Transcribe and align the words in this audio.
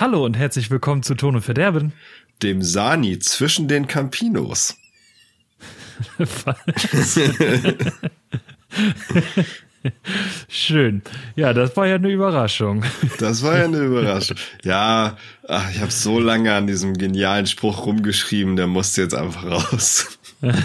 Hallo 0.00 0.24
und 0.24 0.38
herzlich 0.38 0.70
willkommen 0.70 1.02
zu 1.02 1.16
Ton 1.16 1.34
und 1.34 1.40
Verderben. 1.42 1.92
Dem 2.40 2.62
Sani 2.62 3.18
zwischen 3.18 3.66
den 3.66 3.88
Campinos. 3.88 4.76
Schön. 10.48 11.02
Ja, 11.34 11.52
das 11.52 11.76
war 11.76 11.88
ja 11.88 11.96
eine 11.96 12.10
Überraschung. 12.10 12.84
Das 13.18 13.42
war 13.42 13.58
ja 13.58 13.64
eine 13.64 13.78
Überraschung. 13.78 14.36
Ja, 14.62 15.16
ach, 15.48 15.68
ich 15.72 15.80
habe 15.80 15.90
so 15.90 16.20
lange 16.20 16.54
an 16.54 16.68
diesem 16.68 16.96
genialen 16.96 17.48
Spruch 17.48 17.84
rumgeschrieben, 17.84 18.54
der 18.54 18.68
musste 18.68 19.02
jetzt 19.02 19.14
einfach 19.16 19.46
raus. 19.46 20.16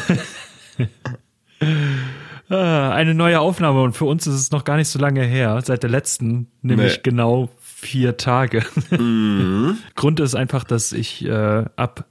Ah, 2.49 2.91
eine 2.91 3.15
neue 3.15 3.39
Aufnahme 3.39 3.81
und 3.81 3.93
für 3.93 4.05
uns 4.05 4.27
ist 4.27 4.35
es 4.35 4.51
noch 4.51 4.63
gar 4.63 4.75
nicht 4.75 4.89
so 4.89 4.99
lange 4.99 5.23
her, 5.23 5.59
seit 5.63 5.81
der 5.81 5.89
letzten, 5.89 6.51
nämlich 6.61 6.97
nee. 6.97 7.01
genau 7.01 7.49
vier 7.83 8.17
Tage. 8.17 8.63
Mhm. 8.89 9.77
Grund 9.95 10.19
ist 10.19 10.35
einfach, 10.35 10.63
dass 10.63 10.93
ich 10.93 11.25
äh, 11.25 11.65
ab 11.75 12.05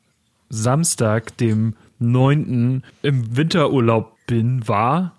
Samstag, 0.49 1.37
dem 1.39 1.75
9. 1.99 2.83
im 3.03 3.37
Winterurlaub 3.37 4.17
bin, 4.27 4.67
war. 4.69 5.17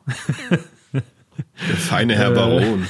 Der 1.67 1.77
feine 1.77 2.15
Herr 2.15 2.31
Baron. 2.31 2.85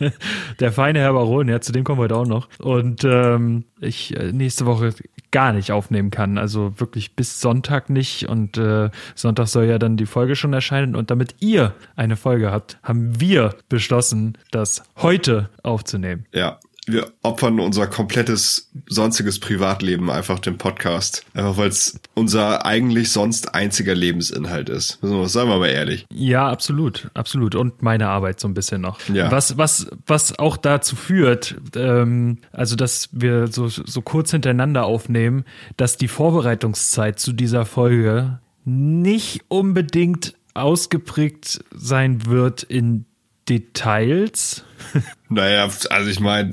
Der 0.60 0.72
feine 0.72 1.00
Herr 1.00 1.12
Baron, 1.12 1.48
ja, 1.48 1.60
zu 1.60 1.72
dem 1.72 1.84
kommen 1.84 1.98
wir 1.98 2.04
heute 2.04 2.16
auch 2.16 2.26
noch. 2.26 2.48
Und 2.58 3.04
ähm, 3.04 3.64
ich 3.80 4.16
äh, 4.16 4.32
nächste 4.32 4.64
Woche 4.64 4.94
gar 5.30 5.52
nicht 5.52 5.72
aufnehmen 5.72 6.10
kann. 6.10 6.38
Also 6.38 6.78
wirklich 6.78 7.16
bis 7.16 7.40
Sonntag 7.40 7.90
nicht. 7.90 8.28
Und 8.28 8.56
äh, 8.56 8.90
Sonntag 9.14 9.48
soll 9.48 9.64
ja 9.64 9.78
dann 9.78 9.96
die 9.96 10.06
Folge 10.06 10.36
schon 10.36 10.52
erscheinen. 10.52 10.94
Und 10.94 11.10
damit 11.10 11.34
ihr 11.40 11.74
eine 11.96 12.16
Folge 12.16 12.50
habt, 12.52 12.78
haben 12.82 13.20
wir 13.20 13.54
beschlossen, 13.68 14.38
das 14.50 14.82
heute 14.96 15.50
aufzunehmen. 15.62 16.24
Ja, 16.32 16.60
wir 16.86 17.12
opfern 17.22 17.60
unser 17.60 17.86
komplettes 17.86 18.70
sonstiges 18.86 19.38
Privatleben 19.38 20.10
einfach 20.10 20.38
dem 20.38 20.58
Podcast. 20.58 21.24
Einfach 21.34 21.56
weil 21.56 21.68
es 21.68 21.98
unser 22.14 22.66
eigentlich 22.66 23.10
sonst 23.10 23.54
einziger 23.54 23.94
Lebensinhalt 23.94 24.68
ist. 24.68 24.98
Sagen 25.00 25.48
wir 25.48 25.58
mal 25.58 25.68
ehrlich. 25.68 26.06
Ja, 26.12 26.48
absolut, 26.48 27.10
absolut. 27.14 27.54
Und 27.54 27.82
meine 27.82 28.08
Arbeit 28.08 28.40
so 28.40 28.48
ein 28.48 28.54
bisschen 28.54 28.80
noch. 28.80 28.98
Ja. 29.08 29.30
Was, 29.30 29.56
was, 29.56 29.88
was 30.06 30.38
auch 30.38 30.56
dazu 30.56 30.96
führt, 30.96 31.56
ähm, 31.76 32.38
also 32.52 32.76
dass 32.76 33.08
wir 33.12 33.48
so, 33.48 33.68
so 33.68 34.02
kurz 34.02 34.30
hintereinander 34.30 34.84
aufnehmen, 34.84 35.44
dass 35.76 35.96
die 35.96 36.08
Vorbereitungszeit 36.08 37.18
zu 37.18 37.32
dieser 37.32 37.64
Folge 37.66 38.40
nicht 38.64 39.42
unbedingt 39.48 40.34
ausgeprägt 40.54 41.64
sein 41.74 42.26
wird 42.26 42.62
in 42.62 43.06
Details. 43.48 44.64
Naja, 45.30 45.68
also 45.90 46.10
ich 46.10 46.20
meine, 46.20 46.50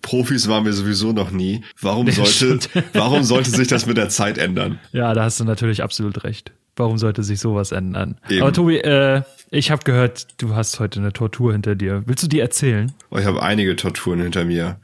Profis 0.00 0.48
waren 0.48 0.64
wir 0.64 0.72
sowieso 0.72 1.12
noch 1.12 1.30
nie. 1.30 1.62
Warum 1.82 2.10
sollte, 2.10 2.58
warum 2.94 3.24
sollte 3.24 3.50
sich 3.50 3.68
das 3.68 3.84
mit 3.84 3.98
der 3.98 4.08
Zeit 4.08 4.38
ändern? 4.38 4.78
Ja, 4.92 5.12
da 5.12 5.24
hast 5.24 5.38
du 5.38 5.44
natürlich 5.44 5.82
absolut 5.82 6.24
recht. 6.24 6.52
Warum 6.76 6.96
sollte 6.96 7.22
sich 7.22 7.40
sowas 7.40 7.72
ändern? 7.72 8.16
Eben. 8.30 8.42
Aber 8.42 8.52
Tobi, 8.54 8.78
äh, 8.78 9.22
ich 9.50 9.70
habe 9.70 9.82
gehört, 9.84 10.28
du 10.38 10.54
hast 10.54 10.80
heute 10.80 11.00
eine 11.00 11.12
Tortur 11.12 11.52
hinter 11.52 11.74
dir. 11.74 12.04
Willst 12.06 12.22
du 12.22 12.26
die 12.26 12.38
erzählen? 12.38 12.92
Oh, 13.10 13.18
ich 13.18 13.26
habe 13.26 13.42
einige 13.42 13.76
Torturen 13.76 14.22
hinter 14.22 14.46
mir. 14.46 14.78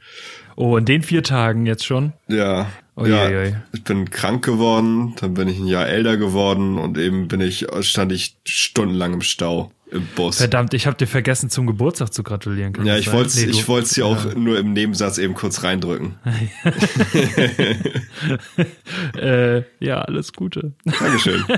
Oh, 0.55 0.77
in 0.77 0.85
den 0.85 1.01
vier 1.01 1.23
Tagen 1.23 1.65
jetzt 1.65 1.85
schon? 1.85 2.13
Ja. 2.27 2.67
Oh, 2.95 3.05
ja, 3.05 3.29
je, 3.29 3.45
je. 3.45 3.55
ich 3.73 3.83
bin 3.83 4.09
krank 4.09 4.43
geworden, 4.43 5.15
dann 5.21 5.35
bin 5.35 5.47
ich 5.47 5.59
ein 5.59 5.67
Jahr 5.67 5.87
älter 5.87 6.17
geworden 6.17 6.77
und 6.79 6.97
eben 6.97 7.27
bin 7.27 7.41
ich, 7.41 7.67
stand 7.81 8.11
ich 8.11 8.37
stundenlang 8.43 9.13
im 9.13 9.21
Stau 9.21 9.71
Bus. 10.15 10.37
Verdammt, 10.37 10.73
ich 10.73 10.85
habe 10.85 10.97
dir 10.97 11.07
vergessen, 11.07 11.49
zum 11.49 11.65
Geburtstag 11.65 12.13
zu 12.13 12.21
gratulieren. 12.21 12.73
Kann 12.73 12.85
ja, 12.85 12.97
ich 12.97 13.09
wollte 13.11 13.39
nee, 13.39 13.45
ich 13.45 13.67
wollte 13.69 13.87
sie 13.87 14.03
auch 14.03 14.25
ja. 14.25 14.35
nur 14.35 14.59
im 14.59 14.73
Nebensatz 14.73 15.17
eben 15.17 15.33
kurz 15.33 15.63
reindrücken. 15.63 16.15
äh, 19.17 19.63
ja, 19.79 20.01
alles 20.01 20.33
Gute. 20.33 20.73
Dankeschön. 20.83 21.41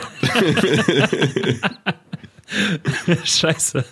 Scheiße. 3.23 3.85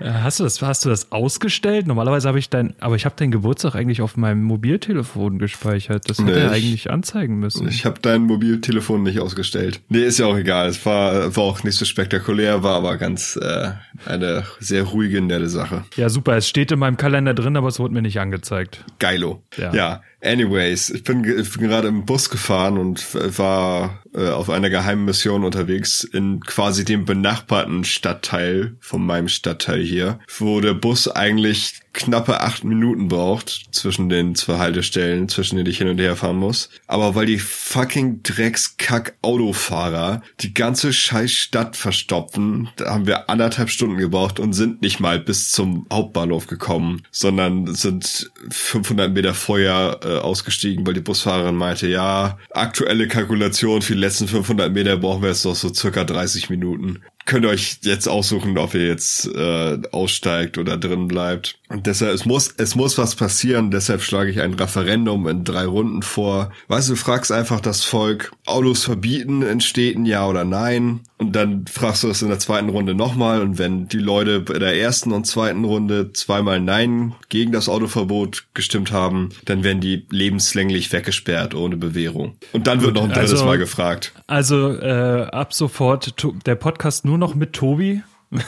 Äh, 0.00 0.10
hast 0.10 0.40
du 0.40 0.44
das, 0.44 0.60
hast 0.62 0.84
du 0.84 0.88
das 0.88 1.12
ausgestellt? 1.12 1.86
Normalerweise 1.86 2.28
habe 2.28 2.38
ich 2.38 2.50
dein, 2.50 2.74
aber 2.80 2.96
ich 2.96 3.04
habe 3.04 3.14
deinen 3.16 3.30
Geburtstag 3.30 3.74
eigentlich 3.74 4.02
auf 4.02 4.16
meinem 4.16 4.42
Mobiltelefon 4.42 5.38
gespeichert. 5.38 6.08
Das 6.08 6.18
hätte 6.18 6.32
nee, 6.32 6.38
er 6.38 6.50
eigentlich 6.50 6.90
anzeigen 6.90 7.38
müssen. 7.38 7.68
Ich 7.68 7.84
habe 7.84 8.00
dein 8.00 8.22
Mobiltelefon 8.22 9.02
nicht 9.02 9.20
ausgestellt. 9.20 9.80
Nee, 9.88 10.04
ist 10.04 10.18
ja 10.18 10.26
auch 10.26 10.36
egal. 10.36 10.68
Es 10.68 10.84
war, 10.84 11.34
war 11.36 11.44
auch 11.44 11.62
nicht 11.64 11.76
so 11.76 11.84
spektakulär, 11.84 12.62
war 12.62 12.76
aber 12.76 12.96
ganz 12.96 13.36
äh, 13.36 13.70
eine 14.06 14.44
sehr 14.58 14.84
ruhige, 14.84 15.20
nette 15.20 15.48
Sache. 15.48 15.84
Ja, 15.96 16.08
super. 16.08 16.36
Es 16.36 16.48
steht 16.48 16.72
in 16.72 16.78
meinem 16.78 16.96
Kalender 16.96 17.34
drin, 17.34 17.56
aber 17.56 17.68
es 17.68 17.78
wurde 17.78 17.94
mir 17.94 18.02
nicht 18.02 18.20
angezeigt. 18.20 18.84
Geilo. 18.98 19.42
Ja. 19.56 19.72
ja. 19.72 20.02
Anyways, 20.22 20.88
ich 20.90 21.02
bin, 21.02 21.24
ich 21.24 21.52
bin 21.52 21.68
gerade 21.68 21.88
im 21.88 22.06
Bus 22.06 22.30
gefahren 22.30 22.78
und 22.78 23.12
war 23.36 24.04
äh, 24.14 24.28
auf 24.28 24.50
einer 24.50 24.70
geheimen 24.70 25.04
Mission 25.04 25.42
unterwegs 25.42 26.04
in 26.04 26.38
quasi 26.40 26.84
dem 26.84 27.04
benachbarten 27.04 27.82
Stadtteil 27.82 28.76
von 28.78 29.04
meinem 29.04 29.26
Stadtteil 29.26 29.82
hier, 29.82 30.20
wo 30.38 30.60
der 30.60 30.74
Bus 30.74 31.08
eigentlich 31.08 31.81
knappe 31.92 32.40
acht 32.40 32.64
Minuten 32.64 33.08
braucht 33.08 33.66
zwischen 33.72 34.08
den 34.08 34.34
zwei 34.34 34.58
Haltestellen, 34.58 35.28
zwischen 35.28 35.56
denen 35.56 35.68
ich 35.68 35.78
hin 35.78 35.88
und 35.88 35.98
her 35.98 36.16
fahren 36.16 36.36
muss. 36.36 36.70
Aber 36.86 37.14
weil 37.14 37.26
die 37.26 37.38
fucking 37.38 38.22
Dreckskack-Autofahrer 38.22 40.22
die 40.40 40.54
ganze 40.54 40.92
scheiß 40.92 41.32
Stadt 41.32 41.76
verstopfen, 41.76 42.68
da 42.76 42.94
haben 42.94 43.06
wir 43.06 43.28
anderthalb 43.28 43.70
Stunden 43.70 43.98
gebraucht 43.98 44.40
und 44.40 44.52
sind 44.52 44.82
nicht 44.82 45.00
mal 45.00 45.20
bis 45.20 45.50
zum 45.50 45.86
Hauptbahnhof 45.92 46.46
gekommen, 46.46 47.02
sondern 47.10 47.74
sind 47.74 48.30
500 48.50 49.12
Meter 49.12 49.34
vorher 49.34 50.00
äh, 50.02 50.18
ausgestiegen, 50.18 50.86
weil 50.86 50.94
die 50.94 51.00
Busfahrerin 51.00 51.56
meinte, 51.56 51.88
ja, 51.88 52.38
aktuelle 52.50 53.08
Kalkulation 53.08 53.82
für 53.82 53.94
die 53.94 54.00
letzten 54.00 54.28
500 54.28 54.72
Meter 54.72 54.96
brauchen 54.96 55.22
wir 55.22 55.28
jetzt 55.28 55.44
noch 55.44 55.54
so 55.54 55.72
circa 55.72 56.04
30 56.04 56.50
Minuten 56.50 57.02
könnt 57.26 57.44
ihr 57.44 57.50
euch 57.50 57.78
jetzt 57.82 58.08
aussuchen, 58.08 58.56
ob 58.58 58.74
ihr 58.74 58.86
jetzt 58.86 59.26
äh, 59.26 59.78
aussteigt 59.92 60.58
oder 60.58 60.76
drin 60.76 61.08
bleibt. 61.08 61.58
Und 61.68 61.86
deshalb, 61.86 62.14
es 62.14 62.24
muss, 62.24 62.54
es 62.56 62.74
muss 62.74 62.98
was 62.98 63.14
passieren, 63.14 63.70
deshalb 63.70 64.02
schlage 64.02 64.30
ich 64.30 64.40
ein 64.40 64.54
Referendum 64.54 65.26
in 65.28 65.44
drei 65.44 65.64
Runden 65.64 66.02
vor. 66.02 66.52
Weißt 66.68 66.90
du, 66.90 66.96
fragst 66.96 67.32
einfach 67.32 67.60
das 67.60 67.84
Volk, 67.84 68.32
Autos 68.46 68.84
verbieten 68.84 69.42
in 69.42 69.60
Städten, 69.60 70.04
ja 70.04 70.26
oder 70.26 70.44
nein? 70.44 71.00
Und 71.22 71.36
dann 71.36 71.66
fragst 71.66 72.02
du 72.02 72.08
das 72.08 72.20
in 72.20 72.28
der 72.28 72.40
zweiten 72.40 72.68
Runde 72.68 72.94
nochmal. 72.94 73.40
Und 73.40 73.56
wenn 73.56 73.86
die 73.86 73.98
Leute 73.98 74.40
bei 74.40 74.58
der 74.58 74.76
ersten 74.76 75.12
und 75.12 75.24
zweiten 75.24 75.64
Runde 75.64 76.12
zweimal 76.12 76.58
Nein 76.58 77.14
gegen 77.28 77.52
das 77.52 77.68
Autoverbot 77.68 78.46
gestimmt 78.54 78.90
haben, 78.90 79.28
dann 79.44 79.62
werden 79.62 79.80
die 79.80 80.04
lebenslänglich 80.10 80.92
weggesperrt 80.92 81.54
ohne 81.54 81.76
Bewährung. 81.76 82.36
Und 82.52 82.66
dann 82.66 82.82
wird 82.82 82.96
noch 82.96 83.04
ein 83.04 83.10
drittes 83.10 83.32
also, 83.34 83.44
Mal 83.44 83.58
gefragt. 83.58 84.12
Also 84.26 84.76
äh, 84.76 85.28
ab 85.30 85.54
sofort 85.54 86.16
der 86.44 86.56
Podcast 86.56 87.04
nur 87.04 87.18
noch 87.18 87.36
mit 87.36 87.52
Tobi. 87.52 88.02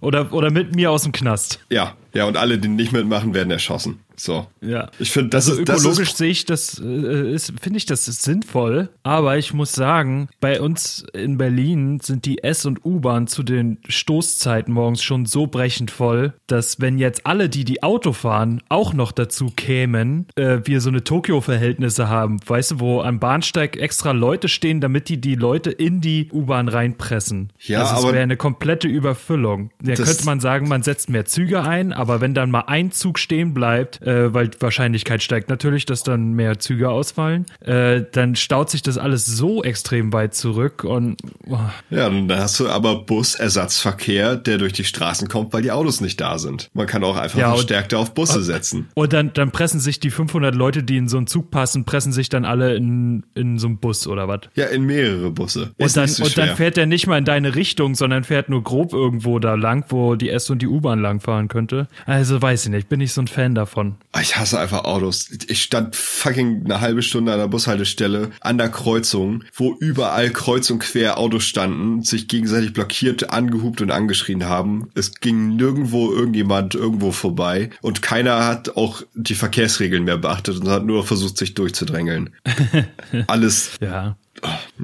oder, 0.00 0.32
oder 0.32 0.50
mit 0.50 0.74
mir 0.74 0.90
aus 0.90 1.04
dem 1.04 1.12
Knast. 1.12 1.60
Ja, 1.70 1.94
ja, 2.14 2.26
und 2.26 2.36
alle, 2.36 2.58
die 2.58 2.68
nicht 2.68 2.92
mitmachen, 2.92 3.34
werden 3.34 3.50
erschossen. 3.50 3.98
So. 4.16 4.46
Ja. 4.60 4.90
Ich 4.98 5.10
finde, 5.10 5.30
das 5.30 5.48
also 5.48 5.60
ist 5.60 5.68
ökologisch 5.68 6.10
das 6.10 6.18
sehe 6.18 6.30
ich 6.30 6.44
das, 6.44 6.80
äh, 6.82 7.32
ist, 7.32 7.52
finde 7.60 7.78
ich 7.78 7.86
das 7.86 8.08
ist 8.08 8.22
sinnvoll. 8.22 8.88
Aber 9.02 9.38
ich 9.38 9.52
muss 9.52 9.72
sagen, 9.72 10.28
bei 10.40 10.60
uns 10.60 11.04
in 11.12 11.38
Berlin 11.38 12.00
sind 12.00 12.24
die 12.24 12.42
S- 12.42 12.66
und 12.66 12.84
U-Bahn 12.84 13.26
zu 13.26 13.42
den 13.42 13.78
Stoßzeiten 13.88 14.72
morgens 14.72 15.02
schon 15.02 15.26
so 15.26 15.46
brechend 15.46 15.90
voll, 15.90 16.34
dass 16.46 16.80
wenn 16.80 16.98
jetzt 16.98 17.26
alle, 17.26 17.48
die 17.48 17.64
die 17.64 17.82
Auto 17.82 18.12
fahren, 18.12 18.62
auch 18.68 18.92
noch 18.94 19.12
dazu 19.12 19.52
kämen, 19.54 20.26
äh, 20.36 20.60
wir 20.64 20.80
so 20.80 20.90
eine 20.90 21.02
Tokio-Verhältnisse 21.02 22.08
haben. 22.08 22.38
Weißt 22.46 22.72
du, 22.72 22.80
wo 22.80 23.00
am 23.02 23.18
Bahnsteig 23.18 23.76
extra 23.76 24.12
Leute 24.12 24.48
stehen, 24.48 24.80
damit 24.80 25.08
die 25.08 25.20
die 25.20 25.34
Leute 25.34 25.70
in 25.70 26.00
die 26.00 26.30
U-Bahn 26.32 26.68
reinpressen. 26.68 27.52
Ja, 27.58 27.80
also 27.80 27.94
aber 27.94 28.06
es 28.08 28.12
wäre 28.12 28.22
eine 28.22 28.36
komplette 28.36 28.88
Überfüllung. 28.88 29.70
Da 29.82 29.94
könnte 29.94 30.24
man 30.24 30.40
sagen, 30.40 30.68
man 30.68 30.82
setzt 30.82 31.10
mehr 31.10 31.24
Züge 31.24 31.62
ein, 31.62 31.92
aber 31.92 32.03
wenn 32.20 32.34
dann 32.34 32.50
mal 32.50 32.64
ein 32.66 32.92
Zug 32.92 33.18
stehen 33.18 33.54
bleibt, 33.54 34.02
äh, 34.02 34.32
weil 34.32 34.48
die 34.48 34.60
Wahrscheinlichkeit 34.60 35.22
steigt 35.22 35.48
natürlich, 35.48 35.86
dass 35.86 36.02
dann 36.02 36.32
mehr 36.32 36.58
Züge 36.58 36.90
ausfallen, 36.90 37.46
äh, 37.60 38.02
dann 38.12 38.36
staut 38.36 38.70
sich 38.70 38.82
das 38.82 38.98
alles 38.98 39.26
so 39.26 39.62
extrem 39.62 40.12
weit 40.12 40.34
zurück 40.34 40.84
und 40.84 41.16
oh. 41.48 41.58
ja, 41.90 42.08
dann 42.08 42.30
hast 42.38 42.58
du 42.60 42.68
aber 42.68 42.96
Busersatzverkehr, 42.96 44.36
der 44.36 44.58
durch 44.58 44.72
die 44.72 44.84
Straßen 44.84 45.28
kommt, 45.28 45.52
weil 45.52 45.62
die 45.62 45.72
Autos 45.72 46.00
nicht 46.00 46.20
da 46.20 46.38
sind. 46.38 46.70
Man 46.74 46.86
kann 46.86 47.04
auch 47.04 47.16
einfach 47.16 47.38
ja, 47.38 47.50
verstärkter 47.50 47.98
auf 47.98 48.14
Busse 48.14 48.42
setzen. 48.42 48.88
Und 48.94 49.12
dann, 49.12 49.32
dann 49.32 49.50
pressen 49.50 49.80
sich 49.80 50.00
die 50.00 50.10
500 50.10 50.54
Leute, 50.54 50.82
die 50.82 50.96
in 50.96 51.08
so 51.08 51.16
einen 51.16 51.26
Zug 51.26 51.50
passen, 51.50 51.84
pressen 51.84 52.12
sich 52.12 52.28
dann 52.28 52.44
alle 52.44 52.74
in, 52.74 53.24
in 53.34 53.58
so 53.58 53.66
einen 53.66 53.78
Bus 53.78 54.06
oder 54.06 54.28
was? 54.28 54.40
Ja, 54.54 54.66
in 54.66 54.84
mehrere 54.84 55.30
Busse. 55.30 55.72
und 55.78 55.96
dann, 55.96 56.08
so 56.08 56.24
und 56.24 56.38
dann 56.38 56.56
fährt 56.56 56.76
der 56.76 56.86
nicht 56.86 57.06
mal 57.06 57.18
in 57.18 57.24
deine 57.24 57.54
Richtung, 57.54 57.94
sondern 57.94 58.24
fährt 58.24 58.48
nur 58.48 58.62
grob 58.62 58.92
irgendwo 58.92 59.38
da 59.38 59.54
lang, 59.54 59.84
wo 59.88 60.14
die 60.14 60.30
S- 60.30 60.50
und 60.50 60.62
die 60.62 60.66
U-Bahn 60.66 61.00
langfahren 61.00 61.48
könnte. 61.48 61.88
Also 62.06 62.40
weiß 62.40 62.66
ich 62.66 62.70
nicht, 62.70 62.88
bin 62.88 63.00
ich 63.00 63.12
so 63.12 63.20
ein 63.20 63.28
Fan 63.28 63.54
davon. 63.54 63.96
Ich 64.20 64.36
hasse 64.36 64.58
einfach 64.58 64.84
Autos. 64.84 65.30
Ich 65.48 65.62
stand 65.62 65.96
fucking 65.96 66.62
eine 66.64 66.80
halbe 66.80 67.02
Stunde 67.02 67.32
an 67.32 67.38
der 67.38 67.48
Bushaltestelle 67.48 68.30
an 68.40 68.58
der 68.58 68.68
Kreuzung, 68.68 69.44
wo 69.54 69.74
überall 69.78 70.30
kreuz 70.30 70.70
und 70.70 70.80
quer 70.80 71.18
Autos 71.18 71.44
standen, 71.44 72.02
sich 72.02 72.28
gegenseitig 72.28 72.72
blockiert, 72.72 73.30
angehupt 73.30 73.80
und 73.80 73.90
angeschrien 73.90 74.44
haben. 74.44 74.90
Es 74.94 75.14
ging 75.14 75.56
nirgendwo 75.56 76.12
irgendjemand 76.12 76.74
irgendwo 76.74 77.12
vorbei 77.12 77.70
und 77.80 78.02
keiner 78.02 78.46
hat 78.46 78.76
auch 78.76 79.02
die 79.14 79.34
Verkehrsregeln 79.34 80.04
mehr 80.04 80.18
beachtet 80.18 80.60
und 80.60 80.68
hat 80.68 80.84
nur 80.84 81.06
versucht, 81.06 81.38
sich 81.38 81.54
durchzudrängeln. 81.54 82.30
Alles. 83.26 83.72
Ja. 83.80 84.16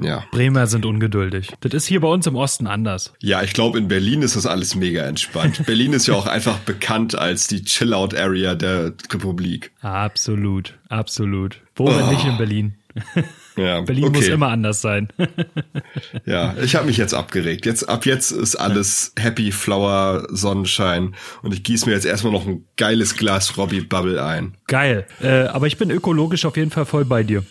Ja. 0.01 0.23
Bremer 0.31 0.67
sind 0.67 0.85
ungeduldig. 0.85 1.49
Das 1.59 1.73
ist 1.73 1.85
hier 1.85 1.99
bei 1.99 2.07
uns 2.07 2.25
im 2.27 2.35
Osten 2.35 2.67
anders. 2.67 3.13
Ja, 3.19 3.43
ich 3.43 3.53
glaube, 3.53 3.77
in 3.77 3.87
Berlin 3.87 4.21
ist 4.21 4.35
das 4.35 4.45
alles 4.45 4.75
mega 4.75 5.03
entspannt. 5.03 5.63
Berlin 5.65 5.93
ist 5.93 6.07
ja 6.07 6.13
auch 6.15 6.27
einfach 6.27 6.57
bekannt 6.59 7.15
als 7.15 7.47
die 7.47 7.63
Chill-Out-Area 7.63 8.55
der 8.55 8.93
Republik. 9.11 9.71
Absolut, 9.81 10.77
absolut. 10.89 11.59
Wo, 11.75 11.87
wenn 11.87 12.01
Oh. 12.03 12.11
nicht 12.11 12.25
in 12.25 12.37
Berlin? 12.37 12.75
Ja, 13.55 13.81
Berlin 13.85 14.05
okay. 14.05 14.17
muss 14.17 14.27
immer 14.27 14.47
anders 14.49 14.81
sein. 14.81 15.09
Ja, 16.25 16.55
ich 16.61 16.75
habe 16.75 16.85
mich 16.85 16.97
jetzt 16.97 17.13
abgeregt. 17.13 17.65
Jetzt 17.65 17.87
ab 17.89 18.05
jetzt 18.05 18.31
ist 18.31 18.55
alles 18.55 19.13
Happy 19.17 19.51
Flower 19.51 20.27
Sonnenschein 20.29 21.15
und 21.41 21.53
ich 21.53 21.63
gieße 21.63 21.85
mir 21.87 21.93
jetzt 21.95 22.05
erstmal 22.05 22.31
noch 22.33 22.45
ein 22.45 22.65
geiles 22.77 23.15
Glas 23.15 23.57
Robbie 23.57 23.81
Bubble 23.81 24.23
ein. 24.23 24.55
Geil. 24.67 25.05
Äh, 25.21 25.43
aber 25.45 25.67
ich 25.67 25.77
bin 25.77 25.89
ökologisch 25.89 26.45
auf 26.45 26.57
jeden 26.57 26.71
Fall 26.71 26.85
voll 26.85 27.05
bei 27.05 27.23
dir. 27.23 27.43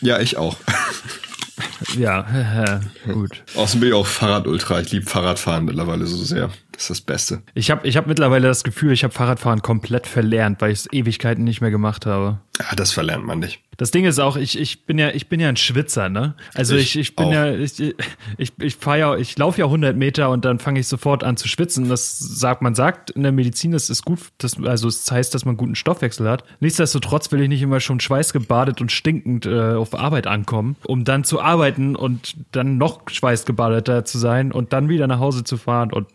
Ja, 0.00 0.20
ich 0.20 0.36
auch. 0.36 0.56
Ja, 1.96 2.80
gut. 3.12 3.42
Außerdem 3.54 3.80
bin 3.80 3.88
ich 3.90 3.94
auch 3.94 4.06
Fahrradultra. 4.06 4.80
Ich 4.80 4.92
liebe 4.92 5.06
Fahrradfahren 5.08 5.64
mittlerweile 5.64 6.06
so 6.06 6.16
sehr. 6.16 6.50
Das 6.76 6.84
ist 6.84 6.90
das 6.90 7.00
Beste. 7.00 7.42
Ich 7.54 7.70
habe 7.70 7.88
ich 7.88 7.96
hab 7.96 8.06
mittlerweile 8.06 8.48
das 8.48 8.62
Gefühl, 8.62 8.92
ich 8.92 9.02
habe 9.02 9.14
Fahrradfahren 9.14 9.62
komplett 9.62 10.06
verlernt, 10.06 10.60
weil 10.60 10.72
ich 10.72 10.80
es 10.80 10.92
Ewigkeiten 10.92 11.42
nicht 11.42 11.62
mehr 11.62 11.70
gemacht 11.70 12.04
habe. 12.04 12.40
Ja, 12.60 12.74
das 12.76 12.92
verlernt 12.92 13.24
man 13.24 13.38
nicht. 13.38 13.60
Das 13.78 13.90
Ding 13.90 14.04
ist 14.04 14.18
auch, 14.18 14.36
ich, 14.36 14.58
ich 14.58 14.84
bin 14.84 14.98
ja, 14.98 15.08
ich 15.10 15.28
bin 15.28 15.40
ja 15.40 15.48
ein 15.48 15.56
Schwitzer, 15.56 16.10
ne? 16.10 16.34
Also 16.54 16.76
ich, 16.76 16.96
Ich 16.96 16.96
ich 16.96 17.16
bin 17.16 17.26
auch. 17.26 17.32
ja, 17.32 17.50
ich, 17.50 17.94
ich, 18.36 18.52
ich 18.60 18.76
fahr 18.76 18.98
ja, 18.98 19.16
ich 19.16 19.38
laufe 19.38 19.58
ja 19.60 19.66
100 19.66 19.96
Meter 19.96 20.28
und 20.28 20.44
dann 20.44 20.58
fange 20.58 20.80
ich 20.80 20.86
sofort 20.86 21.24
an 21.24 21.38
zu 21.38 21.48
schwitzen. 21.48 21.88
Das 21.88 22.18
sagt, 22.18 22.60
man 22.60 22.74
sagt 22.74 23.10
in 23.10 23.22
der 23.22 23.32
Medizin, 23.32 23.72
das 23.72 23.88
ist 23.88 24.04
gut, 24.04 24.18
das, 24.36 24.62
also 24.62 24.88
es 24.88 25.10
heißt, 25.10 25.34
dass 25.34 25.46
man 25.46 25.56
guten 25.56 25.76
Stoffwechsel 25.76 26.28
hat. 26.28 26.44
Nichtsdestotrotz 26.60 27.32
will 27.32 27.40
ich 27.40 27.48
nicht 27.48 27.62
immer 27.62 27.80
schon 27.80 28.00
schweißgebadet 28.00 28.82
und 28.82 28.92
stinkend 28.92 29.46
äh, 29.46 29.72
auf 29.72 29.98
Arbeit 29.98 30.26
ankommen, 30.26 30.76
um 30.86 31.04
dann 31.04 31.24
zu 31.24 31.40
arbeiten 31.40 31.96
und 31.96 32.36
dann 32.52 32.76
noch 32.76 33.00
schweißgebadeter 33.08 34.04
zu 34.04 34.18
sein 34.18 34.52
und 34.52 34.74
dann 34.74 34.90
wieder 34.90 35.06
nach 35.06 35.20
Hause 35.20 35.42
zu 35.44 35.56
fahren 35.56 35.90
und 35.92 36.06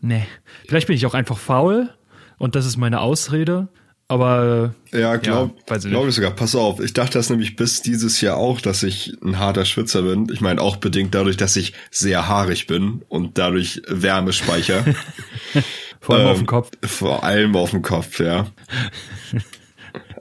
nee. 0.00 0.26
Vielleicht 0.68 0.86
bin 0.86 0.96
ich 0.96 1.06
auch 1.06 1.14
einfach 1.14 1.38
faul 1.38 1.90
und 2.38 2.54
das 2.54 2.66
ist 2.66 2.76
meine 2.76 3.00
Ausrede. 3.00 3.68
Aber 4.10 4.74
Ja, 4.90 5.16
glaub, 5.16 5.68
Ja, 5.68 5.76
ich 5.76 5.82
glaub 5.84 6.10
sogar. 6.10 6.30
Pass 6.30 6.54
auf, 6.54 6.80
ich 6.80 6.94
dachte 6.94 7.18
das 7.18 7.28
nämlich 7.28 7.56
bis 7.56 7.82
dieses 7.82 8.22
Jahr 8.22 8.38
auch, 8.38 8.62
dass 8.62 8.82
ich 8.82 9.12
ein 9.22 9.38
harter 9.38 9.66
Schwitzer 9.66 10.00
bin. 10.00 10.28
Ich 10.32 10.40
meine 10.40 10.62
auch 10.62 10.76
bedingt 10.76 11.14
dadurch, 11.14 11.36
dass 11.36 11.56
ich 11.56 11.74
sehr 11.90 12.26
haarig 12.26 12.66
bin 12.66 13.02
und 13.08 13.36
dadurch 13.36 13.82
Wärme 13.86 14.32
speicher. 14.32 14.82
vor 16.00 16.16
allem 16.16 16.26
auf 16.26 16.38
Ähm, 16.38 16.44
dem 16.44 16.46
Kopf. 16.46 16.70
Vor 16.86 17.22
allem 17.22 17.54
auf 17.54 17.70
dem 17.72 17.82
Kopf, 17.82 18.18
ja. 18.20 18.46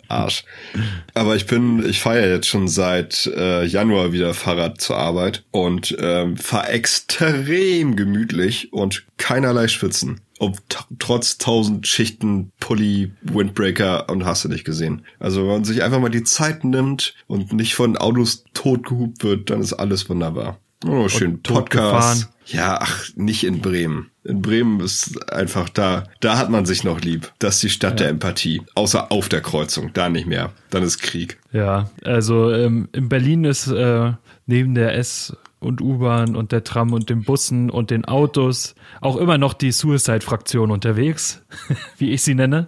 Arsch. 0.08 0.44
Aber 1.14 1.36
ich 1.36 1.46
bin, 1.46 1.88
ich 1.88 2.00
fahre 2.00 2.30
jetzt 2.30 2.48
schon 2.48 2.68
seit 2.68 3.28
äh, 3.36 3.66
Januar 3.66 4.12
wieder 4.12 4.34
Fahrrad 4.34 4.82
zur 4.82 4.98
Arbeit 4.98 5.44
und 5.52 5.96
ähm, 6.00 6.38
fahre 6.38 6.70
extrem 6.70 7.96
gemütlich 7.96 8.74
und 8.74 9.06
keinerlei 9.18 9.68
Schwitzen. 9.68 10.22
Ob 10.40 10.60
trotz 11.00 11.40
tausend 11.40 11.88
Schichten 11.88 12.52
Pulli, 12.60 13.12
Windbreaker 13.22 14.08
und 14.10 14.24
hast 14.24 14.46
du 14.46 14.50
nicht 14.50 14.66
gesehen. 14.66 15.04
Also 15.20 15.42
wenn 15.42 15.48
man 15.48 15.64
sich 15.66 15.82
einfach 15.82 16.00
mal 16.00 16.10
die 16.10 16.24
Zeit 16.24 16.64
nimmt 16.64 17.16
und 17.26 17.54
nicht 17.54 17.74
von 17.74 17.98
Autos 17.98 18.44
totgehupt 18.54 19.24
wird, 19.24 19.50
dann 19.50 19.62
ist 19.62 19.74
alles 19.74 20.08
wunderbar. 20.10 20.60
Oh, 20.86 21.10
schön. 21.10 21.42
Podcast. 21.42 22.30
Ja, 22.46 22.80
ach, 22.82 23.10
nicht 23.16 23.44
in 23.44 23.62
Bremen. 23.62 24.12
In 24.24 24.42
Bremen 24.42 24.80
ist 24.80 25.32
einfach 25.32 25.70
da, 25.70 26.06
da 26.20 26.38
hat 26.38 26.50
man 26.50 26.66
sich 26.66 26.84
noch 26.84 27.02
lieb. 27.02 27.32
Das 27.40 27.56
ist 27.56 27.64
die 27.64 27.70
Stadt 27.70 28.00
der 28.00 28.10
Empathie. 28.10 28.62
Außer 28.76 29.12
auf 29.12 29.28
der 29.28 29.42
Kreuzung, 29.42 29.92
da 29.94 30.08
nicht 30.10 30.28
mehr. 30.28 30.54
Dann 30.70 30.84
ist 30.84 31.00
Krieg. 31.00 31.40
Ja, 31.52 31.90
also 32.04 32.52
ähm, 32.52 32.90
in 32.94 33.10
Berlin 33.10 33.44
ist 33.44 33.68
äh, 33.68 34.14
neben 34.46 34.76
der 34.76 34.96
S- 34.96 35.36
und 35.60 35.82
U-Bahn 35.82 36.36
und 36.36 36.52
der 36.52 36.64
Tram 36.64 36.94
und 36.94 37.10
den 37.10 37.24
Bussen 37.24 37.70
und 37.70 37.90
den 37.90 38.06
Autos 38.06 38.76
auch 39.02 39.18
immer 39.18 39.38
noch 39.38 39.54
die 39.54 39.72
Suicide-Fraktion 39.72 40.72
unterwegs, 40.72 41.42
wie 41.98 42.12
ich 42.12 42.22
sie 42.22 42.36
nenne. 42.36 42.68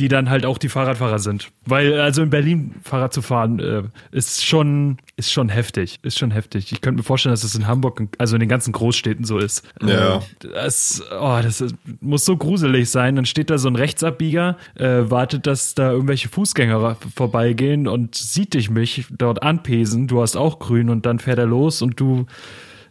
Die 0.00 0.08
dann 0.08 0.30
halt 0.30 0.46
auch 0.46 0.56
die 0.56 0.70
Fahrradfahrer 0.70 1.18
sind. 1.18 1.50
Weil, 1.66 2.00
also 2.00 2.22
in 2.22 2.30
Berlin 2.30 2.74
Fahrrad 2.82 3.12
zu 3.12 3.20
fahren, 3.20 3.58
äh, 3.58 3.82
ist 4.12 4.42
schon, 4.42 4.96
ist 5.16 5.30
schon 5.30 5.50
heftig. 5.50 5.98
Ist 6.00 6.18
schon 6.18 6.30
heftig. 6.30 6.72
Ich 6.72 6.80
könnte 6.80 7.00
mir 7.00 7.02
vorstellen, 7.02 7.34
dass 7.34 7.44
es 7.44 7.54
in 7.54 7.66
Hamburg, 7.66 8.08
also 8.16 8.34
in 8.34 8.40
den 8.40 8.48
ganzen 8.48 8.72
Großstädten 8.72 9.26
so 9.26 9.36
ist. 9.36 9.62
Ja. 9.82 10.16
Äh, 10.16 10.20
das, 10.54 11.02
oh, 11.12 11.38
das 11.42 11.60
ist, 11.60 11.74
muss 12.00 12.24
so 12.24 12.34
gruselig 12.34 12.88
sein. 12.88 13.14
Dann 13.14 13.26
steht 13.26 13.50
da 13.50 13.58
so 13.58 13.68
ein 13.68 13.76
Rechtsabbieger, 13.76 14.56
äh, 14.74 15.10
wartet, 15.10 15.46
dass 15.46 15.74
da 15.74 15.90
irgendwelche 15.90 16.30
Fußgänger 16.30 16.96
vorbeigehen 17.14 17.86
und 17.86 18.14
sieht 18.14 18.54
dich 18.54 18.70
mich 18.70 19.04
dort 19.10 19.42
anpesen. 19.42 20.06
Du 20.08 20.22
hast 20.22 20.34
auch 20.34 20.60
grün 20.60 20.88
und 20.88 21.04
dann 21.04 21.18
fährt 21.18 21.38
er 21.38 21.44
los 21.44 21.82
und 21.82 22.00
du, 22.00 22.24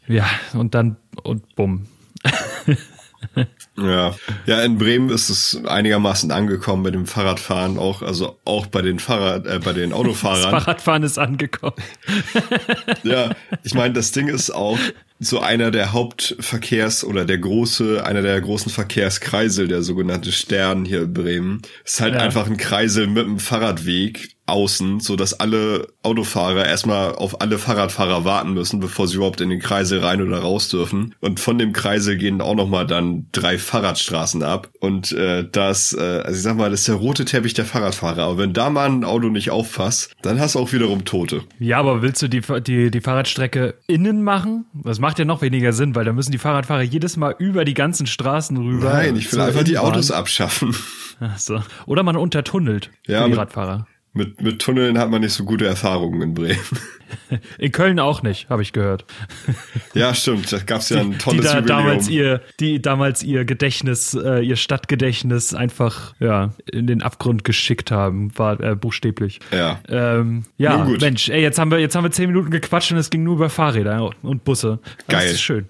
ja, 0.08 0.28
und 0.54 0.76
dann, 0.76 0.98
und 1.24 1.56
bumm. 1.56 1.88
Ja. 3.78 4.16
Ja, 4.46 4.62
in 4.64 4.78
Bremen 4.78 5.10
ist 5.10 5.30
es 5.30 5.62
einigermaßen 5.66 6.32
angekommen 6.32 6.84
mit 6.84 6.94
dem 6.94 7.06
Fahrradfahren 7.06 7.78
auch, 7.78 8.02
also 8.02 8.38
auch 8.46 8.66
bei 8.68 8.82
den 8.82 9.00
Fahrrad, 9.00 9.46
äh, 9.46 9.60
bei 9.64 9.74
den 9.74 9.90
Das 9.92 10.00
Autofahrern. 10.00 10.52
Fahrradfahren 10.52 11.04
ist 11.04 11.18
angekommen. 11.18 11.76
Ja, 13.04 13.32
ich 13.64 13.74
meine, 13.74 13.94
das 13.94 14.12
Ding 14.12 14.28
ist 14.28 14.52
auch 14.52 14.78
so 15.20 15.40
einer 15.40 15.72
der 15.72 15.92
Hauptverkehrs- 15.94 17.04
oder 17.04 17.26
der 17.26 17.38
große, 17.38 18.06
einer 18.06 18.22
der 18.22 18.40
großen 18.40 18.72
Verkehrskreisel, 18.72 19.68
der 19.68 19.82
sogenannte 19.82 20.32
Stern 20.32 20.86
hier 20.86 21.04
in 21.04 21.14
Bremen. 21.14 21.62
Ist 21.84 22.00
halt 22.00 22.14
Ja. 22.16 22.22
einfach 22.22 22.48
ein 22.48 22.58
Kreisel 22.58 23.08
mit 23.08 23.26
einem 23.26 23.40
Fahrradweg 23.40 24.36
außen, 24.52 25.00
so 25.00 25.16
dass 25.16 25.40
alle 25.40 25.88
Autofahrer 26.04 26.66
erstmal 26.66 27.16
auf 27.16 27.42
alle 27.42 27.58
Fahrradfahrer 27.58 28.24
warten 28.24 28.54
müssen, 28.54 28.80
bevor 28.80 29.08
sie 29.08 29.16
überhaupt 29.16 29.42
in 29.42 29.50
den 29.50 29.60
Kreisel 29.60 30.00
rein 30.00 30.22
oder 30.22 30.40
raus 30.40 30.70
dürfen. 30.70 31.16
Und 31.20 31.40
von 31.40 31.58
dem 31.58 31.74
Kreisel 31.74 32.18
gehen 32.18 32.42
auch 32.42 32.56
nochmal 32.56 32.86
dann 32.88 33.28
drei 33.32 33.58
Fahrradstraßen 33.58 34.44
ab. 34.44 34.70
Und 34.80 35.12
äh, 35.12 35.48
das, 35.52 35.94
äh, 35.94 36.22
also 36.24 36.38
ich 36.38 36.44
sag 36.44 36.56
mal, 36.56 36.70
das 36.70 36.82
ist 36.82 36.88
der 36.88 36.96
rote 36.96 37.26
Teppich 37.26 37.54
der 37.56 37.66
Fahrradfahrer. 37.66 38.24
Aber 38.24 38.38
wenn 38.38 38.54
da 38.54 38.70
mal 38.70 38.90
ein 38.90 39.04
Auto 39.04 39.30
nicht 39.30 39.52
auffasst, 39.52 40.16
dann 40.22 40.40
hast 40.40 40.56
du 40.56 40.60
auch 40.60 40.72
wiederum 40.72 41.06
Tote. 41.06 41.42
Ja, 41.60 41.80
aber 41.80 42.02
willst 42.02 42.22
du 42.22 42.28
die, 42.28 42.42
die, 42.62 42.92
die 42.92 43.02
Fahrradstrecke 43.02 43.76
innen 43.88 44.24
machen? 44.24 44.66
Das 44.74 45.00
macht 45.00 45.20
ja 45.20 45.26
noch 45.26 45.42
weniger 45.42 45.74
Sinn, 45.74 45.96
weil 45.96 46.06
da 46.06 46.14
müssen 46.14 46.32
die 46.32 46.38
Fahrradfahrer 46.38 46.84
jedes 46.84 47.18
Mal 47.18 47.36
über 47.40 47.66
die 47.66 47.74
ganzen 47.74 48.08
Straßen 48.08 48.56
rüber. 48.56 48.94
Nein, 48.94 49.16
ich 49.16 49.32
will 49.34 49.42
einfach 49.42 49.64
die. 49.64 49.80
Autos 49.80 50.12
abschaffen. 50.12 50.76
Ach 51.20 51.38
so. 51.38 51.62
Oder 51.86 52.04
man 52.04 52.16
untertunnelt 52.16 52.92
Ja, 53.08 53.26
die 53.28 53.34
Radfahrer. 53.34 53.88
Mit, 54.12 54.42
mit 54.42 54.60
Tunneln 54.60 54.98
hat 54.98 55.12
man 55.12 55.22
nicht 55.22 55.34
so 55.34 55.46
gute 55.46 55.68
Erfahrungen 55.68 56.22
in 56.22 56.34
Bremen. 56.34 56.60
In 57.58 57.72
Köln 57.72 58.00
auch 58.00 58.22
nicht, 58.22 58.50
habe 58.50 58.62
ich 58.62 58.74
gehört. 58.74 59.06
Ja, 59.94 60.14
stimmt. 60.14 60.52
Da 60.52 60.60
gab's 60.60 60.90
ja 60.90 61.00
ein 61.00 61.12
die 61.12 61.18
tolles 61.18 61.46
da 61.46 61.58
Jubiläum. 61.58 61.66
damals 61.66 62.08
ihr, 62.08 62.42
die 62.60 62.82
damals 62.82 63.24
ihr 63.24 63.46
Gedächtnis, 63.46 64.14
äh, 64.14 64.42
ihr 64.42 64.56
Stadtgedächtnis 64.56 65.54
einfach 65.54 66.14
ja 66.20 66.54
in 66.72 66.88
den 66.88 67.02
Abgrund 67.02 67.44
geschickt 67.44 67.92
haben, 67.92 68.32
war 68.38 68.60
äh, 68.60 68.76
buchstäblich. 68.76 69.40
Ja. 69.52 69.80
Ähm, 69.90 70.46
ja. 70.58 70.86
Mensch, 70.86 71.30
ey, 71.30 71.42
jetzt 71.42 71.58
haben 71.58 71.72
wir 71.72 71.80
jetzt 71.80 71.96
haben 71.96 72.04
wir 72.04 72.12
zehn 72.12 72.28
Minuten 72.28 72.52
gequatscht 72.52 72.92
und 72.92 72.98
es 72.98 73.10
ging 73.10 73.24
nur 73.24 73.36
über 73.36 73.50
Fahrräder 73.50 74.12
und 74.22 74.44
Busse. 74.44 74.80
Das 75.08 75.20
Geil. 75.20 75.32
ist 75.32 75.42
schön. 75.42 75.66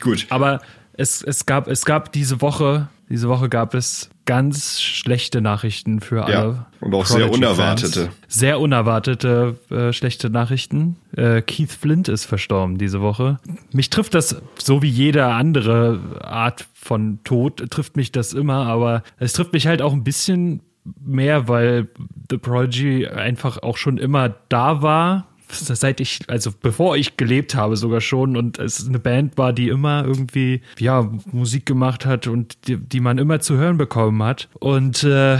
Gut. 0.00 0.26
Aber 0.30 0.60
es, 0.96 1.22
es 1.22 1.46
gab 1.46 1.68
es 1.68 1.84
gab 1.84 2.12
diese 2.12 2.40
Woche 2.40 2.88
diese 3.08 3.28
Woche 3.28 3.48
gab 3.48 3.74
es 3.74 4.10
ganz 4.24 4.80
schlechte 4.80 5.40
Nachrichten 5.42 6.00
für 6.00 6.24
alle. 6.24 6.34
Ja, 6.34 6.66
und 6.80 6.94
auch 6.94 7.04
sehr 7.04 7.26
Prodigy-Fans. 7.26 7.36
unerwartete. 7.36 8.08
Sehr 8.28 8.60
unerwartete 8.60 9.56
äh, 9.70 9.92
schlechte 9.92 10.30
Nachrichten. 10.30 10.96
Äh, 11.14 11.42
Keith 11.42 11.70
Flint 11.70 12.08
ist 12.08 12.24
verstorben 12.24 12.78
diese 12.78 13.02
Woche. 13.02 13.38
Mich 13.72 13.90
trifft 13.90 14.14
das 14.14 14.40
so 14.56 14.82
wie 14.82 14.88
jede 14.88 15.26
andere 15.26 16.00
Art 16.22 16.66
von 16.72 17.18
Tod 17.24 17.70
trifft 17.70 17.96
mich 17.96 18.10
das 18.12 18.32
immer, 18.32 18.66
aber 18.66 19.02
es 19.18 19.34
trifft 19.34 19.52
mich 19.52 19.66
halt 19.66 19.82
auch 19.82 19.92
ein 19.92 20.04
bisschen 20.04 20.60
mehr, 21.00 21.48
weil 21.48 21.88
The 22.30 22.38
Prodigy 22.38 23.06
einfach 23.06 23.62
auch 23.62 23.76
schon 23.76 23.98
immer 23.98 24.34
da 24.48 24.82
war. 24.82 25.26
Seit 25.58 26.00
ich, 26.00 26.20
also 26.28 26.50
bevor 26.60 26.96
ich 26.96 27.16
gelebt 27.16 27.54
habe 27.54 27.76
sogar 27.76 28.00
schon 28.00 28.36
und 28.36 28.58
es 28.58 28.86
eine 28.86 28.98
Band 28.98 29.36
war, 29.38 29.52
die 29.52 29.68
immer 29.68 30.04
irgendwie, 30.04 30.60
ja, 30.78 31.10
Musik 31.32 31.66
gemacht 31.66 32.06
hat 32.06 32.26
und 32.26 32.68
die, 32.68 32.76
die 32.76 33.00
man 33.00 33.18
immer 33.18 33.40
zu 33.40 33.56
hören 33.56 33.76
bekommen 33.76 34.22
hat. 34.22 34.48
Und 34.58 35.04
äh, 35.04 35.38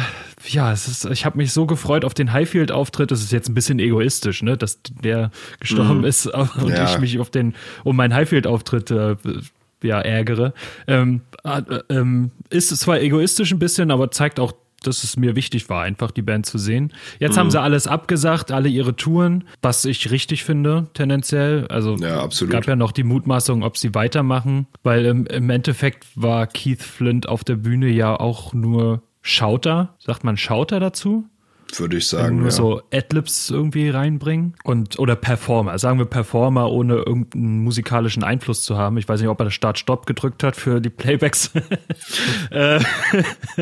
ja, 0.49 0.73
es 0.73 0.88
ist, 0.88 1.04
ich 1.06 1.25
habe 1.25 1.37
mich 1.38 1.52
so 1.52 1.66
gefreut 1.66 2.04
auf 2.04 2.14
den 2.14 2.33
Highfield-Auftritt. 2.33 3.11
Das 3.11 3.23
ist 3.23 3.33
jetzt 3.33 3.49
ein 3.49 3.54
bisschen 3.54 3.78
egoistisch, 3.78 4.42
ne, 4.42 4.56
dass 4.56 4.80
der 5.02 5.30
gestorben 5.61 6.04
ist 6.04 6.26
aber- 6.28 6.50
und 6.64 6.71
Ja. 6.71 6.85
ich 6.85 6.99
mich 6.99 7.18
auf 7.18 7.30
den, 7.30 7.54
um 7.85 7.97
meinen 7.97 8.14
Highfield-Auftritt 8.14 8.90
äh, 8.90 9.16
ja 9.83 10.00
ärgere. 10.00 10.54
Ähm, 10.87 11.21
äh, 11.44 11.61
ähm, 11.90 12.30
ist 12.50 12.68
zwar 12.76 13.00
egoistisch 13.00 13.52
ein 13.52 13.59
bisschen, 13.59 13.90
aber 13.90 14.11
zeigt 14.11 14.40
auch 14.40 14.52
dass 14.87 15.05
es 15.05 15.17
mir 15.17 15.37
wichtig 15.37 15.69
war, 15.69 15.83
einfach 15.83 16.11
die 16.11 16.23
Band 16.23 16.47
zu 16.47 16.59
sehen. 16.59 16.93
Jetzt 17.19 17.35
mhm. 17.35 17.41
haben 17.41 17.50
sie 17.50 17.61
alles 17.61 17.87
abgesagt, 17.87 18.53
alle 18.53 18.69
ihre 18.69 18.97
Touren, 18.97 19.45
was 19.62 19.85
ich 19.85 20.11
richtig 20.11 20.45
finde, 20.45 20.87
tendenziell. 20.95 21.67
Also 21.69 21.97
ja, 21.97 22.21
absolut. 22.21 22.53
gab 22.53 22.67
ja 22.67 22.76
noch 22.76 22.93
die 22.93 23.05
Mutmaßung, 23.05 23.62
ob 23.62 23.76
sie 23.76 23.95
weitermachen, 23.95 24.67
weil 24.83 25.05
im, 25.05 25.26
im 25.26 25.50
Endeffekt 25.50 26.07
war 26.14 26.47
Keith 26.47 26.83
Flint 26.83 27.29
auf 27.29 27.45
der 27.45 27.57
Bühne 27.57 27.88
ja 27.88 28.19
auch 28.19 28.53
nur 28.53 29.03
Schauter. 29.23 29.95
Sagt 29.99 30.23
man 30.23 30.37
Schauter 30.37 30.81
dazu? 30.81 31.25
Würde 31.81 31.97
ich 31.97 32.07
sagen. 32.07 32.37
Nur 32.37 32.47
ja. 32.47 32.50
so 32.50 32.83
Adlibs 32.93 33.50
irgendwie 33.50 33.88
reinbringen 33.88 34.54
und 34.64 34.99
oder 34.99 35.16
Performer, 35.16 35.78
sagen 35.78 35.99
wir 35.99 36.07
Performer, 36.07 36.71
ohne 36.71 36.95
irgendeinen 36.95 37.62
musikalischen 37.62 38.25
Einfluss 38.25 38.64
zu 38.64 38.76
haben. 38.76 38.97
Ich 38.99 39.09
weiß 39.09 39.21
nicht, 39.21 39.28
ob 39.28 39.40
er 39.40 39.50
Start-Stopp 39.50 40.07
gedrückt 40.07 40.43
hat 40.43 40.57
für 40.57 40.81
die 40.81 40.90
Playbacks. 40.90 41.50
Äh, 42.50 42.81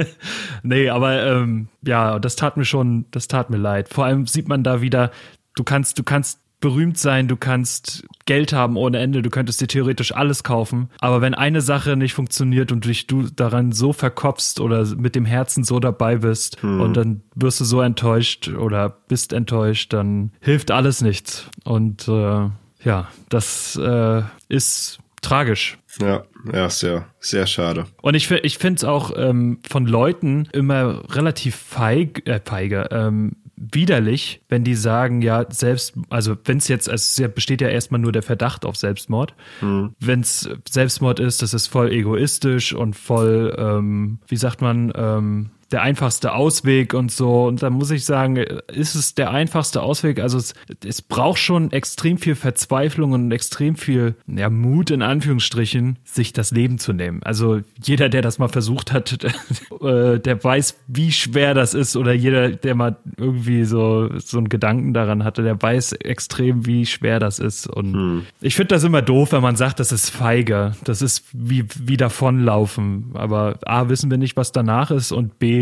nee, 0.63 0.89
aber 0.89 1.25
ähm, 1.25 1.69
ja, 1.83 2.19
das 2.19 2.37
tat 2.37 2.57
mir 2.57 2.65
schon, 2.65 3.07
das 3.11 3.29
tat 3.29 3.49
mir 3.49 3.57
leid. 3.57 3.89
Vor 3.89 4.05
allem 4.05 4.27
sieht 4.27 4.49
man 4.49 4.63
da 4.63 4.83
wieder, 4.83 5.11
du 5.55 5.65
kannst, 5.65 5.99
du 5.99 6.03
kannst 6.03 6.41
berühmt 6.61 6.99
sein, 6.99 7.29
du 7.29 7.37
kannst 7.37 8.07
Geld 8.27 8.53
haben 8.53 8.77
ohne 8.77 8.99
Ende, 8.99 9.23
du 9.23 9.31
könntest 9.31 9.61
dir 9.61 9.67
theoretisch 9.67 10.15
alles 10.15 10.45
kaufen. 10.45 10.89
Aber 10.99 11.21
wenn 11.21 11.35
eine 11.35 11.61
Sache 11.61 11.97
nicht 11.97 12.15
funktioniert 12.15 12.73
und 12.73 12.85
dich 12.85 13.07
du 13.07 13.23
daran 13.23 13.73
so 13.73 13.93
verkopfst 13.93 14.61
oder 14.61 14.87
mit 14.97 15.15
dem 15.15 15.25
Herzen 15.25 15.65
so 15.65 15.81
dabei 15.81 16.17
bist 16.17 16.61
hm. 16.63 16.81
und 16.81 16.97
dann 16.97 17.23
wirst 17.35 17.61
du 17.61 17.65
so 17.65 17.81
enttäuscht 17.81 18.49
oder 18.49 18.91
bist 19.09 19.33
enttäuscht, 19.33 19.93
dann 19.93 20.33
hilft 20.41 20.71
alles 20.71 21.01
nichts. 21.01 21.49
Und 21.65 22.09
äh, 22.09 22.49
ja, 22.85 23.09
das 23.29 23.77
äh, 23.77 24.23
ist 24.49 24.99
tragisch. 25.21 25.79
Ja, 26.01 26.25
ja, 26.53 26.71
sehr, 26.71 27.07
sehr 27.21 27.47
schade. 27.47 27.87
Und 28.01 28.15
ich, 28.15 28.31
ich 28.31 28.59
finde 28.59 28.79
es 28.79 28.85
auch 28.85 29.13
ähm, 29.17 29.61
von 29.69 29.87
Leuten 29.87 30.49
immer 30.53 31.03
relativ 31.15 31.55
feig, 31.57 32.27
äh, 32.27 32.41
feige, 32.45 32.89
ähm, 32.91 33.37
widerlich, 33.71 34.43
wenn 34.49 34.65
die 34.65 34.75
sagen, 34.75 35.23
ja, 35.23 35.47
selbst, 35.51 35.95
also 36.11 36.37
wenn 36.45 36.59
es 36.59 36.69
jetzt, 36.69 36.89
also 36.89 37.25
es 37.25 37.35
besteht 37.35 37.61
ja 37.61 37.69
erstmal 37.69 38.01
nur 38.01 38.13
der 38.13 38.23
Verdacht 38.23 38.65
auf 38.65 38.77
Selbstmord. 38.77 39.35
Mhm. 39.61 39.95
Wenn 40.01 40.21
es 40.21 40.49
Selbstmord 40.69 41.21
ist, 41.21 41.43
das 41.43 41.55
ist 41.55 41.69
voll 41.69 41.93
egoistisch 41.93 42.75
und 42.75 42.97
voll, 42.97 43.55
ähm, 43.57 44.19
wie 44.27 44.37
sagt 44.37 44.61
man, 44.61 44.93
ähm, 44.97 45.51
der 45.73 45.83
einfachste 45.83 46.35
Ausweg 46.35 46.95
und 46.95 47.11
so. 47.11 47.45
Und 47.45 47.63
da 47.63 47.71
muss 47.71 47.91
ich 47.91 48.05
sagen, 48.05 48.37
ist 48.37 48.95
es 48.95 49.15
der 49.15 49.31
einfachste 49.31 49.83
Ausweg. 49.83 50.21
Also 50.21 50.39
es, 50.39 50.55
es 50.85 51.03
braucht 51.03 51.39
schon 51.39 51.73
extrem 51.73 52.19
viel 52.19 52.35
Verzweiflung 52.35 53.13
und 53.13 53.33
extrem 53.33 53.77
viel 53.77 54.15
ja, 54.27 54.51
Mut 54.51 54.91
in 54.91 55.03
Anführungsstrichen, 55.03 55.99
sich 56.05 56.33
das 56.33 56.51
Leben 56.51 56.79
zu 56.79 56.93
nehmen. 56.93 57.23
Also 57.23 57.61
jeder, 57.83 58.09
der 58.09 58.23
das 58.23 58.39
mal 58.39 58.49
versucht 58.49 58.93
hat, 58.93 59.19
äh, 59.81 60.19
der 60.19 60.45
weiß, 60.45 60.77
wie 60.87 61.13
schwer 61.13 61.55
das 61.55 61.75
ist. 61.75 61.97
Oder 61.97 62.13
jeder, 62.13 62.51
der 62.51 62.75
mal 62.75 62.97
irgendwie 63.17 63.65
so, 63.65 64.11
so 64.19 64.39
einen 64.39 64.49
Gedanken 64.49 64.93
daran 64.93 65.25
hatte, 65.25 65.43
der 65.43 65.61
weiß 65.61 65.93
extrem, 65.93 66.67
wie 66.67 66.87
schwer 66.87 67.19
das 67.19 67.39
ist. 67.39 67.67
Und 67.67 67.95
hm. 67.95 68.27
ich 68.41 68.57
finde 68.57 68.75
das 68.75 68.85
immer 68.85 69.03
doof, 69.03 69.33
wenn 69.33 69.43
man 69.43 69.57
sagt, 69.57 69.81
das 69.81 69.93
ist 69.93 70.11
feige. 70.11 70.73
Das 70.85 71.03
ist 71.03 71.25
wie, 71.33 71.65
wie 71.79 71.97
davonlaufen. 71.97 73.11
Aber 73.15 73.59
A, 73.65 73.89
wissen 73.89 74.11
wir 74.11 74.19
nicht, 74.19 74.37
was 74.37 74.53
danach 74.53 74.91
ist 74.91 75.13
und 75.13 75.39
B, 75.39 75.62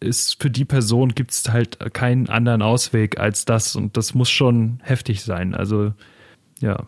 ist 0.00 0.40
für 0.42 0.50
die 0.50 0.64
Person 0.64 1.14
gibt 1.14 1.32
es 1.32 1.50
halt 1.50 1.78
keinen 1.92 2.28
anderen 2.28 2.62
Ausweg 2.62 3.18
als 3.20 3.44
das 3.44 3.76
und 3.76 3.96
das 3.96 4.14
muss 4.14 4.30
schon 4.30 4.80
heftig 4.82 5.22
sein. 5.22 5.54
Also 5.54 5.92
ja. 6.60 6.86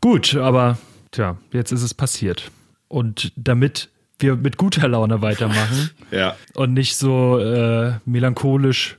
Gut, 0.00 0.34
aber 0.34 0.78
tja, 1.10 1.38
jetzt 1.52 1.72
ist 1.72 1.82
es 1.82 1.94
passiert. 1.94 2.50
Und 2.88 3.32
damit 3.36 3.90
wir 4.18 4.36
mit 4.36 4.56
guter 4.56 4.88
Laune 4.88 5.22
weitermachen 5.22 5.90
ja. 6.10 6.36
und 6.54 6.72
nicht 6.74 6.96
so 6.96 7.38
äh, 7.38 7.94
melancholisch 8.04 8.98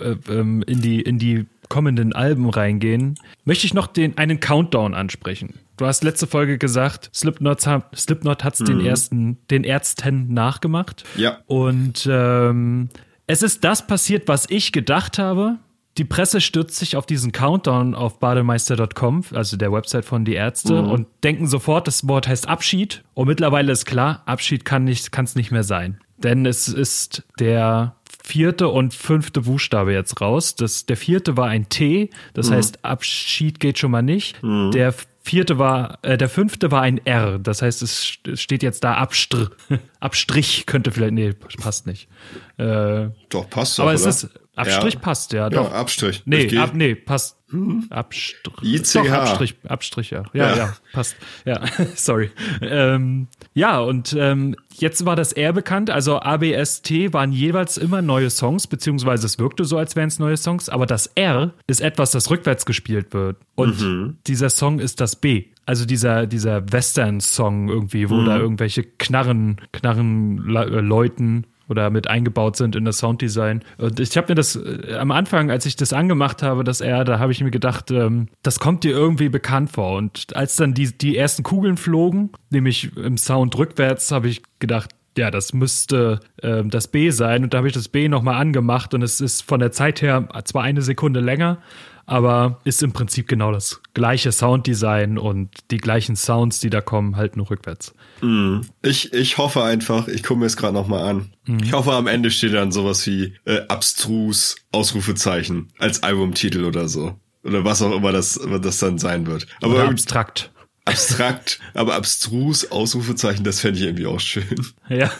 äh, 0.00 0.14
ähm, 0.28 0.62
in, 0.66 0.80
die, 0.80 1.00
in 1.00 1.18
die 1.18 1.46
kommenden 1.70 2.12
Alben 2.12 2.50
reingehen, 2.50 3.14
möchte 3.46 3.64
ich 3.64 3.72
noch 3.72 3.86
den, 3.86 4.18
einen 4.18 4.40
Countdown 4.40 4.92
ansprechen. 4.92 5.54
Du 5.78 5.86
hast 5.86 6.04
letzte 6.04 6.26
Folge 6.26 6.58
gesagt, 6.58 7.08
Slipknot, 7.14 7.62
Slipknot 7.96 8.44
hat 8.44 8.54
es 8.54 8.60
mhm. 8.60 8.66
den 8.66 8.80
ersten, 8.84 9.38
den 9.50 9.64
Ärzten 9.64 10.34
nachgemacht. 10.34 11.04
Ja. 11.16 11.38
Und 11.46 12.06
ähm, 12.10 12.90
es 13.26 13.42
ist 13.42 13.64
das 13.64 13.86
passiert, 13.86 14.28
was 14.28 14.44
ich 14.50 14.72
gedacht 14.72 15.18
habe. 15.18 15.56
Die 15.96 16.04
Presse 16.04 16.40
stürzt 16.40 16.76
sich 16.76 16.96
auf 16.96 17.06
diesen 17.06 17.32
Countdown 17.32 17.94
auf 17.94 18.20
bademeister.com, 18.20 19.24
also 19.32 19.56
der 19.56 19.72
Website 19.72 20.04
von 20.04 20.24
die 20.24 20.34
Ärzte, 20.34 20.82
mhm. 20.82 20.90
und 20.90 21.06
denken 21.24 21.46
sofort, 21.46 21.86
das 21.86 22.06
Wort 22.06 22.28
heißt 22.28 22.48
Abschied. 22.48 23.02
Und 23.14 23.28
mittlerweile 23.28 23.72
ist 23.72 23.86
klar, 23.86 24.22
Abschied 24.26 24.64
kann 24.64 24.84
nicht, 24.84 25.12
kann 25.12 25.24
es 25.24 25.34
nicht 25.34 25.50
mehr 25.50 25.64
sein. 25.64 26.00
Denn 26.18 26.44
es 26.44 26.68
ist 26.68 27.24
der 27.38 27.96
vierte 28.30 28.68
und 28.68 28.94
fünfte 28.94 29.40
Buchstabe 29.40 29.92
jetzt 29.92 30.20
raus. 30.20 30.54
Das, 30.54 30.86
der 30.86 30.96
vierte 30.96 31.36
war 31.36 31.48
ein 31.48 31.68
T, 31.68 32.10
das 32.32 32.48
mhm. 32.48 32.54
heißt 32.54 32.84
Abschied 32.84 33.58
geht 33.58 33.78
schon 33.78 33.90
mal 33.90 34.02
nicht. 34.02 34.40
Mhm. 34.42 34.70
Der 34.70 34.94
vierte 35.20 35.58
war, 35.58 35.98
äh, 36.02 36.16
der 36.16 36.28
fünfte 36.28 36.70
war 36.70 36.82
ein 36.82 37.04
R. 37.04 37.40
Das 37.40 37.60
heißt, 37.60 37.82
es 37.82 38.18
steht 38.34 38.62
jetzt 38.62 38.84
da 38.84 38.94
Abstr 38.94 39.50
Abstrich 40.00 40.64
könnte 40.66 40.92
vielleicht, 40.92 41.12
nee, 41.12 41.32
passt 41.32 41.88
nicht. 41.88 42.08
Äh, 42.56 43.08
doch, 43.28 43.50
passt 43.50 43.78
doch, 43.78 43.84
Aber 43.84 43.94
es 43.94 44.06
ist, 44.06 44.28
Abstrich 44.56 44.94
ja. 44.94 45.00
passt, 45.00 45.32
ja, 45.32 45.48
doch. 45.48 45.70
Ja, 45.70 45.76
Abstrich. 45.76 46.22
Nee, 46.26 46.56
ab, 46.58 46.72
nee, 46.74 46.94
passt. 46.94 47.36
Hm? 47.50 47.86
Abstrich. 47.90 48.62
ICH. 48.62 48.92
Doch, 48.94 49.10
Abstrich, 49.10 49.56
Abstrich, 49.66 50.10
ja. 50.10 50.22
Ja, 50.32 50.50
ja, 50.50 50.56
ja 50.56 50.76
passt. 50.92 51.16
Ja, 51.44 51.60
sorry. 51.94 52.30
Ähm, 52.60 53.28
ja, 53.54 53.80
und 53.80 54.14
ähm, 54.18 54.56
jetzt 54.72 55.04
war 55.06 55.16
das 55.16 55.32
R 55.32 55.52
bekannt. 55.52 55.90
Also 55.90 56.20
ABST 56.20 57.12
waren 57.12 57.32
jeweils 57.32 57.76
immer 57.76 58.02
neue 58.02 58.30
Songs, 58.30 58.66
beziehungsweise 58.66 59.26
es 59.26 59.38
wirkte 59.38 59.64
so, 59.64 59.78
als 59.78 59.96
wären 59.96 60.08
es 60.08 60.18
neue 60.18 60.36
Songs. 60.36 60.68
Aber 60.68 60.86
das 60.86 61.06
R 61.14 61.52
ist 61.66 61.80
etwas, 61.80 62.10
das 62.10 62.30
rückwärts 62.30 62.66
gespielt 62.66 63.12
wird. 63.14 63.36
Und 63.54 63.80
mhm. 63.80 64.18
dieser 64.26 64.50
Song 64.50 64.78
ist 64.78 65.00
das 65.00 65.16
B. 65.16 65.46
Also 65.66 65.86
dieser, 65.86 66.26
dieser 66.26 66.72
Western-Song 66.72 67.68
irgendwie, 67.68 68.10
wo 68.10 68.16
mhm. 68.16 68.26
da 68.26 68.38
irgendwelche 68.38 68.82
Knarren, 68.82 69.60
Knarren 69.72 70.54
äh, 70.56 70.80
läuten 70.80 71.46
oder 71.70 71.88
mit 71.88 72.08
eingebaut 72.08 72.56
sind 72.56 72.74
in 72.74 72.84
das 72.84 72.98
Sounddesign. 72.98 73.62
Und 73.78 74.00
ich 74.00 74.16
habe 74.16 74.28
mir 74.30 74.34
das 74.34 74.56
äh, 74.56 74.96
am 74.98 75.12
Anfang, 75.12 75.50
als 75.50 75.64
ich 75.64 75.76
das 75.76 75.92
angemacht 75.92 76.42
habe, 76.42 76.64
das 76.64 76.80
R, 76.80 77.04
da 77.04 77.20
habe 77.20 77.32
ich 77.32 77.42
mir 77.42 77.52
gedacht, 77.52 77.90
ähm, 77.92 78.28
das 78.42 78.58
kommt 78.58 78.82
dir 78.82 78.90
irgendwie 78.90 79.28
bekannt 79.28 79.70
vor. 79.70 79.96
Und 79.96 80.36
als 80.36 80.56
dann 80.56 80.74
die, 80.74 80.96
die 80.98 81.16
ersten 81.16 81.44
Kugeln 81.44 81.76
flogen, 81.76 82.30
nämlich 82.50 82.94
im 82.96 83.16
Sound 83.16 83.56
rückwärts, 83.56 84.10
habe 84.10 84.28
ich 84.28 84.42
gedacht, 84.58 84.90
ja, 85.16 85.30
das 85.30 85.52
müsste 85.52 86.20
äh, 86.42 86.64
das 86.64 86.88
B 86.88 87.10
sein. 87.10 87.44
Und 87.44 87.54
da 87.54 87.58
habe 87.58 87.68
ich 87.68 87.74
das 87.74 87.88
B 87.88 88.08
nochmal 88.08 88.40
angemacht 88.40 88.92
und 88.92 89.02
es 89.02 89.20
ist 89.20 89.42
von 89.42 89.60
der 89.60 89.70
Zeit 89.70 90.02
her 90.02 90.28
zwar 90.44 90.64
eine 90.64 90.82
Sekunde 90.82 91.20
länger, 91.20 91.58
aber 92.06 92.58
ist 92.64 92.82
im 92.82 92.92
Prinzip 92.92 93.28
genau 93.28 93.52
das 93.52 93.80
gleiche 93.94 94.32
Sounddesign 94.32 95.18
und 95.18 95.50
die 95.70 95.78
gleichen 95.78 96.16
Sounds, 96.16 96.58
die 96.58 96.70
da 96.70 96.80
kommen, 96.80 97.16
halt 97.16 97.36
nur 97.36 97.48
rückwärts. 97.48 97.94
Mm. 98.20 98.60
Ich, 98.82 99.12
ich 99.12 99.38
hoffe 99.38 99.62
einfach, 99.62 100.08
ich 100.08 100.22
gucke 100.22 100.40
mir 100.40 100.46
es 100.46 100.56
gerade 100.56 100.74
nochmal 100.74 101.08
an. 101.08 101.32
Mm. 101.46 101.58
Ich 101.62 101.72
hoffe, 101.72 101.92
am 101.92 102.06
Ende 102.06 102.30
steht 102.30 102.54
dann 102.54 102.72
sowas 102.72 103.06
wie 103.06 103.34
äh, 103.44 103.60
abstrus 103.68 104.56
Ausrufezeichen 104.72 105.68
als 105.78 106.02
Albumtitel 106.02 106.64
oder 106.64 106.88
so. 106.88 107.18
Oder 107.42 107.64
was 107.64 107.82
auch 107.82 107.92
immer 107.92 108.12
das, 108.12 108.38
das 108.62 108.78
dann 108.78 108.98
sein 108.98 109.26
wird. 109.26 109.46
Aber 109.62 109.74
oder 109.74 109.88
abstrakt 109.88 110.52
abstrakt, 110.84 111.60
aber 111.74 111.94
abstrus 111.94 112.70
Ausrufezeichen, 112.70 113.44
das 113.44 113.60
fände 113.60 113.78
ich 113.78 113.86
irgendwie 113.86 114.06
auch 114.06 114.20
schön. 114.20 114.66
Ja, 114.88 115.10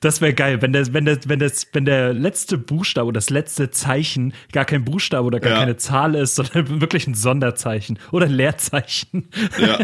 das 0.00 0.20
wäre 0.20 0.34
geil, 0.34 0.60
wenn 0.60 0.72
der, 0.72 0.92
wenn 0.92 1.04
der, 1.04 1.18
wenn 1.26 1.38
das, 1.38 1.66
wenn 1.72 1.84
der 1.84 2.12
letzte 2.12 2.58
Buchstabe 2.58 3.06
oder 3.06 3.18
das 3.18 3.30
letzte 3.30 3.70
Zeichen 3.70 4.34
gar 4.52 4.64
kein 4.64 4.84
Buchstabe 4.84 5.26
oder 5.26 5.40
gar 5.40 5.52
ja. 5.52 5.58
keine 5.60 5.76
Zahl 5.76 6.14
ist, 6.14 6.34
sondern 6.34 6.80
wirklich 6.80 7.06
ein 7.06 7.14
Sonderzeichen 7.14 7.98
oder 8.10 8.26
ein 8.26 8.32
Leerzeichen. 8.32 9.28
Ja. 9.58 9.78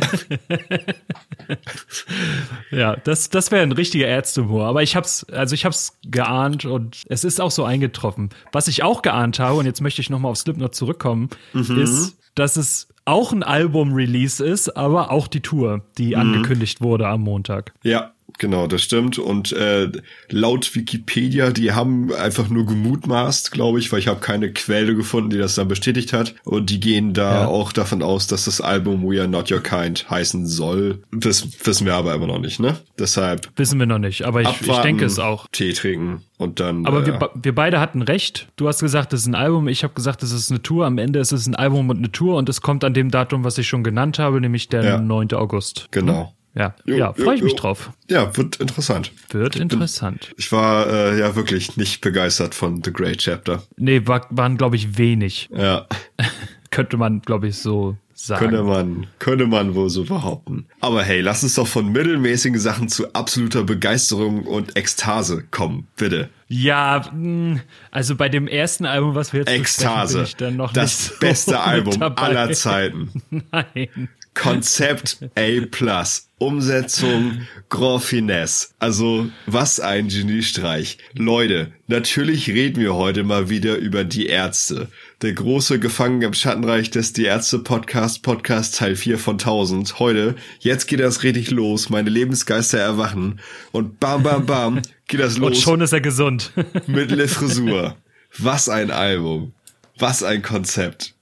ja, 2.71 2.97
das, 2.97 3.31
das 3.31 3.51
wäre 3.51 3.63
ein 3.63 3.73
richtiger 3.73 4.07
Ärztehumor. 4.07 4.67
Aber 4.67 4.83
ich 4.83 4.97
hab's, 4.97 5.25
also 5.25 5.55
ich 5.55 5.65
hab's 5.65 5.99
geahnt 6.05 6.65
und 6.65 7.05
es 7.09 7.25
ist 7.25 7.41
auch 7.41 7.51
so 7.51 7.65
eingetroffen. 7.65 8.31
Was 8.53 8.69
ich 8.69 8.83
auch 8.83 9.03
geahnt 9.03 9.39
habe, 9.39 9.59
und 9.59 9.67
jetzt 9.67 9.81
möchte 9.81 10.03
ich 10.03 10.11
nochmal 10.11 10.33
auf 10.33 10.39
Slipknot 10.39 10.75
zurückkommen, 10.75 11.31
mhm. 11.53 11.81
ist, 11.81 12.19
dass 12.35 12.57
es 12.57 12.89
auch 13.11 13.33
ein 13.33 13.43
Album-Release 13.43 14.45
ist, 14.45 14.76
aber 14.76 15.11
auch 15.11 15.26
die 15.26 15.40
Tour, 15.40 15.83
die 15.99 16.14
mhm. 16.14 16.21
angekündigt 16.21 16.81
wurde 16.81 17.09
am 17.09 17.23
Montag. 17.23 17.73
Ja, 17.83 18.12
Genau, 18.41 18.67
das 18.67 18.83
stimmt. 18.83 19.19
Und 19.19 19.53
äh, 19.53 19.93
laut 20.31 20.75
Wikipedia, 20.75 21.51
die 21.51 21.73
haben 21.73 22.11
einfach 22.15 22.49
nur 22.49 22.65
gemutmaßt, 22.65 23.53
glaube 23.53 23.79
ich, 23.79 23.93
weil 23.93 23.99
ich 23.99 24.09
habe 24.09 24.21
keine 24.21 24.51
Quelle 24.51 24.97
gefunden, 24.97 25.29
die 25.29 25.37
das 25.37 25.57
dann 25.57 25.69
bestätigt 25.69 26.15
hat. 26.15 26.35
Und 26.45 26.71
die 26.71 26.81
gehen 26.81 27.13
da 27.13 27.43
ja. 27.43 27.47
auch 27.47 27.71
davon 27.71 28.03
aus, 28.03 28.29
dass 28.29 28.47
das 28.47 28.63
Album 28.63 29.03
We 29.07 29.21
Are 29.21 29.29
Not 29.29 29.53
Your 29.53 29.63
Kind 29.63 30.09
heißen 30.09 30.47
soll. 30.47 31.03
Das 31.13 31.47
wissen 31.67 31.85
wir 31.85 31.93
aber 31.93 32.15
immer 32.15 32.29
noch 32.29 32.39
nicht, 32.39 32.61
ne? 32.61 32.79
Deshalb. 32.99 33.51
Wissen 33.57 33.79
wir 33.79 33.85
noch 33.85 33.99
nicht, 33.99 34.23
aber 34.23 34.41
ich, 34.41 34.49
abwarten, 34.49 34.71
ich 34.71 34.79
denke 34.79 35.05
es 35.05 35.19
auch. 35.19 35.47
Tee 35.53 35.75
trinken 35.75 36.23
und 36.39 36.61
dann. 36.61 36.87
Aber 36.87 37.03
äh, 37.03 37.07
wir, 37.07 37.31
wir 37.35 37.55
beide 37.55 37.79
hatten 37.79 38.01
recht. 38.01 38.49
Du 38.57 38.69
hast 38.69 38.81
gesagt, 38.81 39.13
es 39.13 39.21
ist 39.21 39.27
ein 39.27 39.35
Album. 39.35 39.69
Ich 39.69 39.85
habe 39.85 39.93
gesagt, 39.93 40.23
es 40.23 40.33
ist 40.33 40.51
eine 40.51 40.63
Tour. 40.63 40.87
Am 40.87 40.97
Ende 40.97 41.19
ist 41.19 41.33
es 41.33 41.47
ein 41.47 41.57
Album 41.57 41.91
und 41.91 41.99
eine 41.99 42.11
Tour 42.11 42.39
und 42.39 42.49
es 42.49 42.63
kommt 42.63 42.85
an 42.85 42.95
dem 42.95 43.11
Datum, 43.11 43.45
was 43.45 43.59
ich 43.59 43.69
schon 43.69 43.85
genannt 43.85 44.19
habe, 44.19 44.41
nämlich 44.41 44.71
der 44.71 44.83
ja. 44.83 44.99
9. 44.99 45.35
August. 45.35 45.89
Genau. 45.91 46.33
Ja, 46.54 46.75
Jo, 46.85 46.97
ja, 46.97 47.12
freue 47.12 47.37
ich 47.37 47.42
mich 47.42 47.54
drauf. 47.54 47.90
Ja, 48.09 48.37
wird 48.37 48.57
interessant. 48.57 49.12
Wird 49.30 49.54
interessant. 49.57 50.33
Ich 50.37 50.50
war 50.50 50.87
äh, 50.88 51.19
ja 51.19 51.37
wirklich 51.37 51.76
nicht 51.76 52.00
begeistert 52.00 52.54
von 52.57 52.83
The 52.83 52.92
Great 52.92 53.19
Chapter. 53.19 53.62
Nee, 53.76 54.07
war, 54.07 54.26
waren, 54.30 54.57
glaube 54.57 54.75
ich, 54.76 54.99
wenig. 54.99 55.49
Ja, 55.54 55.87
Könnte 56.71 56.97
man, 56.97 57.21
glaube 57.23 57.49
ich, 57.49 57.57
so 57.57 57.97
sagen. 58.14 58.47
könnte 58.47 58.62
man, 58.62 59.07
könnte 59.19 59.47
man 59.49 59.75
wohl 59.75 59.90
so 59.90 60.04
behaupten. 60.04 60.66
Aber 60.80 61.02
hey, 61.02 61.21
lass 61.21 61.42
uns 61.42 61.54
doch 61.57 61.66
von 61.66 61.90
mittelmäßigen 61.90 62.61
Sachen 62.61 62.88
zu 62.88 63.12
absoluter 63.12 63.64
Begeisterung 63.64 64.45
und 64.47 64.76
Ekstase 64.76 65.42
kommen, 65.50 65.88
bitte. 65.97 66.28
Ja, 66.47 67.11
mh, 67.12 67.61
also 67.90 68.14
bei 68.14 68.28
dem 68.28 68.47
ersten 68.47 68.87
Album, 68.87 69.16
was 69.16 69.33
wir 69.33 69.40
jetzt 69.40 69.50
Ekstase, 69.50 70.19
bin 70.19 70.25
ich 70.26 70.37
dann 70.37 70.57
noch 70.57 70.73
das 70.73 71.00
nicht 71.00 71.12
so 71.12 71.19
beste 71.21 71.61
Album 71.61 71.99
dabei. 71.99 72.23
aller 72.23 72.52
Zeiten. 72.52 73.11
Nein. 73.52 74.09
Konzept 74.35 75.19
A+, 75.37 76.05
Umsetzung 76.39 77.47
Grand 77.69 78.03
Finesse. 78.03 78.69
Also, 78.79 79.29
was 79.47 79.81
ein 79.81 80.09
Geniestreich. 80.09 80.99
Leute, 81.15 81.73
natürlich 81.89 82.49
reden 82.49 82.81
wir 82.81 82.95
heute 82.95 83.25
mal 83.25 83.51
wieder 83.51 83.77
über 83.77 84.05
die 84.05 84.27
Ärzte. 84.27 84.89
Der 85.21 85.35
große 85.35 85.79
Gefangen 85.81 86.23
im 86.23 86.33
Schattenreich 86.33 86.91
des 86.91 87.13
Die 87.13 87.25
Ärzte 87.25 87.59
Podcast, 87.59 88.23
Podcast 88.23 88.77
Teil 88.77 88.97
4 88.97 89.19
von 89.19 89.35
1000. 89.35 89.99
Heute, 89.99 90.37
jetzt 90.61 90.87
geht 90.87 91.01
das 91.01 91.23
richtig 91.23 91.51
los, 91.51 91.91
meine 91.91 92.09
Lebensgeister 92.09 92.79
erwachen 92.79 93.41
und 93.73 94.01
bam, 94.01 94.23
bam, 94.23 94.47
bam, 94.47 94.83
geht 95.09 95.21
das 95.21 95.37
Und 95.37 95.43
los 95.43 95.61
schon 95.61 95.81
ist 95.81 95.93
er 95.93 96.01
gesund. 96.01 96.53
mit 96.87 97.11
Le 97.11 97.29
Frisur. 97.29 97.97
Was 98.39 98.69
ein 98.69 98.91
Album. 98.91 99.53
Was 99.99 100.23
ein 100.23 100.41
Konzept. 100.41 101.15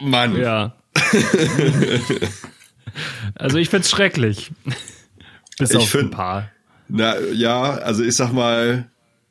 Mann. 0.00 0.36
ja. 0.36 0.74
also 3.34 3.58
ich 3.58 3.68
find's 3.68 3.90
schrecklich. 3.90 4.50
Bis 5.58 5.70
Ich 5.70 5.76
auf 5.76 5.82
ein 5.94 6.00
find- 6.00 6.10
paar. 6.12 6.50
Na 6.88 7.18
ja, 7.32 7.62
also 7.74 8.02
ich 8.02 8.14
sag 8.16 8.32
mal, 8.32 8.88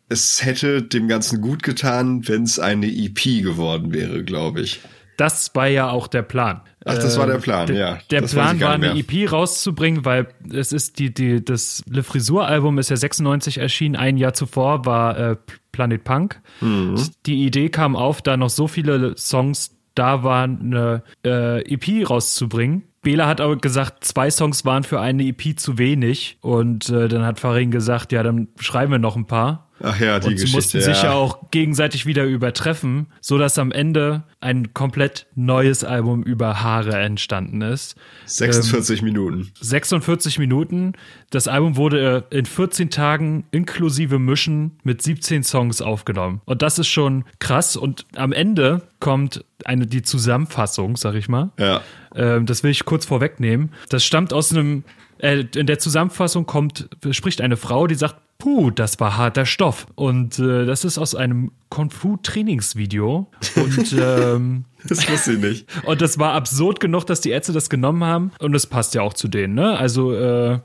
es 0.10 0.46
hätte 0.46 0.84
dem 0.84 1.08
Ganzen 1.08 1.42
gut 1.42 1.64
getan, 1.64 2.28
wenn 2.28 2.44
es 2.44 2.60
eine 2.60 2.86
EP 2.88 3.42
geworden 3.42 3.94
wäre, 3.94 4.24
glaube 4.24 4.62
ich. 4.62 4.82
Das 5.18 5.56
war 5.56 5.66
ja 5.68 5.90
auch 5.90 6.08
der 6.08 6.22
Plan. 6.22 6.62
Ach, 6.86 6.94
das 6.94 7.18
war 7.18 7.26
der 7.26 7.38
Ähm, 7.38 7.42
Plan, 7.42 7.66
der, 7.68 7.76
ja. 7.76 8.00
Der 8.12 8.22
Das 8.22 8.34
Plan 8.34 8.62
war, 8.62 8.74
eine 8.74 8.96
EP 8.96 9.32
rauszubringen, 9.32 10.06
weil 10.06 10.28
es 10.54 10.72
ist 10.72 11.00
die, 11.00 11.12
die, 11.12 11.44
das 11.44 11.84
Le 11.90 12.04
Frisur-Album 12.04 12.78
ist 12.78 12.92
ja 12.92 12.96
96 12.96 13.58
erschienen, 13.58 13.96
ein 13.96 14.18
Jahr 14.18 14.34
zuvor 14.34 14.86
war 14.86 15.18
äh, 15.18 15.36
Planet 15.72 16.04
Punk. 16.04 16.40
Mhm. 16.62 17.02
Die 17.26 17.44
Idee 17.46 17.70
kam 17.70 17.96
auf, 17.96 18.22
da 18.22 18.38
noch 18.38 18.52
so 18.52 18.68
viele 18.68 19.18
Songs 19.18 19.72
da 19.98 20.24
waren, 20.24 20.60
eine 20.62 21.04
äh, 21.26 21.74
EP 21.74 22.10
rauszubringen. 22.10 22.84
Bela 23.02 23.28
hat 23.28 23.40
aber 23.42 23.56
gesagt, 23.58 24.04
zwei 24.04 24.30
Songs 24.30 24.66
waren 24.66 24.84
für 24.84 25.00
eine 25.00 25.24
EP 25.24 25.58
zu 25.58 25.78
wenig. 25.78 26.38
Und 26.42 26.90
äh, 26.90 27.08
dann 27.08 27.26
hat 27.26 27.40
Farin 27.40 27.72
gesagt, 27.72 28.12
ja, 28.12 28.24
dann 28.24 28.50
schreiben 28.60 28.92
wir 28.92 29.00
noch 29.00 29.16
ein 29.16 29.28
paar. 29.28 29.67
Ach 29.82 30.00
ja, 30.00 30.20
die 30.20 30.28
Und 30.28 30.38
sie 30.38 30.46
Geschichte. 30.46 30.58
mussten 30.58 30.82
sich 30.82 31.04
ja 31.04 31.14
auch 31.14 31.52
gegenseitig 31.52 32.06
wieder 32.06 32.26
übertreffen, 32.26 33.08
so 33.22 33.38
dass 33.38 33.60
am 33.60 33.72
Ende 33.72 34.24
ein 34.40 34.74
komplett 34.74 35.28
neues 35.36 35.84
Album 35.84 36.24
über 36.24 36.62
Haare 36.62 36.98
entstanden 36.98 37.62
ist. 37.62 37.96
46 38.26 39.02
Minuten. 39.02 39.52
46 39.60 40.40
Minuten. 40.40 40.94
Das 41.30 41.48
Album 41.48 41.76
wurde 41.76 42.26
äh, 42.32 42.38
in 42.38 42.46
14 42.46 42.90
Tagen 42.90 43.46
inklusive 43.52 44.20
Mischen 44.20 44.80
mit 44.84 45.02
17 45.02 45.44
Songs 45.44 45.82
aufgenommen. 45.82 46.42
Und 46.46 46.62
das 46.62 46.80
ist 46.80 46.88
schon 46.88 47.26
krass. 47.40 47.76
Und 47.76 48.06
am 48.16 48.32
Ende 48.32 48.82
kommt 49.00 49.44
eine 49.66 49.88
die 49.88 50.02
Zusammenfassung, 50.02 50.98
sag 50.98 51.16
ich 51.16 51.30
mal. 51.30 51.52
Ja. 51.60 51.82
Ähm, 52.16 52.46
das 52.46 52.64
will 52.64 52.72
ich 52.72 52.86
kurz 52.86 53.06
vorwegnehmen. 53.06 53.72
Das 53.90 54.04
stammt 54.04 54.34
aus 54.34 54.52
einem, 54.52 54.84
äh, 55.20 55.44
in 55.56 55.68
der 55.68 55.80
Zusammenfassung 55.80 56.46
kommt, 56.46 56.90
spricht 57.12 57.42
eine 57.42 57.58
Frau, 57.58 57.88
die 57.88 57.96
sagt, 57.96 58.16
puh, 58.38 58.72
das 58.72 59.00
war 59.00 59.18
harter 59.18 59.46
Stoff. 59.46 59.88
Und 59.96 60.40
äh, 60.40 60.66
das 60.66 60.86
ist 60.86 60.98
aus 60.98 61.16
einem 61.16 61.52
Kung-Fu-Trainingsvideo. 61.70 63.28
Und, 63.56 63.96
ähm, 64.00 64.66
Das 64.88 65.10
wusste 65.10 65.34
ich 65.34 65.40
nicht. 65.40 65.68
und 65.86 66.02
das 66.02 66.18
war 66.18 66.34
absurd 66.34 66.80
genug, 66.80 67.06
dass 67.06 67.22
die 67.22 67.30
Ärzte 67.30 67.54
das 67.54 67.70
genommen 67.70 68.04
haben. 68.04 68.32
Und 68.40 68.54
das 68.54 68.68
passt 68.68 68.96
ja 68.96 69.02
auch 69.02 69.14
zu 69.14 69.28
denen, 69.28 69.56
ne? 69.56 69.78
Also, 69.78 70.14
äh, 70.14 70.60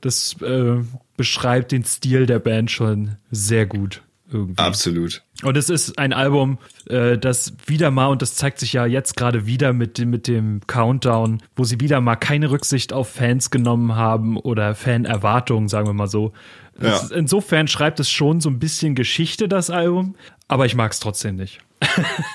das 0.00 0.36
äh, 0.42 0.80
beschreibt 1.16 1.72
den 1.72 1.84
Stil 1.84 2.26
der 2.26 2.40
Band 2.40 2.70
schon 2.70 3.16
sehr 3.30 3.66
gut. 3.66 4.02
Irgendwie. 4.32 4.62
Absolut. 4.62 5.22
Und 5.42 5.56
es 5.56 5.68
ist 5.68 5.98
ein 5.98 6.12
Album, 6.12 6.58
äh, 6.88 7.18
das 7.18 7.52
wieder 7.66 7.90
mal, 7.90 8.06
und 8.06 8.22
das 8.22 8.34
zeigt 8.34 8.58
sich 8.58 8.72
ja 8.72 8.86
jetzt 8.86 9.16
gerade 9.16 9.46
wieder 9.46 9.72
mit 9.72 9.98
dem, 9.98 10.10
mit 10.10 10.26
dem 10.26 10.60
Countdown, 10.66 11.42
wo 11.54 11.64
sie 11.64 11.80
wieder 11.80 12.00
mal 12.00 12.16
keine 12.16 12.50
Rücksicht 12.50 12.92
auf 12.92 13.10
Fans 13.10 13.50
genommen 13.50 13.94
haben 13.94 14.38
oder 14.38 14.74
Fanerwartungen, 14.74 15.68
sagen 15.68 15.86
wir 15.86 15.92
mal 15.92 16.08
so. 16.08 16.32
Ja. 16.80 16.96
Es, 16.96 17.10
insofern 17.10 17.68
schreibt 17.68 18.00
es 18.00 18.10
schon 18.10 18.40
so 18.40 18.48
ein 18.48 18.58
bisschen 18.58 18.94
Geschichte, 18.94 19.48
das 19.48 19.70
Album, 19.70 20.14
aber 20.48 20.66
ich 20.66 20.74
mag 20.74 20.92
es 20.92 21.00
trotzdem 21.00 21.36
nicht. 21.36 21.58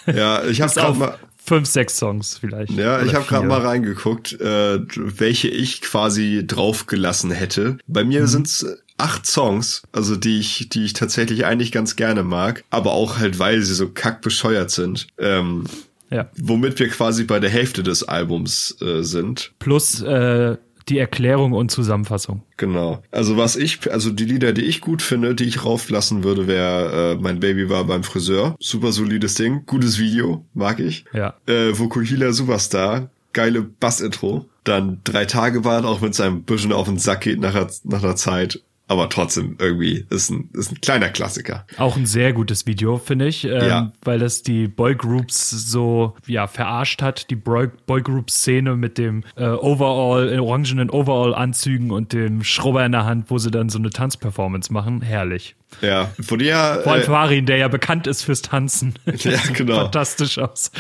Ja, 0.06 0.44
ich 0.46 0.62
habe 0.62 0.74
gerade 0.74 0.98
mal. 0.98 1.18
fünf, 1.38 1.68
sechs 1.68 1.98
Songs 1.98 2.38
vielleicht. 2.38 2.72
Ja, 2.74 3.02
ich 3.02 3.14
habe 3.16 3.26
gerade 3.26 3.48
mal 3.48 3.62
reingeguckt, 3.62 4.34
äh, 4.40 4.80
welche 4.96 5.48
ich 5.48 5.82
quasi 5.82 6.44
draufgelassen 6.46 7.32
hätte. 7.32 7.78
Bei 7.88 8.04
mir 8.04 8.22
Mhm. 8.24 8.28
sind's 8.28 8.66
acht 8.98 9.26
Songs, 9.26 9.84
also 9.92 10.16
die 10.16 10.40
ich, 10.40 10.70
die 10.70 10.84
ich 10.86 10.94
tatsächlich 10.94 11.46
eigentlich 11.46 11.72
ganz 11.72 11.96
gerne 11.96 12.24
mag, 12.24 12.64
aber 12.70 12.94
auch 12.94 13.18
halt, 13.20 13.40
weil 13.40 13.62
sie 13.62 13.74
so 13.76 13.90
kackbescheuert 13.90 14.72
sind. 14.72 15.08
Ähm, 15.18 15.66
Ja. 16.10 16.30
womit 16.38 16.80
wir 16.80 16.88
quasi 16.90 17.24
bei 17.26 17.40
der 17.40 17.50
Hälfte 17.50 17.84
des 17.84 18.04
Albums 18.04 18.76
äh, 18.82 19.02
sind. 19.04 19.52
Plus 19.60 20.02
äh, 20.02 20.56
die 20.90 20.98
Erklärung 20.98 21.54
und 21.54 21.70
Zusammenfassung. 21.72 22.44
Genau. 22.58 23.02
Also 23.12 23.38
was 23.38 23.56
ich, 23.56 23.92
also 23.92 24.10
die 24.12 24.26
Lieder, 24.26 24.54
die 24.54 24.64
ich 24.66 24.82
gut 24.82 25.02
finde, 25.02 25.36
die 25.36 25.46
ich 25.46 25.66
rauflassen 25.66 26.24
würde, 26.24 26.48
wäre 26.48 27.14
äh, 27.14 27.22
Mein 27.22 27.40
Baby 27.40 27.70
war 27.70 27.84
beim 27.86 28.04
Friseur. 28.04 28.56
Super 28.60 28.92
solides 28.92 29.36
Ding, 29.36 29.64
gutes 29.66 30.00
Video, 30.00 30.46
mag 30.54 30.80
ich. 30.80 31.06
Ja. 31.14 31.36
Äh, 31.48 31.78
Vokuhila 31.78 32.32
Superstar, 32.34 33.10
geile 33.34 33.62
Bass-Intro. 33.62 34.46
Dann 34.64 35.00
Drei 35.04 35.26
Tage 35.26 35.64
waren, 35.64 35.86
auch 35.86 36.02
wenn 36.02 36.10
es 36.12 36.20
einem 36.20 36.44
bisschen 36.44 36.74
auf 36.74 36.88
den 36.88 36.98
Sack 37.00 37.22
geht 37.22 37.40
nach, 37.40 37.54
der- 37.54 37.70
nach 37.84 38.04
einer 38.04 38.16
Zeit. 38.16 38.62
Aber 38.90 39.10
trotzdem 39.10 39.58
irgendwie 39.60 40.06
ist 40.10 40.30
ein, 40.30 40.50
ist 40.54 40.72
ein 40.72 40.80
kleiner 40.80 41.10
Klassiker. 41.10 41.66
Auch 41.78 41.98
ein 41.98 42.06
sehr 42.06 42.32
gutes 42.32 42.66
Video, 42.68 42.98
finde 42.98 43.28
ich, 43.28 43.44
ähm, 43.44 43.52
Ja. 43.68 43.92
weil 44.04 44.18
das 44.20 44.44
die 44.44 44.68
Boygroups 44.70 45.50
so 45.50 46.16
ja 46.26 46.48
verarscht 46.48 47.02
hat, 47.02 47.30
die 47.30 47.36
Boy- 47.36 47.70
Boygroup-Szene 47.86 48.78
mit 48.78 48.98
dem 48.98 49.24
äh, 49.36 49.46
Overall, 49.48 50.32
äh, 50.34 50.40
orangenen 50.40 50.90
Overall-Anzügen 50.90 51.92
und 51.92 52.14
dem 52.14 52.44
Schrubber 52.44 52.86
in 52.86 52.94
der 52.94 53.06
Hand, 53.06 53.30
wo 53.30 53.38
sie 53.38 53.52
dann 53.52 53.70
so 53.70 53.78
eine 53.78 53.90
Tanzperformance 53.90 54.72
machen. 54.72 55.02
Herrlich. 55.02 55.56
Ja, 55.82 56.12
wurde 56.18 56.46
ja, 56.46 56.80
Vor 56.82 56.94
allem 56.94 57.02
äh, 57.04 57.06
Farin, 57.06 57.46
der 57.46 57.58
ja 57.58 57.68
bekannt 57.68 58.08
ist 58.08 58.24
fürs 58.24 58.42
Tanzen. 58.42 58.94
Ja, 59.18 59.38
genau. 59.54 59.76
Fantastisch 59.82 60.38
aus. 60.40 60.72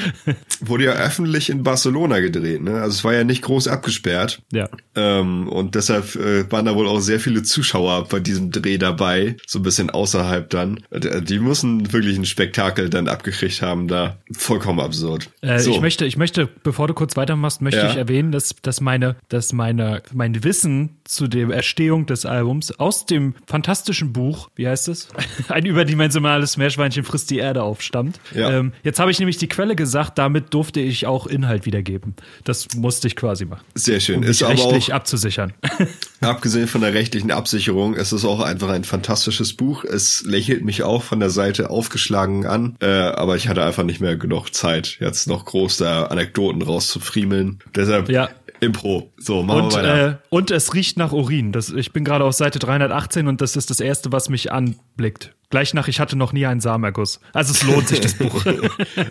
wurde 0.61 0.85
ja 0.85 0.91
öffentlich 0.93 1.49
in 1.49 1.63
Barcelona 1.63 2.19
gedreht, 2.19 2.61
ne? 2.61 2.75
Also 2.81 2.89
es 2.95 3.03
war 3.03 3.13
ja 3.13 3.23
nicht 3.23 3.41
groß 3.41 3.67
abgesperrt. 3.67 4.41
ja. 4.51 4.69
Ähm, 4.95 5.47
und 5.49 5.75
deshalb 5.75 6.15
äh, 6.15 6.49
waren 6.51 6.65
da 6.65 6.73
wohl 6.75 6.87
auch 6.87 6.99
sehr 6.99 7.19
viele 7.19 7.43
Zuschauer 7.43 8.07
bei 8.07 8.19
diesem 8.19 8.49
Dreh 8.51 8.77
dabei, 8.77 9.35
so 9.45 9.59
ein 9.59 9.63
bisschen 9.63 9.89
außerhalb 9.89 10.49
dann. 10.49 10.79
Äh, 10.89 11.21
Die 11.21 11.39
müssen 11.39 11.91
wirklich 11.93 12.17
ein 12.17 12.25
Spektakel 12.25 12.89
dann 12.89 13.07
abgekriegt 13.07 13.61
haben, 13.61 13.87
da 13.87 14.17
vollkommen 14.31 14.79
absurd. 14.79 15.29
Äh, 15.41 15.59
so, 15.59 15.71
Ich 15.71 15.81
möchte, 15.81 16.05
ich 16.05 16.17
möchte, 16.17 16.47
bevor 16.63 16.87
du 16.87 16.93
kurz 16.93 17.15
weitermachst, 17.15 17.61
möchte 17.61 17.81
Ja. 17.81 17.89
ich 17.91 17.97
erwähnen, 17.97 18.31
dass, 18.31 18.55
dass 18.61 18.81
meine, 18.81 19.17
dass 19.29 19.53
meine, 19.53 20.01
mein 20.13 20.43
Wissen 20.43 20.97
zu 21.03 21.27
der 21.27 21.49
Erstehung 21.49 22.05
des 22.05 22.25
Albums 22.25 22.71
aus 22.79 23.05
dem 23.05 23.35
fantastischen 23.45 24.13
Buch, 24.13 24.49
wie 24.55 24.67
heißt 24.67 24.76
es? 24.85 25.07
Ein 25.47 25.65
überdimensionales 25.65 26.57
Meerschweinchen 26.57 27.03
frisst 27.03 27.29
die 27.31 27.39
Erde 27.39 27.63
aufstammt. 27.63 28.19
Ja. 28.35 28.51
Ähm, 28.51 28.73
jetzt 28.83 28.99
habe 28.99 29.11
ich 29.11 29.19
nämlich 29.19 29.37
die 29.37 29.47
Quelle 29.47 29.75
gesagt, 29.75 30.17
damit 30.17 30.53
durfte 30.53 30.79
ich 30.79 31.07
auch 31.07 31.25
Inhalt 31.25 31.65
wiedergeben. 31.65 32.15
Das 32.43 32.67
musste 32.75 33.07
ich 33.07 33.15
quasi 33.15 33.45
machen. 33.45 33.65
sehr 33.73 33.99
schön. 33.99 34.17
Um 34.17 34.23
ist 34.23 34.43
aber 34.43 34.53
auch, 34.53 34.57
rechtlich 34.65 34.93
abzusichern. 34.93 35.53
abgesehen 36.21 36.67
von 36.67 36.81
der 36.81 36.93
rechtlichen 36.93 37.31
Absicherung, 37.31 37.95
es 37.95 38.13
ist 38.13 38.25
auch 38.25 38.41
einfach 38.41 38.69
ein 38.69 38.83
fantastisches 38.83 39.53
Buch. 39.53 39.83
Es 39.83 40.23
lächelt 40.23 40.63
mich 40.63 40.83
auch 40.83 41.03
von 41.03 41.19
der 41.19 41.29
Seite 41.29 41.69
aufgeschlagen 41.69 42.45
an, 42.45 42.75
äh, 42.81 42.85
aber 42.87 43.35
ich 43.35 43.47
hatte 43.47 43.63
einfach 43.63 43.83
nicht 43.83 44.01
mehr 44.01 44.17
genug 44.17 44.53
Zeit, 44.53 44.97
jetzt 44.99 45.27
noch 45.27 45.45
groß 45.45 45.77
da 45.77 46.03
Anekdoten 46.05 46.61
rauszufriemeln. 46.61 47.59
Deshalb 47.75 48.09
Ja. 48.09 48.29
Impro. 48.59 49.11
So, 49.17 49.43
machen 49.43 49.63
Und, 49.65 49.71
wir 49.73 49.77
weiter. 49.83 50.09
äh, 50.09 50.15
und 50.29 50.51
es 50.51 50.73
riecht 50.73 50.97
nach 50.97 51.11
Urin. 51.11 51.51
Das, 51.51 51.69
ich 51.69 51.93
bin 51.93 52.03
gerade 52.03 52.25
auf 52.25 52.33
Seite 52.33 52.59
318 52.59 53.27
und 53.27 53.41
das 53.41 53.55
ist 53.55 53.69
das 53.69 53.79
Erste, 53.79 54.11
was 54.11 54.29
mich 54.29 54.51
anblickt. 54.51 55.33
Gleich 55.49 55.73
nach, 55.73 55.87
ich 55.87 55.99
hatte 55.99 56.15
noch 56.17 56.33
nie 56.33 56.45
einen 56.45 56.59
Samenerguss. 56.59 57.19
Also 57.33 57.53
es 57.53 57.63
lohnt 57.63 57.87
sich, 57.87 58.01
das 58.01 58.13
Buch. 58.15 58.45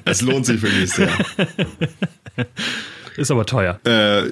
es 0.04 0.20
lohnt 0.22 0.46
sich 0.46 0.60
wirklich 0.62 0.90
sehr. 0.90 1.10
Ist 3.16 3.30
aber 3.30 3.46
teuer. 3.46 3.80
Äh, 3.84 4.24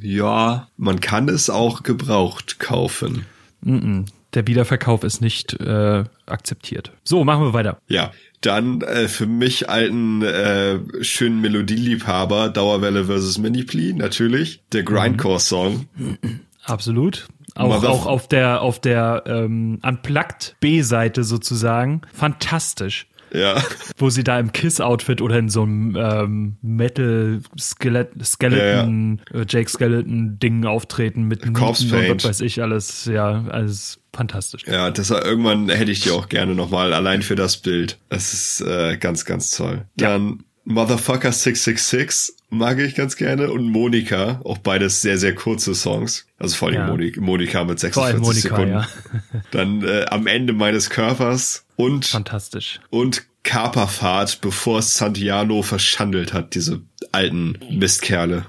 ja, 0.00 0.68
man 0.78 1.00
kann 1.00 1.28
es 1.28 1.50
auch 1.50 1.82
gebraucht 1.82 2.58
kaufen. 2.58 3.26
Der 3.62 4.46
Wiederverkauf 4.46 5.04
ist 5.04 5.20
nicht 5.20 5.60
äh, 5.60 6.04
akzeptiert. 6.24 6.92
So, 7.04 7.24
machen 7.24 7.42
wir 7.44 7.52
weiter. 7.52 7.78
Ja, 7.88 8.10
Dann 8.40 8.80
äh, 8.80 9.08
für 9.08 9.26
mich 9.26 9.68
alten 9.68 10.22
äh, 10.22 10.78
schönen 11.02 11.40
Melodieliebhaber 11.40 12.48
Dauerwelle 12.48 13.04
versus 13.04 13.38
Mini-Plea, 13.38 13.92
natürlich. 13.92 14.62
Der 14.72 14.82
Grindcore-Song. 14.82 15.86
Absolut. 16.64 17.28
Auch, 17.54 17.84
auch 17.84 18.06
auf 18.06 18.28
der 18.28 18.62
auf 18.62 18.78
der 18.78 19.24
ähm, 19.26 19.80
Unplugged 19.82 20.56
B-Seite 20.60 21.24
sozusagen. 21.24 22.02
Fantastisch. 22.12 23.06
Ja. 23.32 23.62
Wo 23.96 24.10
sie 24.10 24.24
da 24.24 24.38
im 24.40 24.52
Kiss-Outfit 24.52 25.20
oder 25.22 25.38
in 25.38 25.48
so 25.48 25.62
einem 25.62 25.96
ähm, 25.96 26.56
Metal-Skeleton, 26.62 28.24
Skeleton, 28.24 29.20
Ja, 29.32 29.40
äh, 29.40 29.46
Jake 29.48 29.68
Skeleton-Ding 29.70 30.64
auftreten 30.64 31.24
mit 31.24 31.52
Corpse 31.54 31.84
Nieten 31.84 31.96
und 31.96 32.02
Paint. 32.06 32.24
was 32.24 32.30
weiß 32.30 32.40
ich 32.42 32.62
alles. 32.62 33.04
Ja, 33.06 33.44
alles 33.50 34.00
fantastisch. 34.14 34.64
Ja, 34.66 34.90
das 34.90 35.10
war, 35.10 35.24
irgendwann 35.24 35.68
hätte 35.68 35.92
ich 35.92 36.00
die 36.00 36.10
auch 36.10 36.28
gerne 36.28 36.54
nochmal, 36.54 36.92
allein 36.92 37.22
für 37.22 37.36
das 37.36 37.56
Bild. 37.58 37.98
Das 38.08 38.32
ist 38.32 38.60
äh, 38.62 38.96
ganz, 38.96 39.24
ganz 39.24 39.50
toll. 39.52 39.84
Dann 39.96 40.42
Motherfucker 40.64 41.32
666 41.32 42.36
mag 42.50 42.78
ich 42.78 42.94
ganz 42.94 43.16
gerne 43.16 43.50
und 43.50 43.64
Monika, 43.64 44.40
auch 44.44 44.58
beides 44.58 45.00
sehr, 45.02 45.18
sehr 45.18 45.34
kurze 45.34 45.74
Songs. 45.74 46.26
Also 46.38 46.56
vor 46.56 46.68
allem 46.68 46.76
Ja. 46.78 46.86
Monika, 46.88 47.20
Monika 47.20 47.64
mit 47.64 47.80
Vor 47.80 48.04
allem 48.04 48.22
46 48.24 48.50
Monika, 48.50 48.56
Sekunden. 48.56 48.72
ja. 49.32 49.40
Dann 49.52 49.82
äh, 49.84 50.04
am 50.10 50.26
Ende 50.26 50.52
meines 50.52 50.90
Körpers 50.90 51.64
und 51.80 52.04
Fantastisch. 52.06 52.80
und 52.90 53.24
Kaperfahrt, 53.42 54.40
bevor 54.42 54.82
Santiano 54.82 55.62
verschandelt 55.62 56.32
hat, 56.34 56.54
diese 56.54 56.82
alten 57.10 57.58
Mistkerle. 57.70 58.44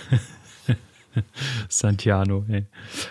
Santiano. 1.69 2.45
Ey. 2.49 2.65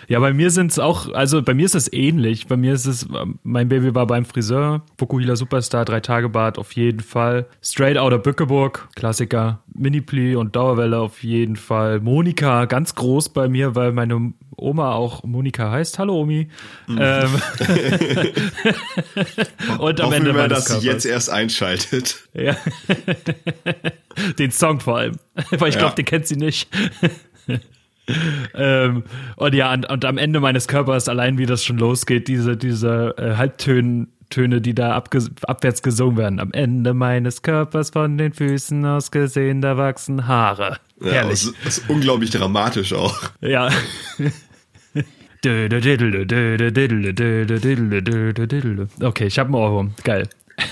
Ja, 0.07 0.19
bei 0.19 0.33
mir 0.33 0.51
sind 0.51 0.71
es 0.71 0.79
auch, 0.79 1.11
also 1.13 1.41
bei 1.41 1.53
mir 1.53 1.65
ist 1.65 1.75
es 1.75 1.91
ähnlich. 1.91 2.47
Bei 2.47 2.57
mir 2.57 2.73
ist 2.73 2.85
es, 2.85 3.07
mein 3.43 3.69
Baby 3.69 3.93
war 3.95 4.07
beim 4.07 4.25
Friseur, 4.25 4.83
Fukuhila 4.97 5.35
Superstar, 5.35 5.85
drei 5.85 5.99
Tage 5.99 6.29
Bad 6.29 6.57
auf 6.57 6.71
jeden 6.73 6.99
Fall. 7.01 7.47
Straight 7.61 7.97
Outta 7.97 8.17
Bückeburg, 8.17 8.89
Klassiker. 8.95 9.59
Mini-Pli 9.73 10.35
und 10.35 10.55
Dauerwelle 10.55 10.99
auf 10.99 11.23
jeden 11.23 11.55
Fall. 11.55 12.01
Monika, 12.01 12.65
ganz 12.65 12.93
groß 12.93 13.29
bei 13.29 13.47
mir, 13.47 13.73
weil 13.73 13.93
meine 13.93 14.33
Oma 14.57 14.91
auch 14.91 15.23
Monika 15.23 15.71
heißt. 15.71 15.97
Hallo 15.97 16.19
Omi. 16.19 16.49
Mhm. 16.87 16.99
Ähm, 17.01 17.29
und 19.79 20.01
am 20.01 20.07
Hoffen 20.07 20.17
Ende 20.17 20.35
wir 20.35 20.47
dass 20.49 20.65
sie 20.67 20.85
jetzt 20.85 21.05
erst 21.05 21.29
einschaltet. 21.29 22.27
Ja. 22.33 22.57
den 24.39 24.51
Song 24.51 24.81
vor 24.81 24.97
allem. 24.97 25.15
Weil 25.51 25.69
ich 25.69 25.75
Ja. 25.75 25.81
glaube, 25.81 25.95
den 25.95 26.05
kennt 26.05 26.27
sie 26.27 26.35
nicht. 26.35 26.69
Ähm, 28.55 29.03
und 29.35 29.55
ja, 29.55 29.73
und, 29.73 29.89
und 29.89 30.05
am 30.05 30.17
Ende 30.17 30.39
meines 30.39 30.67
Körpers, 30.67 31.09
allein 31.09 31.37
wie 31.37 31.45
das 31.45 31.63
schon 31.63 31.77
losgeht, 31.77 32.27
diese, 32.27 32.57
diese 32.57 33.15
äh, 33.17 33.35
Halbtöne, 33.35 34.07
Töne, 34.31 34.61
die 34.61 34.73
da 34.73 34.95
abwärts 34.95 35.83
gesungen 35.83 36.17
werden. 36.17 36.39
Am 36.39 36.51
Ende 36.53 36.93
meines 36.93 37.41
Körpers 37.43 37.91
von 37.91 38.17
den 38.17 38.33
Füßen 38.33 38.83
aus 38.85 39.11
gesehen, 39.11 39.61
da 39.61 39.77
wachsen 39.77 40.25
Haare. 40.25 40.77
Ja, 41.01 41.11
Herrlich. 41.11 41.43
das, 41.43 41.53
das 41.63 41.77
ist 41.79 41.89
unglaublich 41.89 42.31
dramatisch 42.31 42.93
auch. 42.93 43.19
Ja. 43.41 43.69
Okay, 49.01 49.25
ich 49.25 49.39
habe 49.39 49.47
einen 49.47 49.55
Ohrwurm. 49.55 49.93
Geil. 50.03 50.29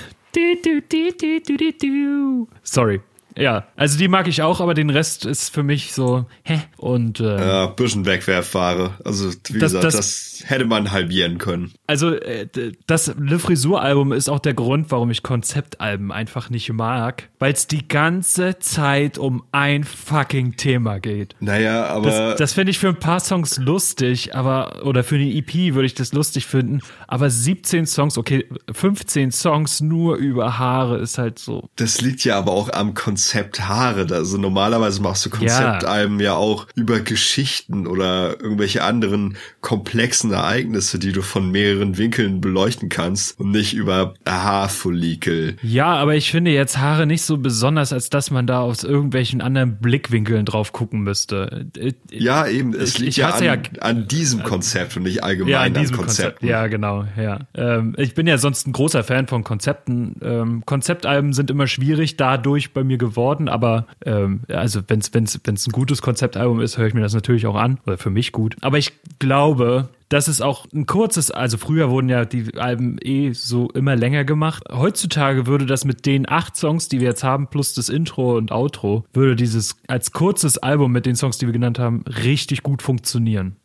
Sorry. 2.62 3.02
Ja, 3.38 3.66
also 3.76 3.98
die 3.98 4.08
mag 4.08 4.28
ich 4.28 4.42
auch, 4.42 4.60
aber 4.60 4.74
den 4.74 4.90
Rest 4.90 5.26
ist 5.26 5.54
für 5.54 5.64
mich 5.64 5.94
so, 5.94 6.26
hä? 6.44 6.62
Und 6.78 7.20
äh, 7.20 7.38
Ja, 7.48 7.66
bisschen 7.68 8.06
Wegwerfware. 8.06 8.96
Also, 9.06 9.30
wie 9.50 9.60
Das- 9.60 9.72
gesagt, 9.74 9.84
das, 9.84 9.96
das- 9.96 10.44
hätte 10.50 10.66
man 10.66 10.92
halbieren 10.92 11.38
können. 11.38 11.72
also 11.86 12.12
äh, 12.14 12.48
das 12.88 13.14
Le 13.20 13.40
Frisur-Album 13.40 14.14
ist 14.14 14.30
auch 14.30 14.40
der 14.40 14.54
Grund, 14.54 14.90
warum 14.90 15.12
ich 15.12 15.22
Konzeptalben 15.22 16.12
einfach 16.14 16.50
nicht 16.50 16.72
mag, 16.72 17.30
weil 17.40 17.52
es 17.54 17.68
die 17.68 17.88
ganze 17.88 18.58
Zeit 18.60 19.18
um 19.18 19.44
ein 19.52 19.84
fucking 19.84 20.56
Thema 20.56 21.00
geht. 21.00 21.36
Naja, 21.42 21.86
aber 21.88 22.10
Das, 22.10 22.38
das 22.38 22.54
finde 22.54 22.72
ich 22.72 22.80
für 22.80 22.88
ein 22.90 23.00
paar 23.00 23.20
Songs 23.20 23.58
lustig, 23.58 24.34
aber, 24.34 24.86
oder 24.86 25.04
für 25.04 25.16
eine 25.16 25.30
EP 25.30 25.74
würde 25.76 25.86
ich 25.88 25.94
das 25.94 26.14
lustig 26.14 26.46
finden, 26.48 26.80
aber 27.08 27.30
17 27.30 27.86
Songs, 27.86 28.18
okay, 28.18 28.46
15 28.72 29.32
Songs 29.32 29.82
nur 29.82 30.16
über 30.16 30.58
Haare 30.58 30.98
ist 31.00 31.18
halt 31.18 31.38
so. 31.38 31.70
das 31.76 32.00
liegt 32.02 32.24
ja 32.24 32.38
aber 32.38 32.54
auch 32.54 32.72
am 32.72 32.94
Konzept 32.94 33.19
Haare. 33.68 34.08
Also 34.12 34.38
normalerweise 34.38 35.02
machst 35.02 35.26
du 35.26 35.30
Konzeptalben 35.30 36.20
ja 36.20 36.34
auch 36.34 36.68
über 36.76 37.00
Geschichten 37.00 37.88
oder 37.88 38.40
irgendwelche 38.42 38.84
anderen 38.84 39.38
komplexen 39.62 40.32
Ereignisse, 40.32 41.00
die 41.00 41.12
du 41.12 41.22
von 41.22 41.52
mehreren 41.52 41.98
Winkeln 41.98 42.42
beleuchten 42.42 42.90
kannst 42.90 43.40
und 43.40 43.52
nicht 43.52 43.74
über 43.74 44.14
Haarfollikel. 44.28 45.58
Ja, 45.62 45.88
aber 45.96 46.16
ich 46.16 46.32
finde 46.32 46.52
jetzt 46.52 46.78
Haare 46.78 47.06
nicht 47.06 47.22
so 47.24 47.38
besonders, 47.38 47.94
als 47.94 48.10
dass 48.10 48.32
man 48.32 48.46
da 48.48 48.60
aus 48.60 48.84
irgendwelchen 48.84 49.42
anderen 49.42 49.78
Blickwinkeln 49.80 50.46
drauf 50.46 50.72
gucken 50.74 51.02
müsste. 51.02 51.68
Äh, 51.78 51.94
Ja, 52.12 52.48
eben, 52.48 52.74
es 52.74 52.92
Ich- 52.96 53.00
liegt 53.00 53.10
ich 53.12 53.18
ja 53.18 53.28
hasse 53.34 53.50
an, 53.52 53.62
ja- 53.64 53.82
an 53.82 54.08
diesem 54.08 54.44
Konzept 54.44 54.98
und 54.98 55.04
nicht 55.04 55.24
allgemein 55.24 55.52
Ja, 55.52 55.62
an 55.62 55.74
diesem 55.74 55.98
Konzept. 55.98 56.44
Ja, 56.44 56.68
genau, 56.68 57.06
ja. 57.18 57.40
Ähm, 57.56 57.96
ich 57.98 58.14
bin 58.14 58.28
ja 58.28 58.38
sonst 58.38 58.68
ein 58.68 58.72
großer 58.74 59.04
Fan 59.04 59.28
von 59.28 59.44
Konzepten. 59.44 60.16
Ähm, 60.22 60.64
Konzeptalben 60.66 61.34
sind 61.34 61.50
immer 61.52 61.68
schwierig 61.68 62.18
dadurch 62.18 62.74
bei 62.74 62.84
mir 62.84 62.98
geworden, 62.98 63.09
aber 63.50 63.86
ähm, 64.06 64.42
also 64.50 64.82
wenn 64.88 65.00
es 65.00 65.14
wenn's, 65.14 65.40
wenn's 65.44 65.68
ein 65.68 65.72
gutes 65.72 66.02
Konzeptalbum 66.02 66.60
ist, 66.62 66.78
höre 66.78 66.88
ich 66.88 66.94
mir 66.94 67.02
das 67.02 67.14
natürlich 67.14 67.48
auch 67.48 67.56
an. 67.56 67.80
Oder 67.86 67.98
für 67.98 68.10
mich 68.10 68.32
gut. 68.32 68.56
Aber 68.62 68.78
ich 68.78 68.94
glaube, 69.20 69.90
das 70.10 70.28
ist 70.28 70.42
auch 70.42 70.66
ein 70.74 70.86
kurzes, 70.88 71.30
also 71.30 71.58
früher 71.58 71.90
wurden 71.92 72.10
ja 72.10 72.26
die 72.26 72.58
Alben 72.58 72.98
eh 73.04 73.32
so 73.34 73.70
immer 73.70 73.96
länger 73.96 74.24
gemacht. 74.24 74.64
Heutzutage 74.72 75.46
würde 75.46 75.66
das 75.68 75.86
mit 75.86 76.06
den 76.08 76.28
acht 76.28 76.56
Songs, 76.56 76.88
die 76.88 77.00
wir 77.00 77.08
jetzt 77.10 77.24
haben, 77.24 77.48
plus 77.48 77.74
das 77.76 77.90
Intro 77.90 78.36
und 78.38 78.52
Outro, 78.52 79.06
würde 79.14 79.36
dieses 79.36 79.76
als 79.88 80.12
kurzes 80.12 80.58
Album 80.58 80.92
mit 80.92 81.06
den 81.06 81.16
Songs, 81.16 81.38
die 81.38 81.46
wir 81.46 81.54
genannt 81.54 81.78
haben, 81.80 82.04
richtig 82.08 82.64
gut 82.64 82.82
funktionieren. 82.82 83.56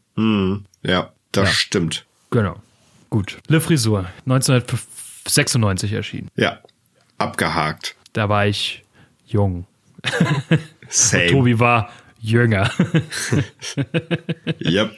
Ja, 0.82 1.10
das 1.32 1.48
Ja. 1.48 1.54
stimmt. 1.54 2.04
Genau. 2.30 2.56
Gut. 3.10 3.38
Le 3.48 3.60
Frisur, 3.60 4.06
1996 4.26 5.92
erschienen. 5.92 6.28
Ja, 6.36 6.58
abgehakt. 7.18 7.96
Da 8.12 8.28
war 8.28 8.46
ich 8.46 8.83
jung. 9.26 9.66
Same. 10.88 11.26
Tobi 11.28 11.58
war 11.58 11.90
jünger. 12.20 12.70
Yep. 14.64 14.96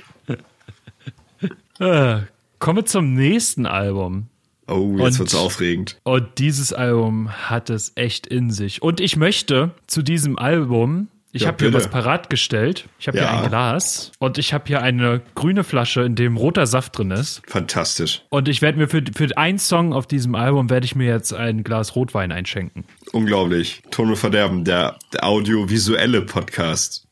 Äh, 1.79 2.21
Kommen 2.59 2.79
wir 2.79 2.87
zum 2.87 3.15
nächsten 3.15 3.67
Album. 3.67 4.29
Oh, 4.67 4.95
jetzt 4.99 5.05
Und- 5.15 5.19
wird's 5.21 5.35
aufregend. 5.35 5.99
Und 6.05 6.39
dieses 6.39 6.73
Album 6.73 7.31
hat 7.31 7.71
es 7.71 7.93
echt 7.97 8.27
in 8.27 8.51
sich. 8.51 8.83
Und 8.83 9.01
ich 9.01 9.17
möchte 9.17 9.73
zu 9.87 10.03
diesem 10.03 10.39
Album, 10.39 11.09
ich 11.37 11.43
Ja, 11.43 11.49
habe 11.49 11.65
hier 11.65 11.73
was 11.75 11.89
parat 11.89 12.31
gestellt. 12.31 12.89
Ich 12.99 13.07
habe 13.09 13.19
Ja. 13.19 13.31
hier 13.31 13.43
ein 13.45 13.49
Glas 13.51 14.11
und 14.19 14.39
ich 14.39 14.53
habe 14.53 14.65
hier 14.67 14.83
eine 14.83 15.21
grüne 15.35 15.63
Flasche, 15.65 16.03
in 16.03 16.15
dem 16.17 16.37
roter 16.37 16.67
Saft 16.67 16.99
drin 16.99 17.11
ist. 17.13 17.43
Fantastisch. 17.47 18.23
Und 18.31 18.49
ich 18.49 18.63
werde 18.63 18.79
mir 18.79 18.89
für, 18.89 19.03
für 19.15 19.37
einen 19.37 19.59
Song 19.59 19.93
auf 19.93 20.07
diesem 20.07 20.35
Album 20.35 20.71
werde 20.71 20.87
ich 20.87 20.97
mir 20.97 21.07
jetzt 21.07 21.33
ein 21.35 21.63
Glas 21.63 21.95
Rotwein 21.95 22.33
einschenken. 22.33 22.85
Unglaublich. 23.13 23.83
Ton 23.91 24.09
und 24.11 24.17
Verderben, 24.17 24.65
der, 24.65 24.99
der 25.13 25.25
audiovisuelle 25.25 26.23
Podcast. 26.23 27.07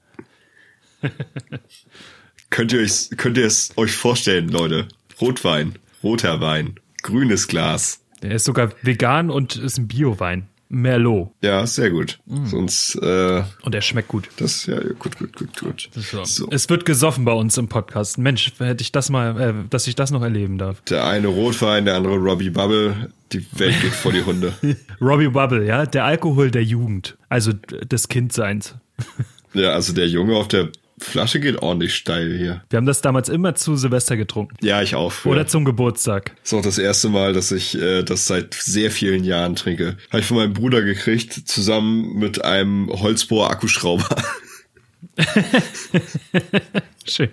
könnt 2.51 2.73
ihr 2.73 2.81
euch, 2.81 3.11
könnt 3.17 3.37
ihr 3.39 3.47
es 3.47 3.73
euch 3.77 3.93
vorstellen, 3.93 4.49
Leute? 4.49 4.89
Rotwein, 5.21 5.75
roter 6.03 6.41
Wein, 6.41 6.75
grünes 7.03 7.49
Glas. 7.49 8.01
Der 8.23 8.33
ist 8.33 8.45
sogar 8.45 8.71
vegan 8.83 9.31
und 9.31 9.57
ist 9.57 9.79
ein 9.79 9.87
Biowein. 9.89 10.49
Merlot. 10.75 11.31
Ja, 11.43 11.67
sehr 11.67 11.91
gut. 11.91 12.19
Sonst, 12.45 12.97
äh, 12.97 13.43
Und 13.63 13.75
er 13.75 13.81
schmeckt 13.81 14.09
gut. 14.09 14.29
das, 14.37 14.67
ja, 14.67 14.79
gut, 14.99 15.17
gut, 15.19 15.37
gut, 15.37 15.57
gut. 15.59 15.89
So. 16.25 16.49
Es 16.51 16.69
wird 16.69 16.85
gesoffen 16.85 17.25
bei 17.25 17.33
uns 17.33 17.57
im 17.57 17.69
Podcast. 17.69 18.19
Mensch, 18.19 18.53
hätte 18.59 18.83
ich 18.83 18.93
das 18.93 19.09
mal, 19.09 19.41
äh, 19.41 19.55
dass 19.71 19.87
ich 19.87 19.95
das 19.95 20.11
noch 20.11 20.23
erleben 20.23 20.59
darf. 20.59 20.81
Der 20.83 21.07
eine 21.07 21.29
Rotwein, 21.29 21.85
der 21.85 21.95
andere 21.97 22.17
Robbie 22.17 22.51
Bubble. 22.51 23.11
Die 23.33 23.47
Welt 23.59 23.81
geht 23.81 23.93
vor 23.93 24.13
die 24.13 24.23
Hunde. 24.25 24.53
Robbie 25.01 25.29
Bubble, 25.29 25.65
ja, 25.67 25.87
der 25.87 26.05
Alkohol 26.05 26.51
der 26.51 26.63
Jugend, 26.65 27.17
also 27.29 27.53
des 27.53 28.09
Kindseins. 28.09 28.75
Ja, 29.55 29.71
also 29.71 29.93
der 29.93 30.09
Junge 30.09 30.37
auf 30.37 30.49
der 30.49 30.69
Flasche 31.05 31.41
geht 31.41 31.63
ordentlich 31.63 31.95
steil 31.95 32.37
hier. 32.37 32.63
Wir 32.71 32.77
haben 32.77 32.87
das 32.87 33.01
damals 33.01 33.29
immer 33.29 33.55
zu 33.55 33.77
Silvester 33.77 34.17
getrunken. 34.17 34.57
Ja, 34.63 34.83
ich 34.83 34.95
auch. 34.95 35.13
früher. 35.13 35.33
Oder 35.33 35.47
zum 35.47 35.65
Geburtstag. 35.65 36.35
ist 36.43 36.55
auch 36.55 36.63
das 36.63 36.79
erste 36.79 37.09
Mal, 37.09 37.33
dass 37.33 37.53
ich 37.53 37.81
äh, 37.81 38.03
das 38.03 38.27
seit 38.27 38.55
sehr 38.55 38.91
vielen 38.91 39.25
Jahren 39.25 39.55
trinke. 39.55 39.97
Habe 40.11 40.21
ich 40.21 40.27
von 40.27 40.39
meinem 40.39 40.55
Bruder 40.55 40.83
gekriegt, 40.83 41.33
zusammen 41.47 42.19
mit 42.19 42.45
einem 42.45 42.89
Holzbohr-Akkuschrauber. 42.89 44.23
Schön. 47.07 47.31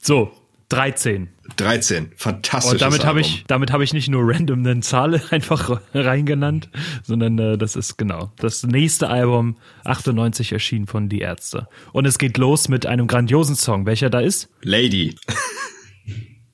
So, 0.00 0.32
13. 0.72 1.28
13. 1.56 2.12
Fantastisch. 2.16 2.72
Und 2.72 2.80
damit 2.80 3.04
habe 3.04 3.20
ich, 3.20 3.44
damit 3.46 3.72
habe 3.72 3.84
ich 3.84 3.92
nicht 3.92 4.08
nur 4.08 4.22
random 4.26 4.60
eine 4.60 4.80
Zahl 4.80 5.20
einfach 5.30 5.80
reingenannt, 5.92 6.70
sondern 7.02 7.38
äh, 7.38 7.58
das 7.58 7.76
ist 7.76 7.98
genau 7.98 8.32
das 8.36 8.62
nächste 8.62 9.08
Album 9.08 9.58
98 9.84 10.52
erschienen 10.52 10.86
von 10.86 11.10
Die 11.10 11.20
Ärzte. 11.20 11.68
Und 11.92 12.06
es 12.06 12.18
geht 12.18 12.38
los 12.38 12.68
mit 12.68 12.86
einem 12.86 13.06
grandiosen 13.06 13.54
Song. 13.54 13.84
Welcher 13.84 14.08
da 14.08 14.20
ist? 14.20 14.48
Lady. 14.62 15.14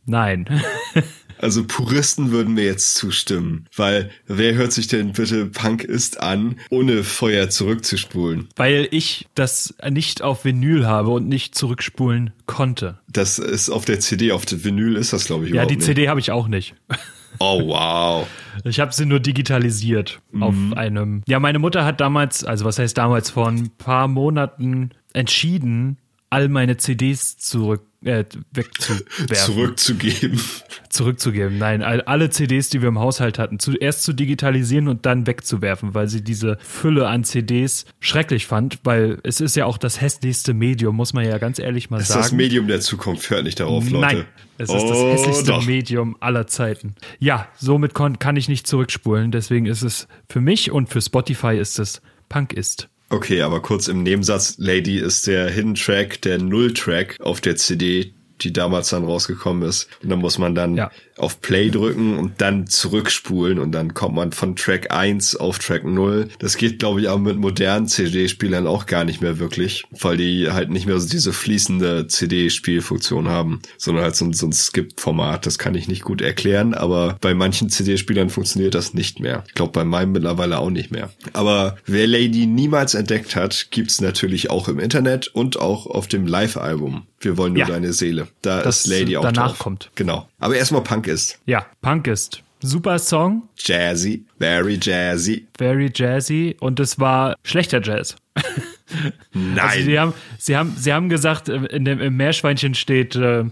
Nein. 0.04 0.46
Also 1.40 1.64
Puristen 1.64 2.30
würden 2.30 2.54
mir 2.54 2.64
jetzt 2.64 2.94
zustimmen, 2.96 3.66
weil 3.76 4.10
wer 4.26 4.54
hört 4.54 4.72
sich 4.72 4.86
denn 4.88 5.12
bitte 5.12 5.46
Punk 5.46 5.84
ist 5.84 6.20
an, 6.20 6.56
ohne 6.70 7.04
Feuer 7.04 7.48
zurückzuspulen? 7.50 8.48
Weil 8.56 8.88
ich 8.90 9.26
das 9.34 9.74
nicht 9.88 10.22
auf 10.22 10.44
Vinyl 10.44 10.86
habe 10.86 11.10
und 11.10 11.28
nicht 11.28 11.54
zurückspulen 11.54 12.32
konnte. 12.46 12.98
Das 13.08 13.38
ist 13.38 13.70
auf 13.70 13.84
der 13.84 14.00
CD, 14.00 14.32
auf 14.32 14.46
der 14.46 14.64
Vinyl 14.64 14.96
ist 14.96 15.12
das 15.12 15.26
glaube 15.26 15.46
ich 15.46 15.54
Ja, 15.54 15.66
die 15.66 15.76
nicht. 15.76 15.84
CD 15.86 16.08
habe 16.08 16.20
ich 16.20 16.30
auch 16.30 16.48
nicht. 16.48 16.74
Oh 17.40 17.68
wow. 17.68 18.26
Ich 18.64 18.80
habe 18.80 18.92
sie 18.92 19.06
nur 19.06 19.20
digitalisiert 19.20 20.18
auf 20.40 20.54
einem. 20.74 21.22
Ja, 21.28 21.38
meine 21.38 21.58
Mutter 21.60 21.84
hat 21.84 22.00
damals, 22.00 22.42
also 22.42 22.64
was 22.64 22.78
heißt 22.78 22.96
damals, 22.98 23.30
vor 23.30 23.48
ein 23.48 23.70
paar 23.78 24.08
Monaten 24.08 24.90
entschieden, 25.12 25.98
all 26.30 26.48
meine 26.48 26.76
CDs 26.76 27.38
zurück 27.38 27.82
äh, 28.04 28.24
wegzuwerfen. 28.52 29.34
Zurückzugeben. 29.34 30.40
zurückzugeben. 30.88 31.58
Nein, 31.58 31.82
all, 31.82 32.00
alle 32.02 32.30
CDs, 32.30 32.68
die 32.70 32.80
wir 32.80 32.88
im 32.88 32.98
Haushalt 32.98 33.38
hatten, 33.38 33.58
zuerst 33.58 34.04
zu 34.04 34.12
digitalisieren 34.12 34.86
und 34.88 35.04
dann 35.04 35.26
wegzuwerfen, 35.26 35.94
weil 35.94 36.08
sie 36.08 36.22
diese 36.22 36.58
Fülle 36.60 37.08
an 37.08 37.24
CDs 37.24 37.86
schrecklich 37.98 38.46
fand, 38.46 38.78
weil 38.84 39.18
es 39.24 39.40
ist 39.40 39.56
ja 39.56 39.66
auch 39.66 39.78
das 39.78 40.00
hässlichste 40.00 40.54
Medium, 40.54 40.94
muss 40.94 41.12
man 41.12 41.24
ja 41.24 41.38
ganz 41.38 41.58
ehrlich 41.58 41.90
mal 41.90 41.98
Das 41.98 42.08
ist 42.08 42.12
sagen. 42.14 42.22
das 42.22 42.32
Medium 42.32 42.68
der 42.68 42.80
Zukunft. 42.80 43.28
Hört 43.30 43.44
nicht 43.44 43.58
darauf, 43.58 43.88
Leute. 43.90 44.00
Nein, 44.16 44.24
es 44.58 44.70
ist 44.70 44.82
das 44.88 44.96
Oh, 44.96 45.12
hässlichste 45.12 45.44
doch. 45.46 45.66
Medium 45.66 46.16
aller 46.20 46.46
Zeiten. 46.46 46.94
Ja, 47.18 47.48
somit 47.56 47.94
kann 47.94 48.36
ich 48.36 48.48
nicht 48.48 48.66
zurückspulen. 48.66 49.32
Deswegen 49.32 49.66
ist 49.66 49.82
es 49.82 50.06
für 50.28 50.40
mich 50.40 50.70
und 50.70 50.88
für 50.88 51.00
Spotify 51.00 51.56
ist 51.58 51.78
es 51.80 52.00
Punk 52.28 52.52
ist. 52.52 52.88
Okay, 53.10 53.40
aber 53.42 53.60
kurz 53.60 53.88
im 53.88 54.02
Nebensatz, 54.02 54.56
Lady 54.58 54.98
ist 54.98 55.26
der 55.26 55.48
Hidden 55.48 55.74
Track, 55.74 56.20
der 56.22 56.38
Null-Track 56.38 57.16
auf 57.20 57.40
der 57.40 57.56
CD, 57.56 58.12
die 58.42 58.52
damals 58.52 58.90
dann 58.90 59.04
rausgekommen 59.04 59.66
ist. 59.66 59.88
Und 60.02 60.10
dann 60.10 60.18
muss 60.18 60.38
man 60.38 60.54
dann 60.54 60.76
Ja. 60.76 60.90
Auf 61.18 61.40
Play 61.40 61.70
drücken 61.70 62.18
und 62.18 62.40
dann 62.40 62.66
zurückspulen 62.66 63.58
und 63.58 63.72
dann 63.72 63.94
kommt 63.94 64.14
man 64.14 64.32
von 64.32 64.56
Track 64.56 64.92
1 64.92 65.36
auf 65.36 65.58
Track 65.58 65.84
0. 65.84 66.28
Das 66.38 66.56
geht, 66.56 66.78
glaube 66.78 67.00
ich, 67.00 67.08
auch 67.08 67.18
mit 67.18 67.36
modernen 67.38 67.86
CD-Spielern 67.88 68.66
auch 68.66 68.86
gar 68.86 69.04
nicht 69.04 69.20
mehr 69.20 69.38
wirklich, 69.38 69.84
weil 69.90 70.16
die 70.16 70.50
halt 70.50 70.70
nicht 70.70 70.86
mehr 70.86 70.98
so 71.00 71.08
diese 71.08 71.32
fließende 71.32 72.06
CD-Spielfunktion 72.52 73.28
haben, 73.28 73.60
sondern 73.76 74.04
halt 74.04 74.16
so, 74.16 74.24
ein- 74.24 74.32
so 74.32 74.46
ein 74.46 74.52
Skip-Format. 74.52 75.46
Das 75.46 75.58
kann 75.58 75.74
ich 75.74 75.88
nicht 75.88 76.02
gut 76.02 76.20
erklären, 76.20 76.74
aber 76.74 77.16
bei 77.20 77.34
manchen 77.34 77.68
CD-Spielern 77.70 78.30
funktioniert 78.30 78.74
das 78.74 78.94
nicht 78.94 79.20
mehr. 79.20 79.44
Ich 79.46 79.54
glaube, 79.54 79.72
bei 79.72 79.84
meinem 79.84 80.12
mittlerweile 80.12 80.58
auch 80.58 80.70
nicht 80.70 80.90
mehr. 80.90 81.10
Aber 81.32 81.76
wer 81.86 82.06
Lady 82.06 82.46
niemals 82.46 82.94
entdeckt 82.94 83.36
hat, 83.36 83.68
gibt's 83.70 84.00
natürlich 84.00 84.50
auch 84.50 84.68
im 84.68 84.78
Internet 84.78 85.28
und 85.28 85.58
auch 85.58 85.86
auf 85.86 86.06
dem 86.08 86.26
Live-Album. 86.26 87.06
Wir 87.20 87.36
wollen 87.36 87.54
nur 87.54 87.62
Ja. 87.62 87.66
deine 87.66 87.92
Seele. 87.92 88.28
Da 88.42 88.62
Das 88.62 88.84
ist 88.84 88.86
Lady 88.86 89.16
auch 89.16 89.22
danach 89.22 89.48
drauf. 89.48 89.58
kommt. 89.58 89.90
Genau. 89.96 90.28
Aber 90.38 90.56
erstmal 90.56 90.82
Punk 90.82 91.06
ist. 91.06 91.40
Ja, 91.46 91.66
Punk 91.82 92.06
ist. 92.06 92.42
Super 92.60 92.98
Song, 92.98 93.48
Jazzy, 93.56 94.24
very 94.40 94.78
jazzy. 94.82 95.46
very 95.56 95.90
jazzy 95.94 96.56
und 96.58 96.80
es 96.80 96.98
war 96.98 97.36
schlechter 97.44 97.80
Jazz. 97.80 98.16
Nein. 99.32 99.58
Also 99.58 99.84
sie 99.84 99.98
haben, 99.98 100.14
sie 100.38 100.56
haben, 100.56 100.74
sie 100.76 100.92
haben 100.92 101.08
gesagt, 101.08 101.48
äh, 101.48 101.66
in 101.66 101.84
dem, 101.84 102.00
im 102.00 102.16
Meerschweinchen 102.16 102.74
steht, 102.74 103.14
äh, 103.14 103.44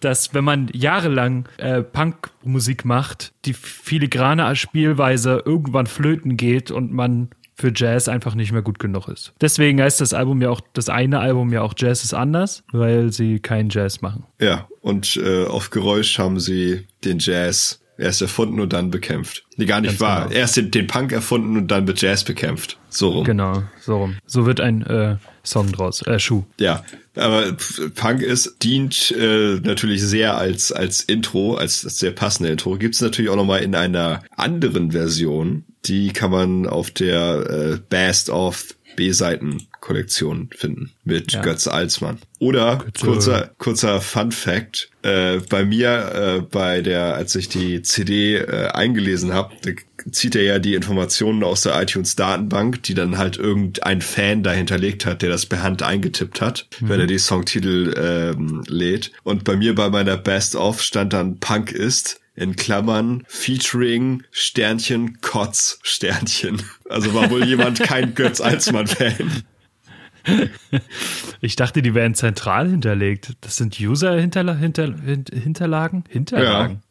dass 0.00 0.34
wenn 0.34 0.44
man 0.44 0.68
jahrelang 0.74 1.48
äh, 1.56 1.82
Punkmusik 1.82 2.84
macht, 2.84 3.32
die 3.46 3.54
filigrane 3.54 4.54
Spielweise 4.56 5.42
irgendwann 5.46 5.86
flöten 5.86 6.36
geht 6.36 6.70
und 6.70 6.92
man 6.92 7.30
für 7.54 7.72
Jazz 7.74 8.08
einfach 8.08 8.34
nicht 8.34 8.52
mehr 8.52 8.62
gut 8.62 8.78
genug 8.78 9.08
ist. 9.08 9.32
Deswegen 9.40 9.80
heißt 9.80 10.00
das 10.00 10.14
Album 10.14 10.40
ja 10.42 10.50
auch, 10.50 10.60
das 10.72 10.88
eine 10.88 11.20
Album 11.20 11.52
ja 11.52 11.62
auch 11.62 11.74
Jazz 11.76 12.04
ist 12.04 12.14
anders, 12.14 12.62
weil 12.72 13.12
sie 13.12 13.38
keinen 13.38 13.70
Jazz 13.70 14.00
machen. 14.00 14.24
ja, 14.38 14.66
und 14.80 15.16
äh, 15.16 15.44
auf 15.44 15.70
Geräusch 15.70 16.18
haben 16.18 16.40
sie 16.40 16.86
den 17.04 17.18
Jazz 17.18 17.80
erst 18.00 18.22
erfunden 18.22 18.60
und 18.60 18.72
dann 18.72 18.90
bekämpft. 18.90 19.44
Nee, 19.56 19.66
gar 19.66 19.80
nicht 19.80 19.90
Ganz 19.90 20.00
wahr. 20.00 20.28
genau. 20.28 20.40
Erst 20.40 20.56
den, 20.56 20.70
den 20.70 20.86
Punk 20.86 21.12
erfunden 21.12 21.56
und 21.56 21.68
dann 21.68 21.84
mit 21.84 22.00
Jazz 22.00 22.24
bekämpft. 22.24 22.78
So 22.88 23.10
rum. 23.10 23.24
Genau, 23.24 23.62
so 23.80 23.98
rum. 23.98 24.16
So 24.26 24.46
wird 24.46 24.60
ein 24.60 24.82
äh, 24.86 25.16
Song 25.44 25.70
draus, 25.70 26.02
äh, 26.06 26.18
Schuh. 26.18 26.44
Ja, 26.58 26.84
aber 27.14 27.56
Punk 27.94 28.22
ist 28.22 28.56
dient 28.62 29.14
äh, 29.16 29.60
natürlich 29.62 30.02
sehr 30.02 30.36
als 30.36 30.72
als 30.72 31.02
Intro, 31.02 31.54
als, 31.54 31.84
als 31.84 31.98
sehr 31.98 32.12
passende 32.12 32.50
Intro. 32.50 32.76
Gibt's 32.76 33.00
natürlich 33.00 33.30
auch 33.30 33.36
noch 33.36 33.44
mal 33.44 33.58
in 33.58 33.74
einer 33.74 34.22
anderen 34.36 34.92
Version. 34.92 35.64
Die 35.84 36.12
kann 36.12 36.30
man 36.30 36.66
auf 36.66 36.90
der 36.90 37.50
äh, 37.50 37.78
Best 37.88 38.30
of 38.30 38.74
B-Seiten 38.96 39.66
Kollektion 39.80 40.50
finden 40.54 40.92
mit 41.04 41.32
Ja. 41.32 41.42
Götz 41.42 41.66
Alsmann. 41.66 42.18
Oder 42.38 42.84
kurzer 43.00 43.50
kurzer 43.58 44.00
Fun 44.00 44.32
Fact: 44.32 44.90
äh, 45.02 45.38
Bei 45.48 45.64
mir 45.64 46.12
äh, 46.14 46.40
bei 46.42 46.80
der, 46.80 47.14
als 47.14 47.34
ich 47.34 47.48
die 47.48 47.82
CD 47.82 48.36
äh, 48.36 48.68
eingelesen 48.68 49.32
habe, 49.32 49.54
zieht 50.12 50.34
er 50.36 50.42
ja 50.42 50.58
die 50.58 50.74
Informationen 50.74 51.44
aus 51.44 51.62
der 51.62 51.80
iTunes 51.80 52.16
Datenbank, 52.16 52.82
die 52.82 52.94
dann 52.94 53.18
halt 53.18 53.36
irgendein 53.36 54.00
Fan 54.00 54.42
dahinterlegt 54.42 55.04
hat, 55.06 55.22
der 55.22 55.28
das 55.28 55.46
per 55.46 55.62
Hand 55.62 55.82
eingetippt 55.82 56.40
hat, 56.40 56.66
wenn 56.80 57.00
er 57.00 57.06
die 57.06 57.18
Songtitel 57.18 57.94
ähm, 57.96 58.62
lädt. 58.66 59.12
Und 59.24 59.44
bei 59.44 59.56
mir 59.56 59.74
bei 59.74 59.90
meiner 59.90 60.16
Best 60.16 60.56
of 60.56 60.82
stand 60.82 61.12
dann 61.12 61.38
Punk 61.38 61.72
ist 61.72 62.20
in 62.36 62.56
Klammern 62.56 63.24
featuring 63.28 64.22
Sternchen 64.30 65.20
Kotz 65.20 65.78
Sternchen. 65.82 66.62
Also 66.88 67.12
war 67.12 67.30
wohl 67.30 67.44
jemand 67.44 67.80
kein 67.80 68.14
Götz 68.14 68.40
Alsmann 68.40 68.86
Fan. 68.86 69.44
Ich 71.42 71.56
dachte, 71.56 71.80
die 71.80 71.94
wären 71.94 72.14
zentral 72.14 72.68
hinterlegt. 72.68 73.32
Das 73.40 73.56
sind 73.56 73.80
User 73.80 74.18
hinterla 74.20 74.54
hinter 74.54 74.94
hin 75.02 75.24
Hinterlagen? 75.32 76.04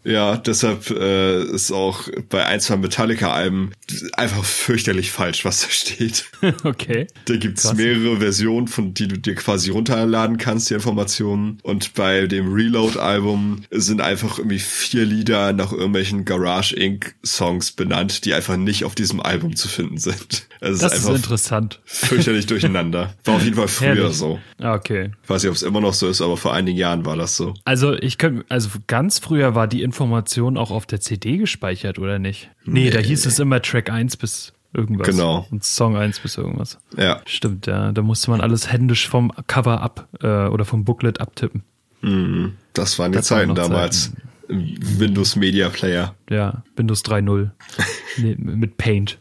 Ja, 0.04 0.12
ja, 0.12 0.38
deshalb 0.38 0.90
äh, 0.90 1.44
ist 1.44 1.72
auch 1.72 2.08
bei 2.30 2.46
ein, 2.48 2.60
zwei 2.60 2.78
Metallica-Alben 2.78 3.72
einfach 4.14 4.44
fürchterlich 4.44 5.12
falsch, 5.12 5.46
was 5.46 5.62
da 5.62 5.68
steht. 5.70 6.26
Okay. 6.64 7.08
Da 7.26 7.36
gibt's 7.38 7.64
Krass. 7.64 7.76
mehrere 7.76 8.18
Versionen, 8.18 8.68
von 8.68 8.94
die 8.94 9.08
du 9.08 9.20
dir 9.20 9.36
quasi 9.36 9.70
runterladen 9.70 10.38
kannst, 10.38 10.70
die 10.70 10.74
Informationen. 10.74 11.60
Und 11.64 11.94
bei 11.94 12.26
dem 12.28 12.52
Reload-Album 12.52 13.64
sind 13.72 14.02
einfach 14.02 14.40
irgendwie 14.40 14.60
vier 14.60 15.06
Lieder 15.06 15.54
nach 15.54 15.72
irgendwelchen 15.72 16.26
Garage 16.26 16.76
Inc. 16.76 17.16
Songs 17.24 17.72
benannt, 17.72 18.26
die 18.26 18.34
einfach 18.34 18.58
nicht 18.58 18.84
auf 18.86 18.96
diesem 18.96 19.20
Album 19.20 19.56
zu 19.56 19.68
finden 19.68 19.98
sind. 19.98 20.48
Also 20.60 20.76
es 20.76 20.80
Das 20.82 20.94
ist 20.94 21.00
ist 21.00 21.06
einfach 21.06 21.16
interessant. 21.18 21.82
fürchterlich 21.86 22.46
durcheinander. 22.48 23.14
War 23.26 23.36
auf 23.36 23.44
jeden 23.44 23.56
Fall 23.56 23.68
früher 23.68 23.96
Herrlich. 23.96 24.18
so. 24.18 24.40
Okay. 24.62 25.12
Ich 25.24 25.30
weiß 25.30 25.44
nicht, 25.44 25.50
ob 25.50 25.56
es 25.56 25.62
immer 25.62 25.82
noch 25.82 25.94
so 25.94 26.08
ist, 26.08 26.22
aber 26.22 26.38
vor 26.38 26.54
einigen 26.54 26.78
Jahren 26.78 27.06
war 27.06 27.16
das 27.16 27.36
so. 27.36 27.54
Also 27.66 27.94
ich 27.94 28.18
könnte, 28.18 28.46
also 28.50 28.70
ganz 28.88 29.20
früher 29.20 29.56
war 29.56 29.68
die 29.68 29.84
Information 29.84 30.58
auch 30.58 30.72
auf 30.72 30.86
der 30.86 31.02
CD 31.02 31.38
gespeichert, 31.38 32.00
oder 32.00 32.20
nicht? 32.20 32.50
Nee, 32.66 32.90
da 32.90 33.00
hieß 33.00 33.26
es 33.26 33.40
immer 33.40 33.62
Track 33.62 33.90
1 33.90 34.18
bis 34.18 34.54
irgendwas. 34.74 35.08
Genau. 35.08 35.48
Und 35.52 35.64
Song 35.64 35.98
1 35.98 36.20
bis 36.20 36.38
irgendwas. 36.38 36.78
Ja. 36.98 37.22
Stimmt, 37.26 37.68
ja. 37.68 37.92
Da 37.92 38.02
musste 38.02 38.32
man 38.32 38.42
alles 38.42 38.72
händisch 38.72 39.08
vom 39.08 39.32
Cover 39.48 39.82
ab 39.82 40.08
äh, 40.22 40.48
oder 40.48 40.66
vom 40.66 40.86
Booklet 40.86 41.20
abtippen. 41.22 41.64
Das 42.02 42.98
waren 42.98 43.12
die 43.12 43.18
Das 43.18 43.30
waren 43.32 43.40
Zeiten 43.40 43.50
noch 43.50 43.56
damals. 43.56 44.14
Windows 44.48 45.36
Media 45.36 45.70
Player. 45.70 46.16
Ja, 46.30 46.64
Windows 46.76 47.04
3.0. 47.04 47.50
nee, 48.18 48.36
mit 48.38 48.78
Paint. 48.78 49.20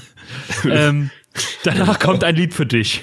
ähm, 0.64 1.10
danach 1.64 1.98
kommt 1.98 2.24
ein 2.24 2.36
Lied 2.36 2.54
für 2.54 2.66
dich. 2.66 3.02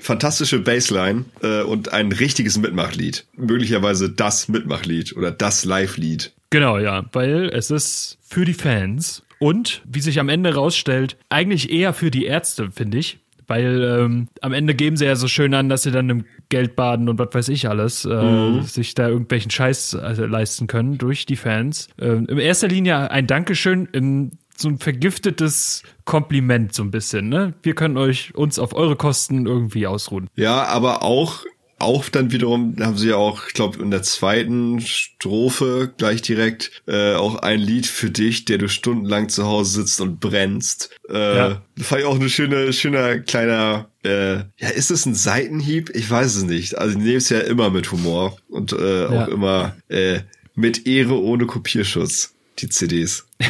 Fantastische 0.00 0.60
Bassline 0.60 1.24
äh, 1.42 1.62
und 1.62 1.92
ein 1.92 2.12
richtiges 2.12 2.56
Mitmachlied. 2.56 3.26
Möglicherweise 3.36 4.10
das 4.10 4.48
Mitmachlied 4.48 5.16
oder 5.16 5.30
das 5.30 5.64
Live-Lied. 5.64 6.32
Genau, 6.50 6.78
ja, 6.78 7.04
weil 7.12 7.50
es 7.52 7.70
ist 7.70 8.18
für 8.22 8.44
die 8.44 8.54
Fans 8.54 9.22
und, 9.38 9.82
wie 9.84 10.00
sich 10.00 10.20
am 10.20 10.28
Ende 10.28 10.54
rausstellt, 10.54 11.16
eigentlich 11.28 11.70
eher 11.70 11.92
für 11.92 12.10
die 12.10 12.24
Ärzte, 12.24 12.70
finde 12.70 12.98
ich. 12.98 13.18
Weil 13.46 13.82
ähm, 13.82 14.28
am 14.42 14.52
Ende 14.52 14.74
geben 14.74 14.98
sie 14.98 15.06
ja 15.06 15.16
so 15.16 15.26
schön 15.26 15.54
an, 15.54 15.70
dass 15.70 15.82
sie 15.82 15.90
dann 15.90 16.10
im 16.10 16.24
Geld 16.50 16.76
baden 16.76 17.08
und 17.08 17.18
was 17.18 17.28
weiß 17.32 17.48
ich 17.48 17.66
alles, 17.66 18.04
äh, 18.04 18.60
sich 18.60 18.94
da 18.94 19.08
irgendwelchen 19.08 19.50
Scheiß 19.50 19.94
äh, 19.94 20.26
leisten 20.26 20.66
können 20.66 20.98
durch 20.98 21.24
die 21.24 21.36
Fans. 21.36 21.88
Ähm, 21.98 22.26
in 22.26 22.36
erster 22.38 22.68
Linie 22.68 23.10
ein 23.10 23.26
Dankeschön, 23.26 23.88
in 23.90 24.32
so 24.60 24.68
ein 24.68 24.78
vergiftetes 24.78 25.82
Kompliment 26.04 26.74
so 26.74 26.82
ein 26.82 26.90
bisschen. 26.90 27.28
Ne? 27.28 27.54
Wir 27.62 27.74
können 27.74 27.96
euch 27.96 28.34
uns 28.34 28.58
auf 28.58 28.74
eure 28.74 28.96
Kosten 28.96 29.46
irgendwie 29.46 29.86
ausruhen. 29.86 30.28
Ja, 30.34 30.64
aber 30.64 31.02
auch, 31.02 31.44
auch 31.78 32.08
dann 32.08 32.32
wiederum 32.32 32.74
haben 32.80 32.96
sie 32.98 33.10
ja 33.10 33.16
auch, 33.16 33.46
ich 33.46 33.54
glaube, 33.54 33.80
in 33.80 33.92
der 33.92 34.02
zweiten 34.02 34.80
Strophe 34.80 35.92
gleich 35.96 36.22
direkt 36.22 36.82
äh, 36.88 37.14
auch 37.14 37.36
ein 37.36 37.60
Lied 37.60 37.86
für 37.86 38.10
dich, 38.10 38.46
der 38.46 38.58
du 38.58 38.68
stundenlang 38.68 39.28
zu 39.28 39.44
Hause 39.46 39.80
sitzt 39.82 40.00
und 40.00 40.18
brennst. 40.18 40.90
Äh, 41.08 41.36
Ja. 41.36 41.62
Fand 41.80 42.00
ich 42.00 42.06
auch 42.06 42.16
eine 42.16 42.28
schöne, 42.28 42.72
schöner 42.72 43.20
kleiner, 43.20 43.88
äh, 44.04 44.38
ja, 44.56 44.68
ist 44.74 44.90
es 44.90 45.06
ein 45.06 45.14
Seitenhieb? 45.14 45.90
Ich 45.94 46.10
weiß 46.10 46.34
es 46.34 46.42
nicht. 46.42 46.76
Also 46.78 46.98
ich 46.98 47.04
nehme 47.04 47.16
es 47.18 47.28
ja 47.28 47.38
immer 47.40 47.70
mit 47.70 47.92
Humor 47.92 48.36
und 48.48 48.72
äh, 48.72 49.02
Ja. 49.04 49.24
auch 49.24 49.28
immer 49.28 49.76
äh, 49.88 50.20
mit 50.56 50.88
Ehre 50.88 51.22
ohne 51.22 51.46
Kopierschutz, 51.46 52.34
die 52.58 52.68
CDs. 52.68 53.24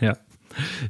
Ja. 0.00 0.18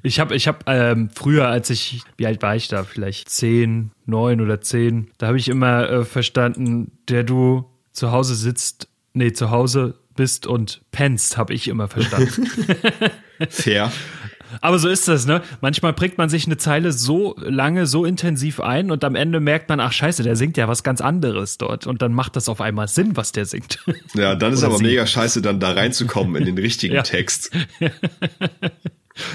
Ich 0.03 0.21
habe 0.21 0.35
ich 0.35 0.49
hab, 0.49 0.65
ähm, 0.69 1.11
früher, 1.15 1.49
als 1.49 1.71
ich, 1.71 2.03
wie 2.17 2.27
alt 2.27 2.43
war 2.43 2.57
ich 2.57 2.69
da? 2.69 2.85
Vielleicht 2.85 3.29
zehn, 3.31 3.91
neun 4.07 4.41
oder 4.41 4.61
zehn. 4.61 5.11
Da 5.19 5.29
habe 5.29 5.39
ich 5.39 5.49
immer 5.49 5.89
äh, 5.89 6.05
verstanden, 6.05 6.93
der 7.09 7.25
du 7.25 7.65
zu 7.93 8.11
Hause 8.13 8.35
sitzt, 8.35 8.89
nee, 9.13 9.33
zu 9.33 9.51
Hause 9.51 9.95
bist 10.17 10.47
und 10.47 10.83
pennst, 10.93 11.37
habe 11.37 11.55
ich 11.55 11.69
immer 11.69 11.89
verstanden. 11.89 12.47
Fair. 13.49 13.91
Aber 14.61 14.79
so 14.79 14.89
ist 14.89 15.09
das, 15.09 15.27
ne? 15.27 15.43
Manchmal 15.61 15.93
prägt 15.93 16.17
man 16.19 16.29
sich 16.29 16.47
eine 16.47 16.57
Zeile 16.57 16.93
so 16.93 17.35
lange, 17.41 17.87
so 17.87 18.05
intensiv 18.05 18.61
ein 18.61 18.93
und 18.93 19.03
am 19.03 19.17
Ende 19.17 19.41
merkt 19.41 19.69
man, 19.69 19.81
ach 19.81 19.91
scheiße, 19.91 20.23
der 20.23 20.37
singt 20.37 20.57
ja 20.57 20.69
was 20.69 20.85
ganz 20.85 21.01
anderes 21.01 21.59
dort. 21.59 21.89
Und 21.89 22.03
dann 22.03 22.13
macht 22.13 22.37
das 22.37 22.49
auf 22.49 22.61
einmal 22.61 22.87
Sinn, 22.87 23.17
was 23.17 23.33
der 23.33 23.47
singt. 23.47 23.81
Ja, 24.15 24.37
dann 24.37 24.53
ist 24.53 24.61
Oder 24.61 24.69
aber 24.69 24.77
sie. 24.79 24.85
mega 24.85 25.07
scheiße, 25.07 25.43
dann 25.43 25.59
da 25.59 25.73
reinzukommen 25.73 26.37
in 26.37 26.45
den 26.45 26.59
richtigen 26.65 26.95
Ja. 26.95 27.03
Text. 27.03 27.51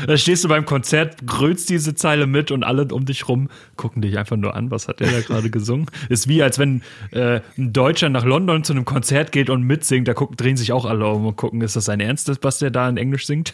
Da 0.06 0.18
stehst 0.18 0.44
du 0.44 0.50
beim 0.50 0.66
Konzert, 0.66 1.26
grölst 1.26 1.70
diese 1.70 1.96
Zeile 1.96 2.28
mit 2.28 2.52
und 2.52 2.64
alle 2.64 2.86
um 2.94 3.06
dich 3.06 3.28
rum 3.28 3.50
gucken 3.78 4.02
dich 4.02 4.18
einfach 4.18 4.36
nur 4.36 4.56
an, 4.56 4.72
was 4.72 4.88
hat 4.88 5.00
der 5.00 5.12
da 5.12 5.22
gerade 5.22 5.50
gesungen. 5.52 5.88
Ist 6.10 6.28
wie, 6.28 6.44
als 6.44 6.60
wenn 6.60 6.82
äh, 7.12 7.42
ein 7.58 7.72
Deutscher 7.72 8.10
nach 8.10 8.26
London 8.26 8.64
zu 8.64 8.74
einem 8.74 8.86
Konzert 8.86 9.32
geht 9.32 9.50
und 9.50 9.64
mitsingt, 9.64 10.08
da 10.08 10.14
gucken, 10.14 10.36
drehen 10.38 10.58
sich 10.58 10.74
auch 10.74 10.86
alle 10.86 11.08
um 11.08 11.26
und 11.28 11.36
gucken, 11.38 11.62
ist 11.62 11.76
das 11.76 11.86
sein 11.86 12.00
Ernst, 12.00 12.30
was 12.42 12.60
der 12.60 12.72
da 12.72 12.90
in 12.90 12.98
Englisch 12.98 13.26
singt? 13.26 13.54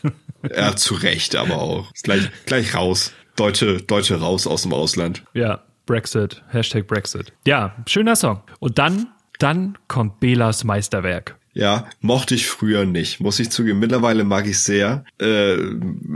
Ja, 0.56 0.76
zu 0.76 0.96
Recht, 0.96 1.36
aber 1.36 1.58
auch. 1.58 1.92
Ist 1.94 2.04
gleich, 2.04 2.30
gleich 2.46 2.76
raus. 2.76 3.14
Deutsche, 3.36 3.78
Deutsche 3.82 4.20
raus 4.20 4.48
aus 4.48 4.64
dem 4.64 4.74
Ausland. 4.74 5.24
ja, 5.34 5.62
Brexit, 5.86 6.44
Hashtag 6.50 6.88
Brexit. 6.88 7.32
Ja, 7.46 7.76
schöner 7.86 8.16
Song. 8.16 8.42
Und 8.60 8.80
dann, 8.80 9.08
dann 9.40 9.78
kommt 9.88 10.20
Belas 10.20 10.64
Meisterwerk. 10.64 11.36
Ja, 11.58 11.88
mochte 12.02 12.36
ich 12.36 12.48
früher 12.48 12.84
nicht, 12.86 13.22
muss 13.22 13.40
ich 13.40 13.50
zugeben. 13.50 13.80
Mittlerweile 13.80 14.26
mag 14.26 14.46
ich 14.46 14.60
sehr, 14.60 15.06
äh, 15.22 15.56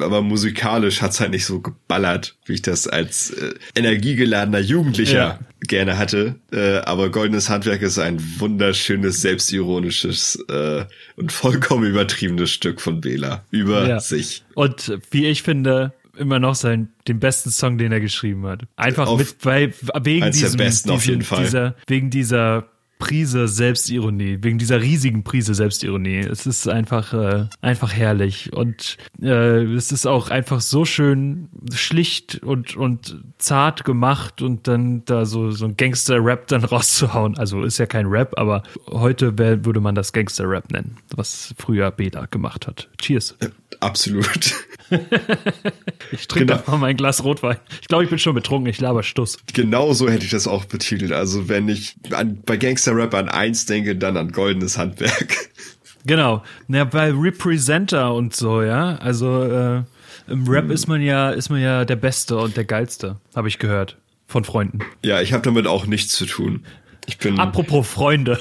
aber 0.01 0.21
musikalisch 0.21 1.01
hat's 1.01 1.21
halt 1.21 1.31
nicht 1.31 1.45
so 1.45 1.61
geballert, 1.61 2.35
wie 2.45 2.53
ich 2.55 2.61
das 2.61 2.87
als 2.89 3.29
äh, 3.31 3.53
energiegeladener 3.73 4.59
Jugendlicher 4.59 5.13
Ja. 5.17 5.39
gerne 5.61 5.97
hatte. 5.97 6.35
Äh, 6.51 6.79
aber 6.79 7.09
Goldenes 7.09 7.49
Handwerk 7.49 7.81
ist 7.81 7.97
ein 7.99 8.21
wunderschönes, 8.39 9.21
selbstironisches 9.21 10.43
äh, 10.49 10.85
und 11.15 11.31
vollkommen 11.31 11.85
übertriebenes 11.85 12.51
Stück 12.51 12.81
von 12.81 12.99
Bela 12.99 13.45
über 13.49 13.87
Ja. 13.87 13.99
sich. 14.01 14.43
Und 14.55 14.99
wie 15.11 15.27
ich 15.27 15.43
finde, 15.43 15.93
immer 16.17 16.39
noch 16.39 16.55
sein, 16.55 16.89
den 17.07 17.19
besten 17.21 17.49
Song, 17.49 17.77
den 17.77 17.93
er 17.93 18.01
geschrieben 18.01 18.45
hat. 18.45 18.63
Einfach 18.75 19.07
Auf- 19.07 19.19
mit, 19.19 19.35
weil, 19.43 19.73
wegen 20.03 20.31
diesem, 20.31 20.57
besten 20.57 20.89
auf 20.89 20.99
diesem- 21.01 21.13
jeden 21.13 21.23
Fall. 21.23 21.43
Dieser, 21.45 21.75
wegen 21.87 22.09
dieser 22.09 22.67
Prise 22.99 23.47
Selbstironie, 23.47 24.39
wegen 24.41 24.57
dieser 24.57 24.81
riesigen 24.81 25.23
Prise 25.23 25.55
Selbstironie. 25.55 26.19
Es 26.19 26.45
ist 26.45 26.67
einfach, 26.67 27.13
äh, 27.13 27.47
einfach 27.61 27.93
herrlich. 27.93 28.53
Und 28.53 28.97
äh, 29.21 29.63
es 29.73 29.91
ist 29.91 30.05
auch 30.05 30.29
einfach 30.29 30.61
so 30.61 30.85
schön 30.85 31.49
schlicht 31.73 32.43
und, 32.43 32.75
und 32.75 33.17
zart 33.37 33.85
gemacht 33.85 34.41
und 34.41 34.67
dann 34.67 35.03
da 35.05 35.25
so, 35.25 35.49
so 35.51 35.65
ein 35.65 35.77
Gangster-Rap 35.77 36.47
dann 36.47 36.63
rauszuhauen. 36.65 37.37
Also 37.37 37.63
ist 37.63 37.77
ja 37.77 37.85
kein 37.85 38.05
Rap, 38.05 38.37
aber 38.37 38.63
heute 38.87 39.37
wär, 39.37 39.65
würde 39.65 39.79
man 39.79 39.95
das 39.95 40.11
Gangster-Rap 40.11 40.69
nennen, 40.71 40.97
was 41.15 41.55
früher 41.57 41.91
Beda 41.91 42.25
gemacht 42.25 42.67
hat. 42.67 42.89
Cheers. 42.97 43.35
Absolut. 43.79 44.53
Ich 46.11 46.27
trinke 46.27 46.53
Genau. 46.55 46.63
mal 46.71 46.77
mein 46.77 46.97
Glas 46.97 47.23
Rotwein. 47.23 47.57
Ich 47.81 47.87
glaube, 47.87 48.03
ich 48.03 48.09
bin 48.09 48.17
schon 48.19 48.33
betrunken. 48.33 48.67
Ich 48.69 48.79
laber 48.81 49.03
Stuss. 49.03 49.37
Genau 49.53 49.93
so 49.93 50.09
hätte 50.09 50.25
ich 50.25 50.31
das 50.31 50.47
auch 50.47 50.65
betitelt. 50.65 51.11
Also 51.11 51.47
wenn 51.49 51.67
ich 51.69 51.95
an, 52.11 52.41
bei 52.45 52.57
Gangster 52.57 52.95
Rap 52.95 53.13
an 53.13 53.29
eins 53.29 53.65
denke, 53.65 53.95
dann 53.95 54.17
an 54.17 54.31
Goldenes 54.31 54.77
Handwerk. 54.77 55.35
Genau. 56.05 56.43
Na, 56.69 56.85
bei 56.85 57.11
Representer 57.11 58.13
und 58.13 58.33
so, 58.33 58.61
ja. 58.63 58.95
Also 58.95 59.43
äh, 59.43 59.83
im 60.31 60.47
Rap 60.47 60.63
Hm. 60.63 60.71
ist 60.71 60.87
man 60.87 61.01
ja, 61.01 61.29
ist 61.31 61.49
man 61.49 61.59
ja 61.61 61.83
der 61.83 61.97
Beste 61.97 62.37
und 62.37 62.55
der 62.55 62.63
Geilste, 62.63 63.17
habe 63.35 63.49
ich 63.49 63.59
gehört. 63.59 63.97
Von 64.25 64.45
Freunden. 64.45 64.79
Ja, 65.03 65.21
ich 65.21 65.33
habe 65.33 65.43
damit 65.43 65.67
auch 65.67 65.87
nichts 65.87 66.13
zu 66.15 66.25
tun. 66.25 66.63
Ich 67.09 67.17
bin 67.17 67.39
Apropos 67.39 67.87
Freunde. 67.87 68.39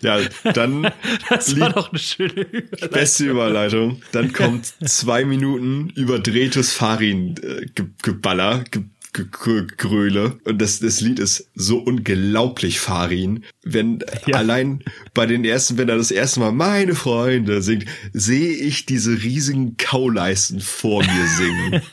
ja 0.00 0.18
dann 0.54 0.90
Das 1.28 1.58
war 1.60 1.70
doch 1.72 1.90
eine 1.90 1.98
schöne 1.98 2.32
Überleitung. 2.32 2.90
beste 2.90 3.24
Überleitung. 3.26 4.02
Dann 4.12 4.32
kommt 4.32 4.72
zwei 4.86 5.24
Minuten 5.26 5.90
überdrehtes 5.90 6.72
Farin-Geballer, 6.72 8.64
ge 8.70 8.82
ge 9.12 9.26
ge 9.44 9.66
Gröle. 9.76 10.38
Und 10.44 10.60
das, 10.62 10.80
das 10.80 11.00
Lied 11.02 11.18
ist 11.20 11.48
so 11.54 11.78
unglaublich 11.78 12.80
Farin. 12.80 13.44
Wenn 13.62 14.00
Ja. 14.26 14.38
allein 14.38 14.82
bei 15.12 15.26
den 15.26 15.44
ersten, 15.44 15.76
wenn 15.78 15.88
er 15.90 15.96
das 15.98 16.10
erste 16.10 16.40
Mal 16.40 16.52
meine 16.52 16.94
Freunde 16.94 17.60
singt, 17.62 17.84
sehe 18.12 18.54
ich 18.56 18.86
diese 18.86 19.22
riesigen 19.22 19.76
Kauleisten 19.76 20.60
vor 20.60 21.02
mir 21.04 21.26
singen. 21.36 21.82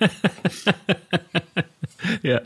Ja. 2.24 2.42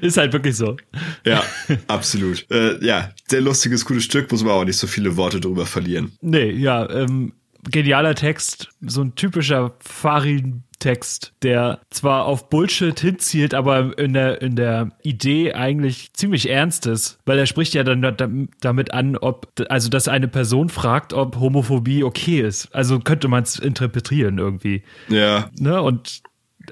Ist 0.00 0.16
halt 0.16 0.32
wirklich 0.32 0.56
so. 0.56 0.76
Ja, 1.24 1.42
absolut. 1.88 2.46
Äh, 2.50 2.84
ja, 2.84 3.10
sehr 3.28 3.40
lustiges, 3.40 3.84
gutes 3.84 4.04
Stück, 4.04 4.30
muss 4.30 4.42
man 4.42 4.52
auch 4.52 4.64
nicht 4.64 4.76
so 4.76 4.86
viele 4.86 5.16
Worte 5.16 5.40
drüber 5.40 5.66
verlieren. 5.66 6.12
Nee, 6.20 6.50
ja, 6.50 6.88
ähm, 6.90 7.32
genialer 7.70 8.14
Text, 8.14 8.68
so 8.82 9.02
ein 9.02 9.14
typischer 9.14 9.74
Farin-Text, 9.80 11.32
der 11.42 11.80
zwar 11.90 12.26
auf 12.26 12.50
Bullshit 12.50 12.98
hinzielt, 12.98 13.54
aber 13.54 13.98
in 13.98 14.12
der, 14.12 14.42
in 14.42 14.56
der 14.56 14.90
Idee 15.02 15.54
eigentlich 15.54 16.12
ziemlich 16.12 16.50
ernst 16.50 16.86
ist, 16.86 17.18
weil 17.24 17.38
er 17.38 17.46
spricht 17.46 17.74
ja 17.74 17.82
dann 17.82 18.02
da, 18.02 18.28
damit 18.60 18.92
an, 18.92 19.16
ob, 19.16 19.52
also 19.68 19.88
dass 19.88 20.08
eine 20.08 20.28
Person 20.28 20.68
fragt, 20.68 21.12
ob 21.12 21.36
Homophobie 21.36 22.04
okay 22.04 22.40
ist. 22.40 22.74
Also 22.74 22.98
könnte 23.00 23.28
man 23.28 23.44
es 23.44 23.58
interpretieren 23.58 24.38
irgendwie. 24.38 24.82
Ja, 25.08 25.50
Ne? 25.58 25.80
Und 25.80 26.22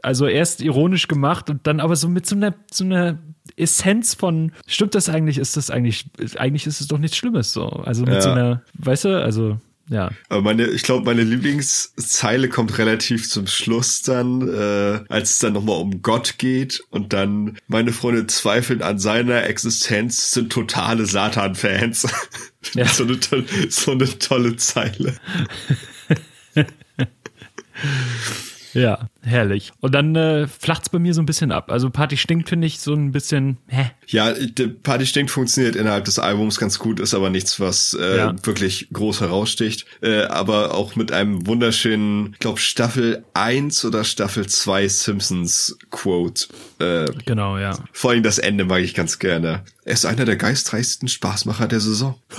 also 0.02 0.26
erst 0.26 0.62
ironisch 0.62 1.08
gemacht 1.08 1.50
und 1.50 1.66
dann 1.66 1.80
aber 1.80 1.96
so 1.96 2.08
mit 2.08 2.26
so 2.26 2.36
einer, 2.36 2.54
so 2.70 2.84
einer 2.84 3.18
Essenz 3.56 4.14
von, 4.14 4.52
stimmt 4.66 4.94
das 4.94 5.08
eigentlich, 5.08 5.38
ist 5.38 5.56
das 5.56 5.70
eigentlich, 5.70 6.06
eigentlich 6.36 6.66
ist 6.66 6.80
es 6.80 6.88
doch 6.88 6.98
nichts 6.98 7.16
Schlimmes 7.16 7.52
so. 7.52 7.66
Also 7.68 8.02
mit 8.04 8.14
Ja. 8.14 8.20
so 8.20 8.30
einer, 8.30 8.62
weißt 8.78 9.04
du, 9.04 9.22
also 9.22 9.58
ja. 9.90 10.10
aber 10.28 10.42
meine, 10.42 10.66
ich 10.68 10.84
glaube, 10.84 11.04
meine 11.04 11.22
Lieblingszeile 11.24 12.48
kommt 12.48 12.78
relativ 12.78 13.28
zum 13.28 13.46
Schluss 13.48 14.00
dann, 14.02 14.48
äh, 14.48 15.00
als 15.08 15.30
es 15.30 15.38
dann 15.38 15.52
nochmal 15.54 15.80
um 15.80 16.00
Gott 16.02 16.38
geht 16.38 16.80
und 16.90 17.12
dann 17.12 17.58
meine 17.66 17.92
Freunde 17.92 18.26
zweifeln 18.28 18.80
an 18.80 18.98
seiner 18.98 19.44
Existenz, 19.44 20.30
sind 20.30 20.52
totale 20.52 21.04
Satan-Fans. 21.04 22.06
Ja. 22.74 22.86
so, 22.88 23.02
eine, 23.04 23.18
tolle- 23.20 23.44
so 23.70 23.90
eine 23.90 24.18
tolle 24.18 24.56
Zeile. 24.56 25.14
Ja, 28.74 29.08
herrlich. 29.20 29.72
Und 29.80 29.94
dann 29.94 30.16
äh, 30.16 30.46
flacht's 30.46 30.88
bei 30.88 30.98
mir 30.98 31.12
so 31.14 31.20
ein 31.20 31.26
bisschen 31.26 31.52
ab. 31.52 31.70
Also 31.70 31.90
Party 31.90 32.16
stinkt, 32.16 32.48
finde 32.48 32.66
ich, 32.66 32.80
so 32.80 32.94
ein 32.94 33.12
bisschen, 33.12 33.58
hä? 33.68 33.90
Ja, 34.06 34.32
Party 34.82 35.06
Stinkt 35.06 35.30
funktioniert 35.30 35.76
innerhalb 35.76 36.04
des 36.06 36.18
Albums 36.18 36.58
ganz 36.58 36.78
gut, 36.78 36.98
ist 37.00 37.14
aber 37.14 37.28
nichts, 37.30 37.60
was 37.60 37.94
äh, 38.00 38.16
Ja. 38.18 38.34
wirklich 38.44 38.88
groß 38.92 39.20
heraussticht. 39.20 39.84
Äh, 40.02 40.22
aber 40.24 40.74
auch 40.74 40.96
mit 40.96 41.12
einem 41.12 41.46
wunderschönen, 41.46 42.30
ich 42.32 42.38
glaube, 42.38 42.60
Staffel 42.60 43.24
1 43.34 43.84
oder 43.84 44.04
Staffel 44.04 44.46
2 44.46 44.88
Simpsons 44.88 45.76
Quote. 45.90 46.46
Äh, 46.78 47.06
Genau, 47.26 47.58
ja. 47.58 47.78
vor 47.92 48.10
allem 48.12 48.22
das 48.22 48.38
Ende 48.38 48.64
mag 48.64 48.80
ich 48.82 48.94
ganz 48.94 49.18
gerne. 49.18 49.62
Er 49.84 49.92
ist 49.94 50.06
einer 50.06 50.24
der 50.24 50.36
geistreichsten 50.36 51.08
Spaßmacher 51.08 51.68
der 51.68 51.80
Saison. 51.80 52.14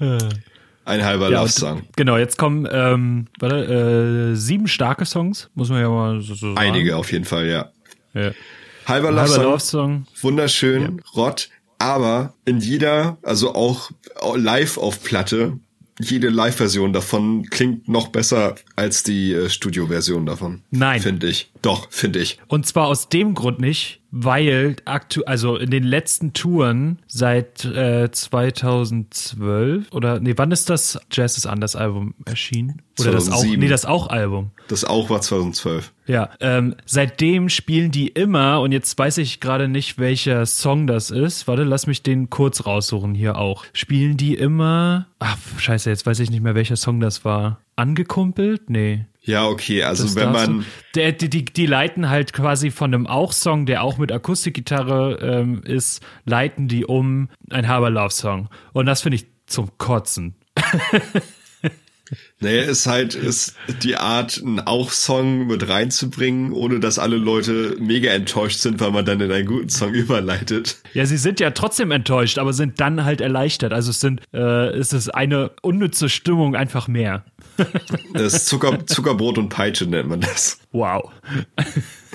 Ein 0.86 1.04
halber 1.04 1.30
Ja, 1.30 1.40
Love 1.40 1.50
Song. 1.50 1.82
Genau, 1.96 2.16
jetzt 2.16 2.38
kommen 2.38 2.66
ähm, 2.70 3.26
warte, 3.40 4.32
äh, 4.32 4.36
sieben 4.36 4.68
starke 4.68 5.04
Songs, 5.04 5.50
muss 5.54 5.68
man 5.68 5.80
ja 5.80 5.88
mal 5.88 6.20
so, 6.20 6.34
so 6.34 6.54
sagen. 6.54 6.58
Einige 6.58 6.96
auf 6.96 7.10
jeden 7.10 7.24
Fall, 7.24 7.48
ja. 7.48 7.70
Ja. 8.14 8.30
Halber 8.86 9.10
Love 9.10 9.22
Halber 9.22 9.28
Song. 9.34 9.44
Love 9.44 9.60
Song. 9.60 10.06
wunderschön, 10.22 11.02
Rott, 11.14 11.50
aber 11.78 12.34
in 12.44 12.60
jeder, 12.60 13.18
also 13.22 13.54
auch 13.54 13.90
live 14.36 14.78
auf 14.78 15.02
Platte, 15.02 15.58
jede 15.98 16.28
Live-Version 16.28 16.92
davon 16.92 17.48
klingt 17.48 17.88
noch 17.88 18.08
besser 18.08 18.54
als 18.76 19.02
die 19.02 19.32
äh, 19.32 19.48
Studio-Version 19.48 20.26
davon. 20.26 20.62
Nein. 20.70 21.00
Finde 21.00 21.26
ich. 21.26 21.50
Doch, 21.62 21.90
finde 21.90 22.18
ich. 22.18 22.38
Und 22.48 22.66
zwar 22.66 22.86
aus 22.86 23.08
dem 23.08 23.34
Grund 23.34 23.60
nicht, 23.60 24.02
weil 24.18 24.76
aktu 24.86 25.22
also 25.26 25.56
in 25.56 25.70
den 25.70 25.84
letzten 25.84 26.32
Touren 26.32 27.00
seit 27.06 27.64
äh, 27.64 28.10
2012 28.10 29.92
oder 29.92 30.20
nee, 30.20 30.32
wann 30.36 30.50
ist 30.52 30.70
das 30.70 30.98
Jazz 31.12 31.36
is 31.36 31.44
Anders 31.44 31.76
Album 31.76 32.14
erschienen? 32.24 32.82
Oder 32.98 33.12
das 33.12 33.28
auch 33.28 33.40
2007. 33.40 33.60
nee, 33.60 33.68
das 33.68 33.84
auch 33.84 34.06
Album. 34.08 34.52
Das 34.68 34.84
auch 34.84 35.10
war 35.10 35.20
2012. 35.20 35.92
Ja, 36.06 36.30
ähm, 36.40 36.76
seitdem 36.86 37.50
spielen 37.50 37.90
die 37.90 38.08
immer, 38.08 38.62
und 38.62 38.72
jetzt 38.72 38.98
weiß 38.98 39.18
ich 39.18 39.40
gerade 39.40 39.68
nicht, 39.68 39.98
welcher 39.98 40.46
Song 40.46 40.86
das 40.86 41.10
ist. 41.10 41.46
Warte, 41.46 41.64
lass 41.64 41.86
mich 41.86 42.02
den 42.02 42.30
kurz 42.30 42.64
raussuchen 42.64 43.14
hier 43.14 43.36
auch. 43.36 43.64
Spielen 43.74 44.16
die 44.16 44.34
immer. 44.34 45.08
Ach, 45.18 45.36
scheiße, 45.58 45.90
jetzt 45.90 46.06
weiß 46.06 46.20
ich 46.20 46.30
nicht 46.30 46.42
mehr, 46.42 46.54
welcher 46.54 46.76
Song 46.76 47.00
das 47.00 47.24
war. 47.24 47.60
Angekumpelt? 47.76 48.70
Nee. 48.70 49.04
Ja, 49.26 49.46
okay, 49.48 49.82
also 49.82 50.04
Das 50.04 50.14
wenn 50.14 50.30
man, 50.30 50.64
Der, 50.94 51.12
die, 51.12 51.28
die, 51.28 51.44
die 51.44 51.66
leiten 51.66 52.08
halt 52.08 52.32
quasi 52.32 52.70
von 52.70 52.94
einem 52.94 53.06
Auch-Song, 53.08 53.66
der 53.66 53.82
auch 53.82 53.98
mit 53.98 54.12
Akustikgitarre 54.12 55.18
ähm, 55.20 55.62
ist, 55.64 56.00
leiten 56.24 56.68
die 56.68 56.86
um 56.86 57.28
ein 57.50 57.66
Haber 57.66 57.90
Love 57.90 58.10
Song. 58.10 58.48
Und 58.72 58.86
das 58.86 59.02
finde 59.02 59.16
ich 59.16 59.26
zum 59.46 59.76
Kotzen. 59.78 60.36
Naja, 62.40 62.62
ist 62.62 62.86
halt 62.86 63.14
ist 63.14 63.56
die 63.82 63.96
Art, 63.96 64.40
einen 64.40 64.60
Auch-Song 64.60 65.46
mit 65.46 65.68
reinzubringen, 65.68 66.52
ohne 66.52 66.80
dass 66.80 66.98
alle 66.98 67.16
Leute 67.16 67.76
mega 67.80 68.10
enttäuscht 68.10 68.58
sind, 68.58 68.80
weil 68.80 68.92
man 68.92 69.04
dann 69.04 69.20
in 69.20 69.32
einen 69.32 69.46
guten 69.46 69.68
Song 69.68 69.94
überleitet. 69.94 70.76
Ja, 70.94 71.06
sie 71.06 71.16
sind 71.16 71.40
ja 71.40 71.50
trotzdem 71.50 71.90
enttäuscht, 71.90 72.38
aber 72.38 72.52
sind 72.52 72.80
dann 72.80 73.04
halt 73.04 73.20
erleichtert. 73.20 73.72
Also 73.72 73.90
es 73.90 74.00
sind, 74.00 74.20
äh, 74.32 74.68
es 74.68 74.92
ist 74.92 75.08
eine 75.08 75.50
unnütze 75.62 76.08
Stimmung 76.08 76.54
einfach 76.54 76.88
mehr. 76.88 77.24
Das 78.12 78.44
Zucker, 78.46 78.86
Zuckerbrot 78.86 79.38
und 79.38 79.48
Peitsche 79.50 79.86
nennt 79.86 80.08
man 80.08 80.20
das. 80.20 80.60
Wow. 80.72 81.10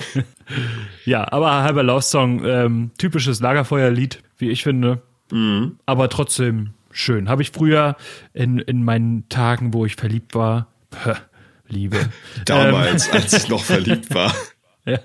ja, 1.04 1.30
aber 1.32 1.62
halber 1.62 1.82
Love 1.82 2.02
Song, 2.02 2.44
ähm, 2.44 2.90
typisches 2.98 3.40
Lagerfeuerlied, 3.40 4.20
wie 4.38 4.50
ich 4.50 4.62
finde. 4.62 5.02
Mhm. 5.30 5.78
Aber 5.86 6.08
trotzdem 6.08 6.74
schön. 6.92 7.28
Habe 7.28 7.42
ich 7.42 7.50
früher 7.50 7.96
in, 8.32 8.58
in 8.58 8.84
meinen 8.84 9.28
Tagen, 9.28 9.74
wo 9.74 9.84
ich 9.84 9.96
verliebt 9.96 10.34
war, 10.34 10.68
Pö, 10.90 11.14
Liebe. 11.68 11.98
Damals, 12.44 13.08
ähm, 13.08 13.14
als 13.14 13.32
ich 13.32 13.48
noch 13.48 13.64
verliebt 13.64 14.14
war. 14.14 14.34
Ja, 14.84 14.98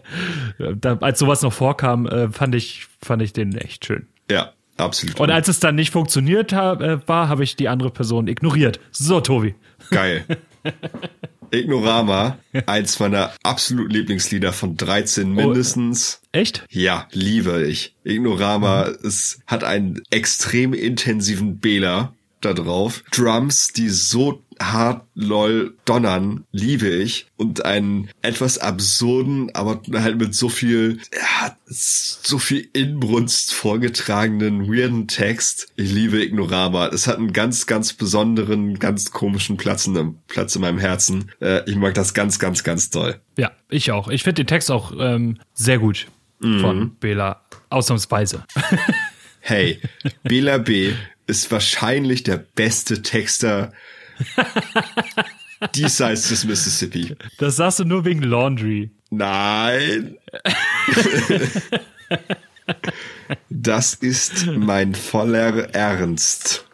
da, 0.73 0.97
als 1.01 1.19
sowas 1.19 1.43
noch 1.43 1.53
vorkam, 1.53 2.07
äh, 2.07 2.29
fand 2.31 2.55
ich, 2.55 2.87
fand 2.99 3.21
ich 3.21 3.31
den 3.31 3.55
echt 3.55 3.85
schön. 3.85 4.07
Ja, 4.27 4.53
absolut. 4.75 5.19
Und 5.19 5.29
als 5.29 5.49
es 5.49 5.59
dann 5.59 5.75
nicht 5.75 5.91
funktioniert 5.91 6.51
hab, 6.51 6.81
äh, 6.81 7.07
war, 7.07 7.29
habe 7.29 7.43
ich 7.43 7.57
die 7.57 7.69
andere 7.69 7.91
Person 7.91 8.27
ignoriert. 8.27 8.79
So, 8.89 9.21
Tobi. 9.21 9.53
Geil. 9.91 10.25
Ignorama, 11.51 12.39
eins 12.65 12.99
meiner 12.99 13.31
absoluten 13.43 13.91
Lieblingslieder 13.91 14.51
von 14.51 14.75
13 14.75 15.31
mindestens. 15.31 16.21
Echt? 16.37 16.65
Ja, 16.69 17.07
liebe 17.13 17.65
ich. 17.65 17.95
Ignorama, 18.03 18.89
mhm. 18.89 19.07
es 19.07 19.39
hat 19.47 19.63
einen 19.63 20.03
extrem 20.11 20.73
intensiven 20.73 21.57
Bela 21.57 22.13
da 22.41 22.53
drauf. 22.53 23.03
Drums, 23.11 23.69
die 23.69 23.89
so 23.89 24.43
hart 24.61 25.07
lol 25.15 25.75
donnern, 25.85 26.45
liebe 26.51 26.89
ich. 26.89 27.25
Und 27.37 27.65
einen 27.65 28.11
etwas 28.21 28.59
absurden, 28.59 29.49
aber 29.55 29.81
halt 29.93 30.19
mit 30.19 30.35
so 30.35 30.47
viel, 30.47 30.99
ja, 31.11 31.57
so 31.65 32.37
viel 32.37 32.69
Inbrunst 32.71 33.51
vorgetragenen, 33.51 34.67
weirden 34.67 35.07
Text. 35.07 35.69
Ich 35.75 35.91
liebe 35.91 36.23
Ignorama. 36.23 36.85
Es 36.89 37.07
hat 37.07 37.17
einen 37.17 37.33
ganz, 37.33 37.65
ganz 37.65 37.93
besonderen, 37.93 38.77
ganz 38.77 39.09
komischen 39.09 39.57
Platz 39.57 39.87
in, 39.87 40.19
Platz 40.27 40.55
in 40.55 40.61
meinem 40.61 40.77
Herzen. 40.77 41.31
Äh, 41.41 41.67
ich 41.67 41.77
mag 41.77 41.95
das 41.95 42.13
ganz, 42.13 42.37
ganz, 42.37 42.63
ganz 42.63 42.91
toll. 42.91 43.19
Ja, 43.39 43.53
ich 43.69 43.91
auch. 43.91 44.07
Ich 44.07 44.21
finde 44.21 44.43
den 44.43 44.47
Text 44.47 44.69
auch 44.69 44.93
ähm, 44.99 45.39
sehr 45.55 45.79
gut 45.79 46.05
von 46.39 46.79
mhm. 46.79 46.95
Bela. 46.99 47.41
Ausnahmsweise. 47.69 48.43
hey, 49.39 49.81
Bela 50.23 50.57
B 50.57 50.93
ist 51.25 51.51
wahrscheinlich 51.51 52.23
der 52.23 52.37
beste 52.37 53.01
Texter 53.01 53.73
diesseits 55.75 56.29
des 56.29 56.45
Mississippi. 56.45 57.15
Das 57.37 57.57
sagst 57.57 57.79
du 57.79 57.85
nur 57.85 58.05
wegen 58.05 58.21
Laundry. 58.21 58.91
Nein. 59.09 60.17
das 63.49 63.93
ist 63.95 64.47
mein 64.47 64.95
voller 64.95 65.73
Ernst. 65.73 66.65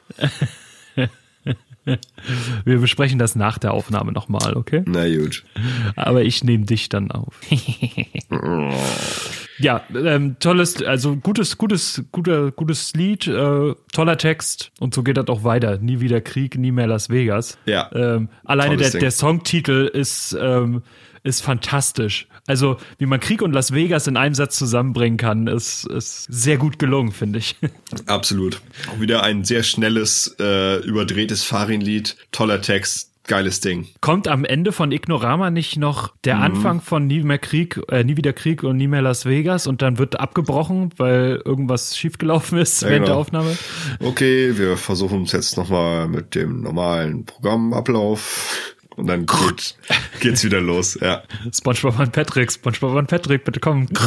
Wir 2.66 2.80
besprechen 2.80 3.20
das 3.20 3.36
nach 3.36 3.58
der 3.58 3.74
Aufnahme 3.74 4.12
nochmal, 4.12 4.56
okay? 4.56 4.84
Na 4.86 5.08
gut. 5.08 5.44
Aber 5.96 6.24
ich 6.24 6.44
nehme 6.44 6.66
dich 6.66 6.90
dann 6.90 7.12
auf. 7.12 7.40
Ja, 9.64 9.82
ähm, 9.96 10.36
tolles, 10.40 10.84
also 10.84 11.16
gutes, 11.16 11.58
gutes, 11.58 12.04
guter, 12.12 12.52
gutes 12.52 12.94
Lied, 12.94 13.28
äh, 13.28 13.74
toller 13.92 14.18
Text 14.18 14.72
und 14.80 14.94
so 14.94 15.04
geht 15.04 15.18
das 15.18 15.28
auch 15.30 15.44
weiter. 15.44 15.78
Nie 15.78 16.00
wieder 16.00 16.22
Krieg, 16.22 16.58
nie 16.58 16.72
mehr 16.72 16.88
Las 16.88 17.10
Vegas. 17.10 17.58
Ja. 17.66 17.90
Ähm, 17.94 18.30
alleine 18.44 18.78
der, 18.78 18.90
der 18.90 19.12
Songtitel 19.12 19.90
ist 19.92 20.38
ähm, 20.40 20.84
ist 21.24 21.42
fantastisch. 21.42 22.28
Also, 22.48 22.78
wie 22.98 23.06
man 23.06 23.22
Krieg 23.22 23.42
und 23.42 23.54
Las 23.54 23.72
Vegas 23.72 24.08
in 24.08 24.18
einem 24.18 24.36
Satz 24.36 24.58
zusammenbringen 24.58 25.18
kann, 25.18 25.48
ist, 25.48 25.86
ist 25.86 26.26
sehr 26.26 26.58
gut 26.58 26.80
gelungen, 26.80 27.14
finde 27.14 27.40
ich. 27.40 27.56
Absolut. 28.08 28.62
Auch 28.92 29.00
wieder 29.00 29.24
ein 29.24 29.46
sehr 29.46 29.64
schnelles, 29.64 30.36
äh, 30.40 30.80
überdrehtes 30.82 31.44
Farin-Lied, 31.44 32.18
toller 32.34 32.62
Text, 32.62 33.13
geiles 33.26 33.60
Ding. 33.62 33.88
Kommt 34.02 34.28
am 34.28 34.46
Ende 34.46 34.72
von 34.72 34.92
Ignorama 34.92 35.50
nicht 35.50 35.78
noch 35.78 36.14
der 36.24 36.36
mhm. 36.38 36.42
Anfang 36.42 36.82
von 36.82 37.08
Nie 37.08 37.24
mehr 37.24 37.38
Krieg, 37.38 37.80
äh, 37.90 38.04
Nie 38.04 38.18
wieder 38.18 38.34
Krieg 38.34 38.64
und 38.64 38.78
Nie 38.78 38.88
mehr 38.88 39.02
Las 39.02 39.26
Vegas 39.26 39.68
und 39.68 39.82
dann 39.82 39.98
wird 39.98 40.20
abgebrochen, 40.20 40.92
weil 40.98 41.42
irgendwas 41.44 41.98
schiefgelaufen 41.98 42.58
ist 42.58 42.82
ja, 42.82 42.90
während 42.90 43.06
genau. 43.06 43.16
der 43.16 43.22
Aufnahme? 43.22 43.58
Okay, 44.00 44.58
wir 44.58 44.78
versuchen 44.78 45.24
es 45.24 45.32
jetzt 45.32 45.58
nochmal 45.58 46.08
mit 46.08 46.36
dem 46.36 46.62
normalen 46.62 47.26
Programmablauf. 47.26 48.76
Und 48.96 49.08
dann 49.08 49.26
geht, 49.26 49.76
geht's 50.20 50.44
wieder 50.44 50.62
los, 50.62 51.00
ja. 51.02 51.24
SpongeBob 51.52 51.98
und 51.98 52.12
Patrick, 52.12 52.52
SpongeBob 52.52 52.94
und 52.94 53.08
Patrick, 53.08 53.44
bitte 53.44 53.60
komm. 53.60 53.88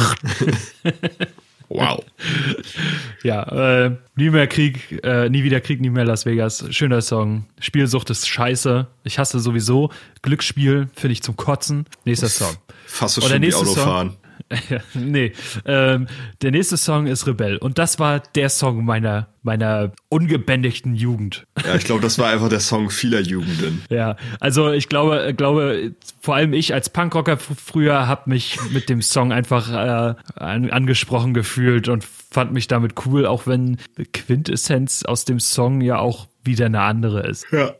wow. 1.69 2.03
Ja, 3.23 3.85
äh, 3.85 3.97
nie 4.15 4.29
mehr 4.29 4.47
Krieg, 4.47 5.03
äh, 5.03 5.29
nie 5.29 5.43
wieder 5.43 5.59
Krieg, 5.59 5.81
nie 5.81 5.89
mehr 5.89 6.05
Las 6.05 6.25
Vegas. 6.25 6.63
Schöner 6.69 7.01
Song. 7.01 7.45
Spielsucht 7.59 8.09
ist 8.09 8.27
scheiße. 8.27 8.87
Ich 9.03 9.19
hasse 9.19 9.39
sowieso. 9.39 9.89
Glücksspiel 10.21 10.87
finde 10.95 11.13
ich 11.13 11.23
zum 11.23 11.35
Kotzen. 11.35 11.85
Nächster 12.05 12.29
Song. 12.29 12.55
Fast 12.85 13.15
so 13.15 13.21
schön 13.21 13.41
wie 13.41 13.53
Autofahren. 13.53 14.11
Song, 14.11 14.17
nee, 14.93 15.33
ähm, 15.65 16.07
der 16.41 16.51
nächste 16.51 16.77
Song 16.77 17.07
ist 17.07 17.27
Rebell 17.27 17.57
und 17.57 17.77
das 17.77 17.99
war 17.99 18.19
der 18.19 18.49
Song 18.49 18.85
meiner 18.85 19.27
meiner 19.43 19.93
ungebändigten 20.09 20.93
Jugend. 20.93 21.47
Ja, 21.65 21.75
ich 21.75 21.85
glaube, 21.85 22.01
das 22.01 22.19
war 22.19 22.29
einfach 22.29 22.49
der 22.49 22.59
Song 22.59 22.89
vieler 22.89 23.21
Jugenden. 23.21 23.81
Ja, 23.89 24.17
also 24.41 24.71
ich 24.71 24.89
glaube, 24.89 25.33
glaube 25.35 25.95
vor 26.19 26.35
allem 26.35 26.53
ich 26.53 26.73
als 26.73 26.89
Punkrocker 26.89 27.37
früher 27.37 28.07
habe 28.07 28.29
mich 28.29 28.59
mit 28.71 28.89
dem 28.89 29.01
Song 29.01 29.31
einfach 29.31 29.71
äh, 29.71 30.15
an, 30.35 30.69
angesprochen 30.69 31.33
gefühlt 31.33 31.87
und 31.87 32.03
fand 32.03 32.51
mich 32.51 32.67
damit 32.67 33.05
cool, 33.05 33.25
auch 33.25 33.47
wenn 33.47 33.77
Quintessenz 34.13 35.03
aus 35.03 35.23
dem 35.23 35.39
Song 35.39 35.79
ja 35.79 35.99
auch 35.99 36.27
wieder 36.43 36.65
eine 36.65 36.81
andere 36.81 37.25
ist. 37.25 37.45
Ja. 37.51 37.73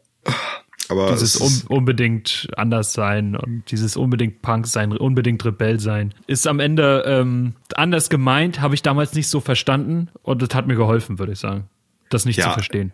Aber 0.89 1.11
dieses 1.11 1.39
un 1.39 1.77
unbedingt 1.77 2.47
anders 2.55 2.93
sein 2.93 3.35
und 3.35 3.63
dieses 3.71 3.97
unbedingt 3.97 4.41
Punk 4.41 4.67
sein, 4.67 4.91
unbedingt 4.91 5.43
Rebell 5.45 5.79
sein, 5.79 6.13
ist 6.27 6.47
am 6.47 6.59
Ende 6.59 7.03
ähm, 7.05 7.53
anders 7.75 8.09
gemeint, 8.09 8.61
habe 8.61 8.75
ich 8.75 8.81
damals 8.81 9.13
nicht 9.13 9.27
so 9.27 9.39
verstanden 9.39 10.09
und 10.23 10.41
das 10.41 10.49
hat 10.53 10.67
mir 10.67 10.75
geholfen, 10.75 11.19
würde 11.19 11.33
ich 11.33 11.39
sagen, 11.39 11.69
das 12.09 12.25
nicht 12.25 12.37
ja, 12.37 12.45
zu 12.45 12.51
verstehen. 12.51 12.93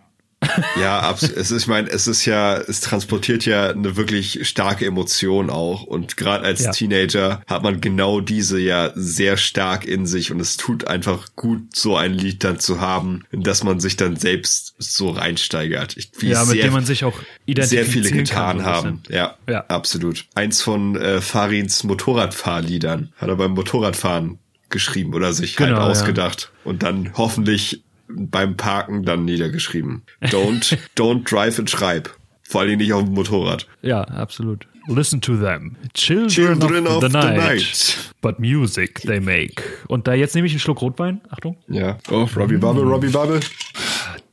Ja, 0.79 1.11
es 1.11 1.23
ist, 1.23 1.51
ich 1.51 1.67
meine, 1.67 1.89
es 1.89 2.07
ist 2.07 2.25
ja, 2.25 2.57
es 2.57 2.81
transportiert 2.81 3.45
ja 3.45 3.69
eine 3.69 3.95
wirklich 3.95 4.47
starke 4.47 4.85
Emotion 4.85 5.49
auch. 5.49 5.83
Und 5.83 6.17
gerade 6.17 6.43
als 6.43 6.63
ja. 6.63 6.71
Teenager 6.71 7.41
hat 7.47 7.63
man 7.63 7.81
genau 7.81 8.21
diese 8.21 8.59
ja 8.59 8.91
sehr 8.95 9.37
stark 9.37 9.85
in 9.85 10.05
sich 10.05 10.31
und 10.31 10.39
es 10.39 10.57
tut 10.57 10.87
einfach 10.87 11.29
gut, 11.35 11.75
so 11.75 11.95
ein 11.95 12.13
Lied 12.13 12.43
dann 12.43 12.59
zu 12.59 12.81
haben, 12.81 13.23
in 13.31 13.43
das 13.43 13.63
man 13.63 13.79
sich 13.79 13.97
dann 13.97 14.15
selbst 14.15 14.75
so 14.77 15.09
reinsteigert. 15.09 15.97
Ich, 15.97 16.11
wie 16.19 16.29
ja, 16.29 16.43
mit 16.43 16.55
sehr, 16.55 16.63
dem 16.63 16.73
man 16.73 16.85
sich 16.85 17.03
auch 17.03 17.19
sehr 17.47 17.85
viele 17.85 18.11
getan 18.11 18.57
kann, 18.57 18.65
haben. 18.65 19.03
Ja, 19.09 19.37
ja, 19.47 19.65
absolut. 19.67 20.25
Eins 20.35 20.61
von 20.61 20.95
äh, 20.95 21.21
Farins 21.21 21.83
Motorradfahrliedern 21.83 23.13
hat 23.17 23.29
er 23.29 23.35
beim 23.35 23.51
Motorradfahren 23.51 24.39
geschrieben 24.69 25.13
oder 25.13 25.33
sich 25.33 25.57
halt 25.59 25.69
genau, 25.69 25.81
halt 25.81 25.91
ausgedacht 25.91 26.51
ja. 26.51 26.69
und 26.69 26.83
dann 26.83 27.13
hoffentlich 27.15 27.83
beim 28.15 28.57
Parken 28.57 29.03
dann 29.03 29.25
niedergeschrieben. 29.25 30.03
Don't, 30.23 30.77
don't 30.97 31.29
drive 31.29 31.59
and 31.59 31.69
schreib. 31.69 32.09
Vor 32.43 32.61
allem 32.61 32.77
nicht 32.77 32.93
auf 32.93 33.03
dem 33.03 33.13
Motorrad. 33.13 33.67
Ja, 33.81 34.01
absolut. 34.01 34.67
Listen 34.87 35.21
to 35.21 35.37
them. 35.37 35.77
Children, 35.93 36.29
Children 36.29 36.87
of, 36.87 36.97
of, 36.97 37.03
the, 37.03 37.07
the 37.07 37.17
night. 37.17 37.37
night. 37.37 38.13
But 38.21 38.39
music 38.39 39.01
they 39.01 39.19
make. 39.19 39.63
Und 39.87 40.07
da 40.07 40.13
jetzt 40.13 40.35
nehme 40.35 40.47
ich 40.47 40.53
einen 40.53 40.59
Schluck 40.59 40.81
Rotwein. 40.81 41.21
Achtung. 41.29 41.57
Ja. 41.69 41.97
Oh, 42.11 42.27
Robbie 42.35 42.57
Bubble, 42.57 42.83
Robbie 42.83 43.07
Bubble. 43.09 43.39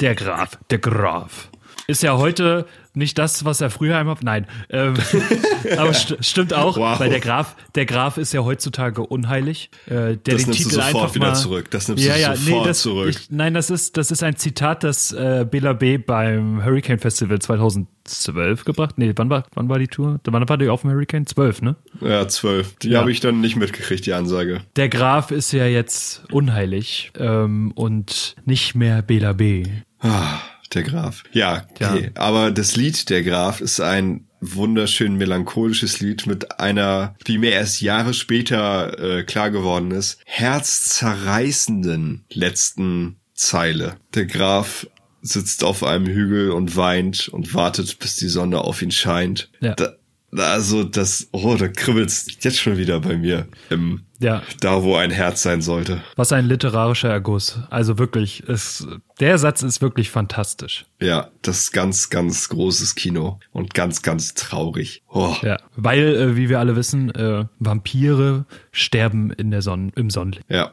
Der 0.01 0.14
Graf, 0.14 0.59
der 0.70 0.78
Graf. 0.78 1.51
Ist 1.91 2.05
ja 2.05 2.16
heute 2.16 2.66
nicht 2.95 3.18
das, 3.18 3.45
was 3.45 3.61
er 3.61 3.68
früher 3.68 3.97
einmal. 3.97 4.14
Nein. 4.22 4.47
Ähm, 4.68 4.95
aber 5.76 5.93
st 5.93 6.18
stimmt 6.20 6.55
auch, 6.55 6.76
wow. 6.76 7.01
weil 7.01 7.11
der 7.11 7.18
Graf, 7.18 7.57
der 7.74 7.84
Graf 7.84 8.16
ist 8.16 8.32
ja 8.32 8.45
heutzutage 8.45 9.03
unheilig. 9.03 9.70
Äh, 9.86 10.16
der 10.16 10.18
das 10.18 10.45
den 10.45 10.53
Titel 10.53 10.68
du 10.68 10.74
sofort 10.76 10.95
einfach 10.95 11.14
wieder 11.16 11.26
mal, 11.26 11.34
zurück. 11.34 11.68
Das 11.72 11.88
nimmst 11.88 12.05
ja, 12.05 12.14
du 12.14 12.20
ja, 12.20 12.36
sofort 12.36 12.62
nee, 12.62 12.68
das, 12.68 12.80
zurück. 12.82 13.09
Ich, 13.09 13.30
nein, 13.32 13.55
das 13.55 13.70
ist, 13.70 13.97
das 13.97 14.12
ist 14.12 14.22
ein 14.22 14.36
Zitat, 14.36 14.84
das 14.84 15.11
äh, 15.11 15.45
Bela 15.51 15.72
B 15.72 15.99
beim 15.99 16.64
Hurricane 16.64 17.01
Festival 17.01 17.41
2012 17.41 18.64
gebracht. 18.64 18.97
Nee, 18.99 19.14
wann 19.16 19.30
war, 19.30 19.43
wann 19.55 19.68
war 19.68 19.80
die 19.80 19.88
Tour? 19.88 20.20
Wann 20.24 20.49
war 20.49 20.57
die 20.57 20.68
auf 20.68 20.82
dem 20.82 20.91
Hurricane? 20.91 21.26
12, 21.26 21.62
ne? 21.62 21.74
Ja, 22.01 22.28
12. 22.28 22.76
Die 22.76 22.91
ja. 22.91 23.01
habe 23.01 23.11
ich 23.11 23.18
dann 23.18 23.41
nicht 23.41 23.57
mitgekriegt, 23.57 24.07
die 24.07 24.12
Ansage. 24.12 24.61
Der 24.76 24.88
Graf 24.88 25.32
ist 25.32 25.51
ja 25.51 25.66
jetzt 25.66 26.22
unheilig 26.30 27.11
ähm, 27.18 27.72
und 27.72 28.36
nicht 28.45 28.76
mehr 28.76 29.03
Bela 29.03 29.32
B. 29.32 29.64
Ah 29.99 30.38
der 30.75 30.83
Graf. 30.83 31.25
Ja, 31.33 31.66
okay. 31.71 32.11
ja. 32.14 32.14
aber 32.14 32.51
das 32.51 32.77
Lied 32.77 33.09
Der 33.11 33.23
Graf 33.23 33.61
ist 33.61 33.81
ein 33.81 34.27
wunderschön 34.41 35.16
melancholisches 35.16 36.01
Lied 36.01 36.27
mit 36.27 36.61
einer, 36.61 37.14
wie 37.25 37.39
mir 37.39 37.53
erst 37.53 37.81
Jahre 37.81 38.14
später 38.14 38.99
äh, 38.99 39.23
klar 39.25 39.51
geworden 39.51 39.91
ist, 39.91 40.21
herzzerreißenden 40.25 42.25
letzten 42.31 43.21
Zeile. 43.35 43.97
Der 44.14 44.27
Graf 44.27 44.87
sitzt 45.23 45.64
auf 45.64 45.85
einem 45.85 46.07
Hügel 46.07 46.51
und 46.51 46.77
weint 46.77 47.29
und 47.29 47.55
wartet, 47.55 47.99
bis 47.99 48.16
die 48.16 48.29
Sonne 48.29 48.62
auf 48.62 48.81
ihn 48.81 48.91
scheint. 48.91 49.51
Ja. 49.61 49.75
Da, 49.75 49.93
also 50.37 50.85
das, 50.85 51.28
oh, 51.33 51.57
da 51.59 51.68
kribbelt's 51.68 52.26
jetzt 52.41 52.59
schon 52.61 52.76
wieder 52.78 53.01
bei 53.01 53.16
mir. 53.16 53.47
Im, 53.68 54.03
Ja. 54.20 54.43
Da, 54.61 54.83
wo 54.83 54.97
ein 54.97 55.11
Herz 55.11 55.43
sein 55.43 55.61
sollte. 55.62 56.03
Was 56.16 56.33
ein 56.33 56.47
literarischer 56.47 57.09
Erguss. 57.09 57.59
Also 57.70 57.99
wirklich, 57.99 58.45
es, 58.49 58.87
der 59.18 59.39
Satz 59.39 59.62
ist 59.62 59.81
wirklich 59.83 60.11
fantastisch. 60.11 60.87
Ja, 61.01 61.28
das 61.43 61.59
ist 61.61 61.72
ganz, 61.72 62.11
ganz 62.11 62.49
großes 62.49 62.95
Kino 62.95 63.41
und 63.53 63.74
ganz, 63.74 64.03
ganz 64.03 64.35
traurig. 64.35 65.03
Oh. 65.09 65.35
Ja. 65.43 65.57
Weil, 65.74 66.14
äh, 66.14 66.37
wie 66.37 66.49
wir 66.49 66.59
alle 66.61 66.76
wissen, 66.76 67.11
äh, 67.14 67.47
Vampire 67.59 68.45
sterben 68.72 69.31
in 69.33 69.51
der 69.51 69.62
Sonne, 69.62 69.91
im 69.97 70.11
Sonnenlicht. 70.11 70.45
Ja. 70.49 70.72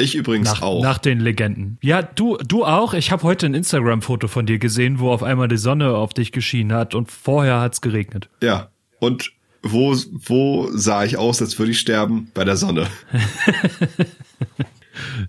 Ich 0.00 0.14
übrigens 0.14 0.48
Nach, 0.48 0.62
auch. 0.62 0.80
nach 0.82 0.98
den 0.98 1.18
Legenden. 1.18 1.76
Ja, 1.82 2.02
du, 2.02 2.36
du 2.36 2.64
auch. 2.64 2.94
Ich 2.94 3.10
habe 3.10 3.24
heute 3.24 3.46
ein 3.46 3.54
Instagram-Foto 3.54 4.28
von 4.28 4.46
dir 4.46 4.58
gesehen, 4.60 5.00
wo 5.00 5.10
auf 5.10 5.24
einmal 5.24 5.48
die 5.48 5.56
Sonne 5.56 5.96
auf 5.96 6.14
dich 6.14 6.30
geschienen 6.30 6.72
hat 6.72 6.94
und 6.94 7.10
vorher 7.10 7.60
hat's 7.60 7.80
geregnet. 7.80 8.28
ja. 8.42 8.68
Und 9.00 9.32
wo, 9.62 9.96
wo 10.26 10.68
sah 10.72 11.04
ich 11.04 11.16
aus, 11.16 11.40
als 11.42 11.58
würde 11.58 11.72
ich 11.72 11.80
sterben? 11.80 12.30
Bei 12.34 12.44
der 12.44 12.56
Sonne. 12.56 12.86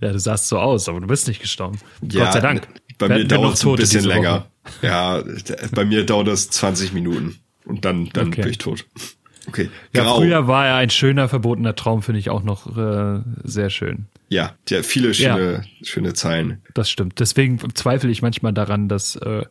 Ja, 0.01 0.11
du 0.11 0.19
sahst 0.19 0.47
so 0.47 0.57
aus, 0.57 0.89
aber 0.89 0.99
du 0.99 1.05
bist 1.07 1.27
nicht 1.27 1.41
gestorben. 1.41 1.79
Ja, 2.01 2.23
Gott 2.25 2.33
sei 2.33 2.39
Dank. 2.39 2.67
Bei 2.97 3.07
mir 3.07 3.23
dauert 3.25 3.53
es 3.53 3.63
ein 3.65 3.75
bisschen 3.75 3.99
diese 3.99 4.09
Woche. 4.09 4.15
länger. 4.15 4.47
Ja, 4.81 5.23
bei 5.73 5.85
mir 5.85 6.05
dauert 6.05 6.27
es 6.27 6.49
20 6.49 6.91
Minuten. 6.93 7.37
Und 7.65 7.85
dann, 7.85 8.09
dann 8.13 8.29
Okay. 8.29 8.41
bin 8.41 8.51
ich 8.51 8.57
tot. 8.57 8.85
Okay. 9.49 9.69
Ja, 9.93 10.03
Grau. 10.03 10.17
früher 10.17 10.47
war 10.47 10.67
er 10.67 10.75
ein 10.75 10.91
schöner, 10.91 11.27
verbotener 11.27 11.75
Traum, 11.75 12.03
finde 12.03 12.19
ich 12.19 12.29
auch 12.29 12.43
noch 12.43 12.77
äh, 12.77 13.21
sehr 13.43 13.71
schön. 13.71 14.05
Ja, 14.27 14.53
ja, 14.69 14.83
viele 14.83 15.15
schöne, 15.15 15.63
schöne 15.81 16.13
Zeilen. 16.13 16.61
Das 16.75 16.87
stimmt. 16.87 17.19
Deswegen 17.19 17.57
zweifle 17.73 18.11
ich 18.11 18.21
manchmal 18.21 18.53
daran, 18.53 18.87
dass 18.87 19.15
äh, 19.15 19.45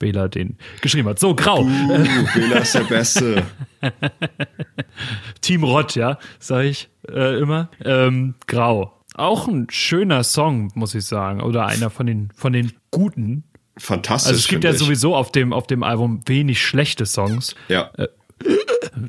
Bela 0.00 0.26
den 0.26 0.58
geschrieben 0.80 1.08
hat. 1.08 1.20
So, 1.20 1.36
grau. 1.36 1.62
Uh, 1.62 2.04
Bela 2.34 2.58
ist 2.58 2.74
der 2.74 2.80
Beste. 2.80 3.44
Team 5.40 5.62
Rott, 5.62 5.94
ja, 5.94 6.18
sag 6.40 6.64
ich 6.64 6.88
äh, 7.08 7.38
immer. 7.38 7.70
Ähm, 7.84 8.34
grau. 8.48 9.00
Auch 9.14 9.46
ein 9.46 9.68
schöner 9.70 10.24
Song, 10.24 10.72
muss 10.74 10.96
ich 10.96 11.04
sagen. 11.04 11.40
Oder 11.40 11.66
einer 11.66 11.90
von 11.90 12.06
den, 12.06 12.30
von 12.34 12.52
den 12.52 12.72
guten. 12.90 13.44
Fantastisch. 13.76 14.30
Also 14.30 14.38
es 14.40 14.48
gibt 14.48 14.64
ja 14.64 14.72
ich. 14.72 14.78
sowieso 14.78 15.14
auf 15.14 15.30
dem, 15.30 15.52
auf 15.52 15.68
dem 15.68 15.84
Album 15.84 16.22
wenig 16.26 16.60
schlechte 16.60 17.06
Songs. 17.06 17.54
Ja. 17.68 17.92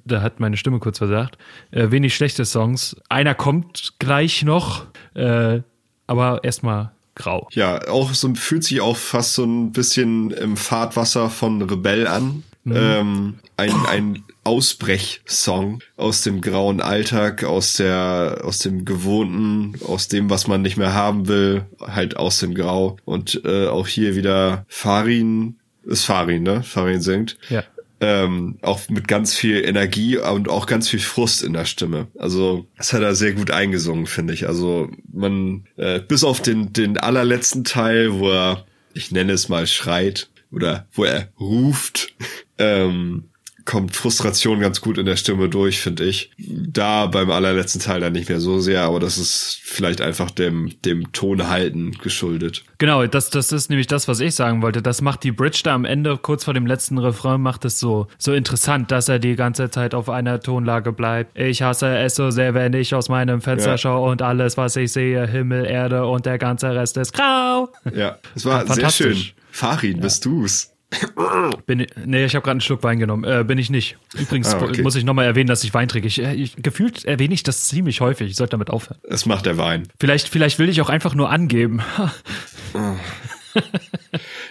Da 0.06 0.22
hat 0.22 0.40
meine 0.40 0.58
Stimme 0.58 0.80
kurz 0.80 0.98
versagt. 0.98 1.38
Äh, 1.72 1.92
wenig 1.92 2.16
schlechte 2.16 2.46
Songs. 2.46 2.96
Einer 3.10 3.36
kommt 3.36 3.94
gleich 4.00 4.44
noch, 4.44 4.86
äh, 5.14 5.62
aber 6.08 6.44
erstmal 6.44 6.92
grau. 7.16 7.48
Ja, 7.52 7.88
auch 7.88 8.14
so 8.14 8.34
fühlt 8.36 8.64
sich 8.64 8.82
auch 8.82 8.98
fast 8.98 9.34
so 9.34 9.44
ein 9.46 9.72
bisschen 9.72 10.32
im 10.32 10.58
Fahrtwasser 10.58 11.30
von 11.30 11.62
Rebell 11.62 12.08
an. 12.08 12.44
Ähm, 12.68 13.36
ein, 13.58 13.86
ein 13.86 14.24
Ausbrechsong 14.44 15.82
aus 15.98 16.24
dem 16.24 16.42
grauen 16.42 16.82
Alltag, 16.82 17.44
aus 17.44 17.74
der, 17.76 18.42
aus 18.44 18.58
dem 18.60 18.86
Gewohnten, 18.86 19.76
aus 19.86 20.08
dem, 20.08 20.32
was 20.32 20.48
man 20.48 20.64
nicht 20.64 20.76
mehr 20.76 20.94
haben 20.94 21.28
will, 21.28 21.66
halt 21.80 22.18
aus 22.18 22.40
dem 22.40 22.56
Grau. 22.56 22.98
Und 23.06 23.42
äh, 23.46 23.68
auch 23.68 23.88
hier 23.88 24.16
wieder 24.16 24.66
Farin, 24.68 25.58
ist 25.84 26.06
Farin, 26.06 26.42
ne? 26.42 26.64
Farin 26.64 27.02
singt. 27.02 27.38
Ja. 27.50 27.64
Ähm, 28.08 28.60
auch 28.62 28.88
mit 28.88 29.08
ganz 29.08 29.34
viel 29.34 29.66
Energie 29.66 30.18
und 30.20 30.48
auch 30.48 30.68
ganz 30.68 30.88
viel 30.88 31.00
Frust 31.00 31.42
in 31.42 31.54
der 31.54 31.66
Stimme. 31.66 32.08
Also 32.20 32.68
das 32.78 32.94
hat 32.94 33.02
er 33.02 33.16
sehr 33.16 33.34
gut 33.34 33.50
eingesungen, 33.50 34.06
finde 34.06 34.36
ich. 34.36 34.48
Also 34.48 34.92
man, 35.12 35.66
äh, 35.76 36.02
bis 36.02 36.24
auf 36.24 36.40
den, 36.40 36.72
den 36.72 37.00
allerletzten 37.00 37.64
Teil, 37.64 38.20
wo 38.20 38.30
er, 38.30 38.66
ich 38.94 39.12
nenne 39.12 39.34
es 39.34 39.50
mal, 39.50 39.66
schreit 39.66 40.30
oder 40.52 40.88
wo 40.92 41.04
er 41.04 41.30
ruft, 41.40 42.14
ähm, 42.60 43.30
kommt 43.66 43.96
Frustration 43.96 44.60
ganz 44.60 44.80
gut 44.80 44.98
in 45.00 45.06
der 45.06 45.16
Stimme 45.16 45.50
durch, 45.50 45.80
finde 45.82 46.06
ich. 46.06 46.32
Da 46.38 47.08
beim 47.08 47.32
allerletzten 47.32 47.82
Teil 47.82 48.00
dann 48.00 48.14
nicht 48.14 48.30
mehr 48.30 48.40
so 48.40 48.60
sehr, 48.60 48.84
aber 48.84 49.00
das 49.00 49.18
ist 49.18 49.60
vielleicht 49.64 50.02
einfach 50.02 50.30
dem, 50.32 50.72
dem 50.86 51.12
Tonhalten 51.14 51.92
geschuldet. 52.02 52.64
Genau, 52.78 53.06
das, 53.08 53.32
das 53.32 53.52
ist 53.52 53.70
nämlich 53.70 53.88
das, 53.88 54.08
was 54.08 54.20
ich 54.20 54.36
sagen 54.36 54.62
wollte. 54.62 54.82
Das 54.82 55.02
macht 55.02 55.24
die 55.24 55.32
Bridge 55.32 55.62
da 55.64 55.74
am 55.74 55.84
Ende, 55.86 56.18
kurz 56.18 56.44
vor 56.44 56.54
dem 56.54 56.68
letzten 56.68 56.98
Refrain, 57.00 57.42
macht 57.42 57.66
es 57.66 57.80
so, 57.80 58.08
so 58.20 58.34
interessant, 58.34 58.92
dass 58.92 59.10
er 59.10 59.18
die 59.20 59.36
ganze 59.36 59.70
Zeit 59.72 59.96
auf 59.96 60.10
einer 60.10 60.40
Tonlage 60.40 60.92
bleibt. 60.94 61.38
Ich 61.38 61.62
hasse 61.64 61.98
es 61.98 62.16
so 62.16 62.30
sehr, 62.30 62.54
wenn 62.54 62.74
ich 62.74 62.94
aus 62.94 63.10
meinem 63.10 63.42
Fenster 63.42 63.72
Ja. 63.72 63.78
schaue 63.80 64.12
und 64.12 64.22
alles, 64.22 64.58
was 64.58 64.76
ich 64.76 64.92
sehe, 64.92 65.26
Himmel, 65.26 65.66
Erde 65.66 66.06
und 66.06 66.26
der 66.28 66.38
ganze 66.38 66.76
Rest 66.76 66.98
ist 66.98 67.14
grau. 67.14 67.70
Ja, 67.96 68.20
es 68.36 68.46
war 68.46 68.60
sehr 68.66 68.68
Fantastisch. 68.76 69.18
schön. 69.18 69.32
Farin, 69.52 70.00
bist 70.02 70.24
du's? 70.26 70.72
Bin, 71.66 71.82
ich- 71.82 71.90
nee, 72.06 72.26
ich 72.26 72.36
habe 72.36 72.44
gerade 72.44 72.52
einen 72.52 72.62
Schluck 72.62 72.84
Wein 72.84 73.00
genommen. 73.00 73.24
Äh, 73.24 73.44
bin 73.44 73.58
ich 73.58 73.70
nicht. 73.70 73.98
Übrigens 74.18 74.54
Ah, 74.54 74.62
okay. 74.62 74.82
muss 74.82 74.96
ich 74.96 75.04
nochmal 75.04 75.26
erwähnen, 75.26 75.48
dass 75.48 75.64
ich 75.64 75.74
Wein 75.74 75.88
trinke. 75.88 76.08
Ich, 76.08 76.22
äh, 76.22 76.34
ich, 76.34 76.56
gefühlt 76.58 77.06
erwähne 77.06 77.34
ich 77.34 77.44
das 77.44 77.68
ziemlich 77.68 78.02
häufig. 78.02 78.30
Ich 78.30 78.36
sollte 78.36 78.52
damit 78.52 78.70
aufhören. 78.70 79.00
Es 79.04 79.26
macht 79.26 79.46
der 79.46 79.58
Wein. 79.58 79.88
Vielleicht, 80.00 80.30
vielleicht 80.30 80.60
will 80.60 80.70
ich 80.70 80.82
auch 80.82 80.90
einfach 80.90 81.16
nur 81.16 81.30
angeben. 81.30 81.82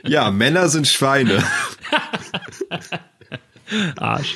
Ja, 0.04 0.30
Männer 0.30 0.68
sind 0.68 0.86
Schweine. 0.88 1.42
Arsch. 3.96 4.34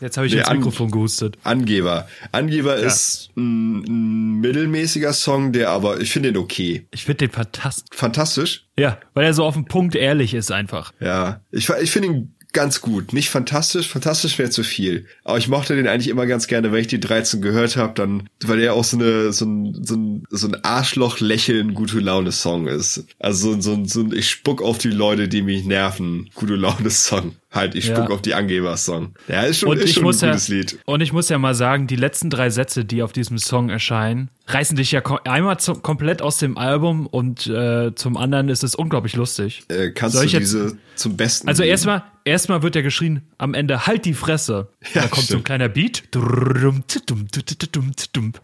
Jetzt 0.00 0.16
habe 0.16 0.26
ich 0.26 0.32
Nee, 0.32 0.40
ins 0.40 0.48
an- 0.48 0.56
Mikrofon 0.58 0.90
gehustet. 0.90 1.36
Angeber. 1.42 2.08
Angeber 2.32 2.76
ist 2.76 3.30
ein, 3.36 3.82
ein 3.84 4.40
mittelmäßiger 4.40 5.12
Song, 5.12 5.52
der 5.52 5.70
aber, 5.70 6.00
ich 6.00 6.10
finde 6.12 6.30
ihn 6.30 6.36
okay. 6.36 6.86
Ich 6.92 7.04
finde 7.04 7.18
den 7.26 7.30
fantastisch. 7.30 7.96
Fantastisch. 7.98 8.66
Ja, 8.78 8.98
weil 9.14 9.24
er 9.24 9.34
so 9.34 9.44
auf 9.44 9.54
den 9.54 9.64
Punkt 9.66 9.94
ehrlich 9.94 10.34
ist 10.34 10.50
einfach. 10.52 10.92
Ja, 11.00 11.40
ich, 11.50 11.68
ich 11.68 11.90
finde 11.90 12.08
ihn 12.08 12.34
ganz 12.56 12.80
gut. 12.80 13.12
Nicht 13.12 13.28
fantastisch, 13.28 13.86
fantastisch 13.86 14.38
wäre 14.38 14.48
zu 14.48 14.64
viel. 14.64 15.04
Aber 15.24 15.36
ich 15.36 15.46
mochte 15.46 15.76
den 15.76 15.86
eigentlich 15.86 16.08
immer 16.08 16.24
ganz 16.24 16.46
gerne, 16.46 16.72
wenn 16.72 16.80
ich 16.80 16.86
die 16.86 16.98
13 16.98 17.42
gehört 17.42 17.76
habe, 17.76 17.92
dann, 17.92 18.30
weil 18.42 18.60
er 18.60 18.72
auch 18.72 18.82
so 18.82 18.96
eine, 18.96 19.30
so 19.34 19.44
ein, 19.44 19.84
so 19.84 19.94
ein, 19.94 20.24
so 20.30 20.48
ein 20.48 20.64
Arschloch-Lächeln, 20.64 21.74
gute 21.74 22.00
Laune-Song 22.00 22.66
ist. 22.66 23.04
Also 23.18 23.50
so 23.50 23.56
ein, 23.56 23.60
so 23.60 23.72
ein, 23.74 23.86
so 23.86 24.00
ein, 24.00 24.12
ich 24.14 24.30
spuck 24.30 24.62
auf 24.62 24.78
die 24.78 24.88
Leute, 24.88 25.28
die 25.28 25.42
mich 25.42 25.66
nerven, 25.66 26.30
gute 26.34 26.56
Laune-Song. 26.56 27.34
Halt, 27.56 27.74
ich 27.74 27.86
spuck 27.86 28.08
Ja. 28.08 28.14
auf 28.14 28.22
die 28.22 28.34
Angeber-Song. 28.34 29.14
Ja, 29.26 29.42
ist 29.42 29.58
schon, 29.58 29.70
Und 29.70 29.78
ist 29.80 29.94
schon 29.94 30.06
ein 30.06 30.12
ja, 30.20 30.28
gutes 30.28 30.46
Lied. 30.48 30.78
und 30.84 31.00
ich 31.00 31.12
muss 31.12 31.28
ja 31.28 31.38
mal 31.38 31.54
sagen, 31.54 31.88
die 31.88 31.96
letzten 31.96 32.30
drei 32.30 32.50
Sätze, 32.50 32.84
die 32.84 33.02
auf 33.02 33.12
diesem 33.12 33.38
Song 33.38 33.68
erscheinen, 33.70 34.30
reißen 34.46 34.76
dich 34.76 34.92
ja 34.92 35.00
ko- 35.00 35.18
einmal 35.24 35.58
zum, 35.58 35.82
komplett 35.82 36.22
aus 36.22 36.38
dem 36.38 36.56
Album 36.56 37.06
und 37.08 37.48
äh, 37.48 37.92
zum 37.96 38.16
anderen 38.16 38.48
ist 38.48 38.62
es 38.62 38.76
unglaublich 38.76 39.16
lustig. 39.16 39.64
Äh, 39.68 39.90
kannst 39.90 40.14
Soll 40.14 40.22
du 40.22 40.26
ich 40.28 40.32
jetzt- 40.34 40.42
diese 40.52 40.78
zum 40.94 41.16
Besten 41.16 41.48
Also 41.48 41.62
erstmal, 41.64 42.04
erstmal 42.24 42.62
wird 42.62 42.76
ja 42.76 42.82
geschrien, 42.82 43.22
am 43.38 43.54
Ende 43.54 43.86
halt 43.86 44.04
die 44.04 44.14
Fresse. 44.14 44.68
Ja, 44.94 45.02
da 45.02 45.08
kommt 45.08 45.14
so 45.14 45.20
ein 45.20 45.24
stimmt. 45.24 45.44
kleiner 45.46 45.68
Beat. 45.68 46.04
Und 46.14 46.84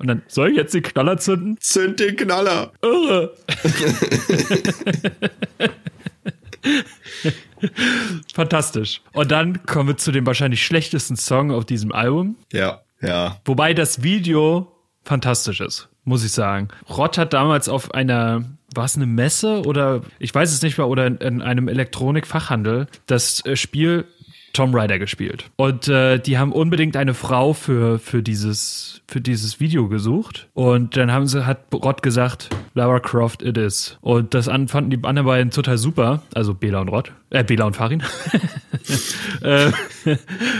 dann 0.08 0.22
soll 0.28 0.50
ich 0.50 0.56
jetzt 0.56 0.74
den 0.74 0.82
Knaller 0.82 1.18
zünden? 1.18 1.56
Zünd 1.60 2.00
den 2.00 2.16
Knaller. 2.16 2.72
Irre. 2.82 3.34
Fantastisch. 8.34 9.02
Und 9.12 9.30
dann 9.30 9.64
kommen 9.66 9.88
wir 9.88 9.96
zu 9.96 10.12
dem 10.12 10.26
wahrscheinlich 10.26 10.64
schlechtesten 10.64 11.16
Song 11.16 11.50
auf 11.50 11.64
diesem 11.64 11.92
Album. 11.92 12.36
Ja, 12.52 12.82
ja. 13.00 13.40
Wobei 13.44 13.74
das 13.74 14.02
Video 14.02 14.72
fantastisch 15.04 15.60
ist, 15.60 15.88
muss 16.04 16.24
ich 16.24 16.32
sagen. 16.32 16.68
Rott 16.88 17.18
hat 17.18 17.32
damals 17.32 17.68
auf 17.68 17.92
einer, 17.94 18.44
war 18.74 18.84
es 18.84 18.96
eine 18.96 19.06
Messe 19.06 19.62
oder 19.62 20.02
ich 20.18 20.34
weiß 20.34 20.52
es 20.52 20.62
nicht 20.62 20.78
mehr, 20.78 20.88
oder 20.88 21.06
in, 21.06 21.16
in 21.16 21.42
einem 21.42 21.68
Elektronikfachhandel 21.68 22.86
das 23.06 23.44
äh, 23.44 23.56
Spiel 23.56 24.06
Tom 24.52 24.74
Rider 24.74 24.98
gespielt. 24.98 25.50
Und 25.56 25.88
äh, 25.88 26.18
die 26.18 26.38
haben 26.38 26.52
unbedingt 26.52 26.96
eine 26.96 27.14
Frau 27.14 27.52
für, 27.52 27.98
für, 27.98 28.22
dieses, 28.22 29.02
für 29.08 29.20
dieses 29.20 29.60
Video 29.60 29.88
gesucht. 29.88 30.48
Und 30.54 30.96
dann 30.96 31.10
haben 31.10 31.26
sie, 31.26 31.46
hat 31.46 31.60
Rott 31.72 32.02
gesagt, 32.02 32.50
Lara 32.74 33.00
Croft 33.00 33.42
it 33.42 33.56
is. 33.56 33.98
Und 34.00 34.34
das 34.34 34.48
an, 34.48 34.68
fanden 34.68 34.90
die 34.90 35.04
anderen 35.04 35.26
beiden 35.26 35.50
total 35.50 35.78
super. 35.78 36.22
Also 36.34 36.54
Bela 36.54 36.80
und 36.80 36.88
Rott. 36.88 37.12
Äh, 37.30 37.44
Bela 37.44 37.64
und 37.66 37.76
Farin. 37.76 38.02
äh, 39.42 39.72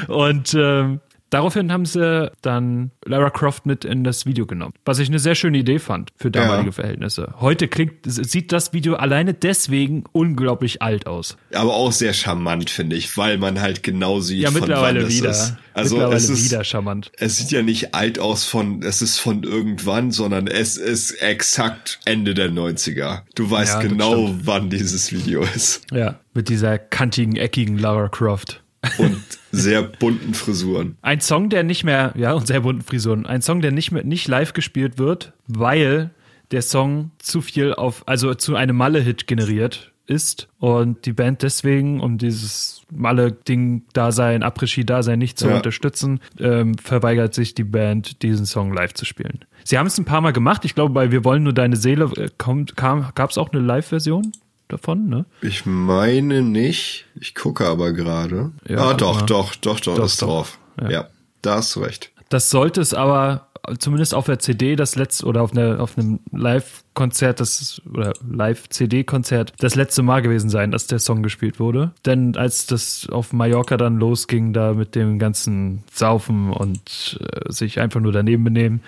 und 0.08 0.54
ähm, 0.54 1.00
daraufhin 1.32 1.72
haben 1.72 1.86
sie 1.86 2.30
dann 2.42 2.90
Lara 3.04 3.30
Croft 3.30 3.66
mit 3.66 3.84
in 3.84 4.04
das 4.04 4.26
Video 4.26 4.46
genommen. 4.46 4.74
Was 4.84 4.98
ich 4.98 5.08
eine 5.08 5.18
sehr 5.18 5.34
schöne 5.34 5.58
Idee 5.58 5.78
fand 5.78 6.10
für 6.16 6.30
damalige 6.30 6.66
Ja. 6.68 6.72
Verhältnisse. 6.72 7.34
Heute 7.40 7.68
klingt, 7.68 7.94
sieht 8.04 8.52
das 8.52 8.72
Video 8.72 8.94
alleine 8.94 9.34
deswegen 9.34 10.04
unglaublich 10.12 10.82
alt 10.82 11.06
aus. 11.06 11.36
Aber 11.54 11.74
auch 11.74 11.92
sehr 11.92 12.12
charmant, 12.12 12.70
finde 12.70 12.96
ich, 12.96 13.16
weil 13.16 13.38
man 13.38 13.60
halt 13.60 13.82
genau 13.82 14.20
sieht, 14.20 14.42
Ja, 14.42 14.50
von 14.50 14.60
mittlerweile 14.60 15.00
wann 15.00 15.08
es 15.08 15.16
wieder. 15.16 15.30
ist. 15.30 15.56
Also 15.74 15.94
mittlerweile 15.96 16.18
es 16.18 16.28
ist, 16.28 16.44
wieder 16.44 16.64
charmant. 16.64 17.10
es 17.18 17.38
sieht 17.38 17.50
ja 17.50 17.62
nicht 17.62 17.94
alt 17.94 18.18
aus 18.18 18.44
von, 18.44 18.82
es 18.82 19.00
ist 19.00 19.18
von 19.18 19.42
irgendwann, 19.42 20.10
sondern 20.12 20.46
es 20.46 20.76
ist 20.76 21.12
exakt 21.22 21.98
Ende 22.04 22.34
der 22.34 22.50
90er. 22.50 23.22
Du 23.34 23.50
weißt 23.50 23.74
Ja, 23.74 23.80
genau, 23.80 24.34
wann 24.44 24.68
dieses 24.68 25.12
Video 25.12 25.42
ist. 25.54 25.82
Ja, 25.90 26.20
mit 26.34 26.48
dieser 26.50 26.78
kantigen, 26.78 27.36
eckigen 27.36 27.78
Lara 27.78 28.08
Croft. 28.08 28.61
Und 28.98 29.22
sehr 29.52 29.82
bunten 29.82 30.34
Frisuren. 30.34 30.96
Ein 31.02 31.20
Song, 31.20 31.48
der 31.50 31.62
nicht 31.62 31.84
mehr, 31.84 32.12
ja, 32.16 32.32
und 32.32 32.46
sehr 32.46 32.60
bunten 32.62 32.82
Frisuren. 32.82 33.26
Ein 33.26 33.42
Song, 33.42 33.60
der 33.60 33.70
nicht 33.70 33.92
mehr, 33.92 34.02
nicht 34.04 34.26
live 34.28 34.52
gespielt 34.54 34.98
wird, 34.98 35.32
weil 35.46 36.10
der 36.50 36.62
Song 36.62 37.10
zu 37.18 37.40
viel 37.40 37.74
auf, 37.74 38.02
also 38.06 38.34
zu 38.34 38.56
einem 38.56 38.76
Malle-Hit 38.76 39.26
generiert 39.26 39.92
ist 40.06 40.48
und 40.58 41.06
die 41.06 41.12
Band 41.12 41.42
deswegen, 41.42 42.00
um 42.00 42.18
dieses 42.18 42.82
Malle-Ding-Dasein, 42.90 44.42
Après-Ski-Dasein 44.42 45.18
nicht 45.18 45.38
zu 45.38 45.48
Ja. 45.48 45.56
unterstützen, 45.56 46.20
ähm, 46.38 46.76
verweigert 46.76 47.34
sich 47.34 47.54
die 47.54 47.64
Band, 47.64 48.22
diesen 48.22 48.46
Song 48.46 48.72
live 48.72 48.94
zu 48.94 49.04
spielen. 49.04 49.44
Sie 49.64 49.78
haben 49.78 49.86
es 49.86 49.96
ein 49.98 50.04
paar 50.04 50.20
Mal 50.20 50.32
gemacht. 50.32 50.64
Ich 50.64 50.74
glaube, 50.74 50.92
bei 50.92 51.12
Wir 51.12 51.24
wollen 51.24 51.44
nur 51.44 51.52
deine 51.52 51.76
Seele 51.76 52.10
äh, 52.16 52.28
kommt, 52.36 52.76
kam, 52.76 53.10
gab 53.14 53.30
es 53.30 53.38
auch 53.38 53.52
eine 53.52 53.62
Live-Version 53.62 54.32
davon, 54.72 55.08
ne? 55.08 55.24
Ich 55.40 55.66
meine 55.66 56.42
nicht. 56.42 57.06
Ich 57.20 57.34
gucke 57.34 57.66
aber 57.66 57.92
gerade. 57.92 58.52
Ja, 58.68 58.78
ah, 58.90 58.94
doch, 58.94 59.22
doch, 59.22 59.54
doch, 59.54 59.80
doch, 59.80 59.96
Doch, 59.96 60.04
ist 60.04 60.20
doch. 60.22 60.26
drauf. 60.26 60.58
Ja. 60.80 60.90
Ja. 60.90 61.08
da 61.42 61.56
hast 61.56 61.76
du 61.76 61.80
recht. 61.80 62.10
Das 62.28 62.50
sollte 62.50 62.80
es 62.80 62.94
aber 62.94 63.48
zumindest 63.78 64.14
auf 64.14 64.26
der 64.26 64.38
CD 64.38 64.74
das 64.76 64.96
letzte 64.96 65.26
oder 65.26 65.42
auf, 65.42 65.52
einer, 65.52 65.80
auf 65.80 65.96
einem 65.96 66.20
Live-Konzert, 66.32 67.40
das 67.40 67.80
oder 67.88 68.12
Live-CD-Konzert 68.28 69.52
das 69.58 69.74
letzte 69.74 70.02
Mal 70.02 70.22
gewesen 70.22 70.50
sein, 70.50 70.70
dass 70.70 70.86
der 70.86 70.98
Song 70.98 71.22
gespielt 71.22 71.60
wurde. 71.60 71.92
Denn 72.04 72.36
als 72.36 72.66
das 72.66 73.08
auf 73.10 73.32
Mallorca 73.32 73.76
dann 73.76 73.98
losging, 73.98 74.52
da 74.52 74.74
mit 74.74 74.94
dem 74.94 75.18
ganzen 75.18 75.84
Saufen 75.92 76.52
und 76.52 77.20
äh, 77.20 77.52
sich 77.52 77.80
einfach 77.80 78.00
nur 78.00 78.12
daneben 78.12 78.44
benehmen, 78.44 78.82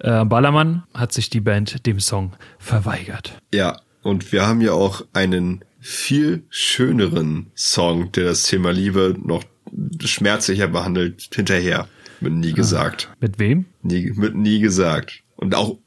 äh, 0.00 0.10
am 0.10 0.28
Ballermann 0.28 0.84
hat 0.94 1.12
sich 1.12 1.30
die 1.30 1.40
Band 1.40 1.86
dem 1.86 2.00
Song 2.00 2.32
verweigert. 2.58 3.32
Ja, 3.52 3.78
und 4.02 4.32
wir 4.32 4.46
haben 4.46 4.60
ja 4.60 4.72
auch 4.72 5.04
einen 5.12 5.64
viel 5.80 6.44
schöneren 6.50 7.50
Song, 7.54 8.12
der 8.12 8.24
das 8.24 8.44
Thema 8.44 8.70
Liebe 8.72 9.16
noch 9.22 9.44
schmerzlicher 10.04 10.68
behandelt, 10.68 11.28
hinterher. 11.34 11.88
Mit 12.20 12.34
nie 12.34 12.52
gesagt. 12.52 13.08
Mit 13.20 13.38
wem? 13.38 13.64
Nie, 13.82 14.12
mit 14.14 14.34
nie 14.34 14.60
gesagt. 14.60 15.22
Und 15.36 15.54
auch 15.54 15.78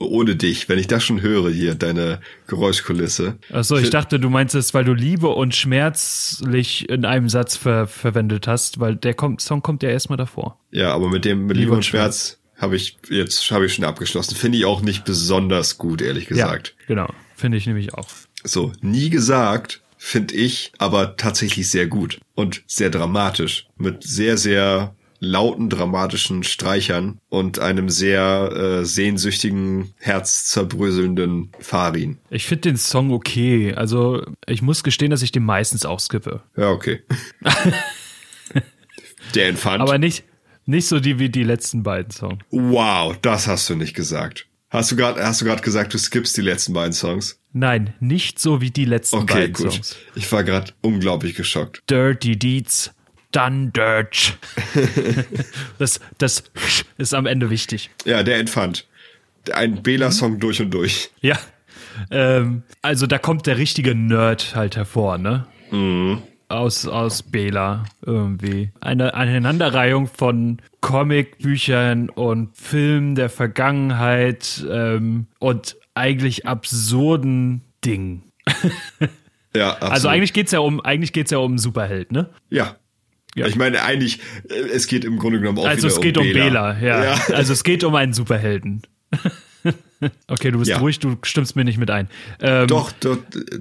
ohne 0.00 0.36
dich, 0.36 0.68
wenn 0.68 0.78
ich 0.78 0.88
das 0.88 1.04
schon 1.04 1.22
höre 1.22 1.50
hier, 1.50 1.74
deine 1.74 2.20
Geräuschkulisse. 2.46 3.38
Achso, 3.52 3.76
ich 3.76 3.90
dachte, 3.90 4.18
du 4.18 4.30
meinst 4.30 4.54
es, 4.54 4.74
weil 4.74 4.84
du 4.84 4.92
Liebe 4.92 5.28
und 5.28 5.54
schmerzlich 5.54 6.88
in 6.88 7.04
einem 7.04 7.28
Satz 7.28 7.56
ver 7.56 7.86
verwendet 7.86 8.46
hast, 8.46 8.80
weil 8.80 8.96
der 8.96 9.14
kommt, 9.14 9.40
Song 9.40 9.62
kommt 9.62 9.82
ja 9.82 9.90
erstmal 9.90 10.16
davor. 10.16 10.58
Ja, 10.70 10.92
aber 10.92 11.08
mit 11.08 11.24
dem 11.24 11.46
mit 11.46 11.56
Liebe 11.56 11.60
Liebe 11.60 11.72
und 11.72 11.78
und 11.78 11.84
Schmerz 11.84 12.38
habe 12.56 12.76
ich 12.76 12.98
jetzt 13.08 13.50
habe 13.50 13.66
ich 13.66 13.74
schon 13.74 13.84
abgeschlossen. 13.84 14.34
Finde 14.34 14.58
ich 14.58 14.64
auch 14.64 14.82
nicht 14.82 15.04
besonders 15.04 15.78
gut, 15.78 16.02
ehrlich 16.02 16.26
gesagt. 16.26 16.74
Ja, 16.78 16.84
genau. 16.86 17.08
Finde 17.36 17.58
ich 17.58 17.66
nämlich 17.66 17.94
auch. 17.94 18.08
So, 18.42 18.72
nie 18.80 19.10
gesagt, 19.10 19.82
finde 19.98 20.34
ich, 20.34 20.72
aber 20.78 21.16
tatsächlich 21.16 21.70
sehr 21.70 21.86
gut 21.86 22.18
und 22.34 22.62
sehr 22.66 22.90
dramatisch. 22.90 23.66
Mit 23.76 24.02
sehr, 24.02 24.38
sehr 24.38 24.94
lauten, 25.20 25.68
dramatischen 25.70 26.42
Streichern 26.44 27.18
und 27.28 27.58
einem 27.58 27.88
sehr 27.88 28.50
äh, 28.52 28.84
sehnsüchtigen, 28.84 29.94
herzzerbröselnden 29.98 31.52
Farin. 31.60 32.18
Ich 32.30 32.46
finde 32.46 32.70
den 32.70 32.76
Song 32.76 33.12
okay. 33.12 33.74
Also 33.74 34.24
ich 34.46 34.62
muss 34.62 34.82
gestehen, 34.82 35.10
dass 35.10 35.22
ich 35.22 35.32
den 35.32 35.44
meistens 35.44 35.84
auch 35.84 36.00
skippe. 36.00 36.42
Ja, 36.56 36.70
okay. 36.70 37.02
Der 39.34 39.48
Infant. 39.48 39.82
Aber 39.82 39.98
nicht, 39.98 40.24
nicht 40.64 40.86
so 40.86 41.00
die 41.00 41.18
wie 41.18 41.28
die 41.28 41.44
letzten 41.44 41.82
beiden 41.82 42.10
Songs. 42.10 42.42
wow, 42.50 43.16
das 43.20 43.46
hast 43.46 43.68
du 43.68 43.74
nicht 43.74 43.94
gesagt. 43.94 44.46
Hast 44.76 44.92
du 44.92 44.96
gerade 44.96 45.24
hast 45.24 45.40
du 45.40 45.46
gerade 45.46 45.62
gesagt, 45.62 45.94
du 45.94 45.98
skippst 45.98 46.36
die 46.36 46.42
letzten 46.42 46.74
beiden 46.74 46.92
Songs? 46.92 47.40
Nein, 47.54 47.94
nicht 47.98 48.38
so 48.38 48.60
wie 48.60 48.70
die 48.70 48.84
letzten 48.84 49.16
Okay, 49.16 49.32
beiden 49.48 49.52
gut. 49.54 49.72
Songs. 49.72 49.96
Ich 50.14 50.30
war 50.30 50.44
gerade 50.44 50.72
unglaublich 50.82 51.34
geschockt. 51.34 51.82
Dirty 51.88 52.38
Deeds, 52.38 52.92
done 53.32 53.70
dirt. 53.70 54.36
das, 55.78 56.00
das 56.18 56.44
ist 56.98 57.14
am 57.14 57.24
Ende 57.24 57.48
wichtig. 57.48 57.88
Ja, 58.04 58.22
der 58.22 58.38
Infant. 58.38 58.86
Ein 59.50 59.82
Bela-Song 59.82 60.40
durch 60.40 60.60
und 60.60 60.70
durch. 60.72 61.10
Ja. 61.22 61.38
Ähm, 62.10 62.62
also 62.82 63.06
da 63.06 63.16
kommt 63.16 63.46
der 63.46 63.56
richtige 63.56 63.94
Nerd 63.94 64.54
halt 64.54 64.76
hervor, 64.76 65.16
ne? 65.16 65.46
Aus, 66.48 66.86
aus 66.86 67.22
Bela 67.24 67.84
irgendwie. 68.04 68.70
Eine 68.80 69.14
Aneinanderreihung 69.14 70.06
von 70.06 70.58
Comicbüchern 70.80 72.08
und 72.08 72.56
Filmen 72.56 73.16
der 73.16 73.28
Vergangenheit 73.28 74.64
ähm, 74.70 75.26
und 75.40 75.76
eigentlich 75.94 76.46
absurden 76.46 77.62
Dingen. 77.84 78.22
Ja, 79.56 79.70
absolut. 79.70 79.92
Also 79.92 80.08
eigentlich 80.08 80.32
geht's 80.32 80.52
ja 80.52 80.58
um, 80.58 80.80
eigentlich 80.80 81.12
geht's 81.12 81.30
ja 81.30 81.38
um 81.38 81.52
einen 81.52 81.58
Superheld, 81.58 82.12
ne? 82.12 82.28
Ja. 82.50 82.76
Ja. 83.34 83.46
Ich 83.46 83.56
meine, 83.56 83.82
eigentlich, 83.82 84.20
äh, 84.48 84.54
es 84.54 84.86
geht 84.86 85.04
im 85.04 85.18
Grunde 85.18 85.40
genommen 85.40 85.58
auch 85.58 85.66
Also 85.66 85.88
wieder 85.88 85.94
es 85.94 86.00
geht 86.00 86.18
um 86.18 86.32
Bela, 86.32 86.78
ja. 86.78 87.04
ja. 87.04 87.20
Also 87.34 87.52
es 87.52 87.64
geht 87.64 87.84
um 87.84 87.94
einen 87.94 88.12
Superhelden. 88.12 88.82
okay, 90.28 90.50
du 90.50 90.58
bist 90.58 90.70
Ja. 90.70 90.78
ruhig, 90.78 90.98
du 90.98 91.16
stimmst 91.22 91.56
mir 91.56 91.64
nicht 91.64 91.78
mit 91.78 91.90
ein. 91.90 92.08
Ähm, 92.40 92.66
Doch, 92.66 92.92
doch, 92.92 93.18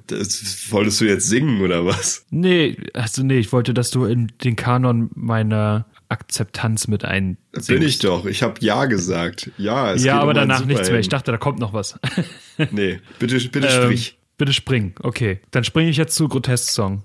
das 0.08 0.72
wolltest 0.72 1.00
du 1.02 1.06
jetzt 1.06 1.28
singen 1.30 1.62
oder 1.62 1.86
was? 1.86 2.26
Nee, 2.30 2.78
also 2.94 3.24
nee, 3.24 3.38
ich 3.38 3.52
wollte, 3.52 3.74
dass 3.74 3.92
du 3.92 4.06
in 4.06 4.32
den 4.44 4.56
Kanon 4.56 5.10
meiner 5.16 5.86
Akzeptanz 6.10 6.88
mit 6.88 7.06
ein. 7.06 7.38
Bin 7.68 7.82
ich 7.82 8.00
doch. 8.00 8.26
Ich 8.26 8.44
habe 8.44 8.56
ja 8.60 8.86
gesagt. 8.86 9.52
Ja, 9.58 9.94
es 9.94 10.04
Ja, 10.04 10.20
aber 10.20 10.30
um 10.32 10.36
danach 10.36 10.66
nichts 10.66 10.90
mehr. 10.90 11.00
Ich 11.00 11.10
dachte, 11.10 11.32
da 11.32 11.38
kommt 11.38 11.60
noch 11.60 11.74
was. 11.74 12.00
Nee, 12.72 13.00
bitte, 13.20 13.38
bitte 13.50 13.68
Ähm, 13.68 13.84
sprich. 13.84 14.18
bitte 14.38 14.54
spring. 14.54 14.94
Okay, 15.02 15.40
dann 15.52 15.64
springe 15.66 15.90
ich 15.90 15.98
jetzt 15.98 16.16
zu 16.16 16.28
Grotesk-Song. 16.30 17.04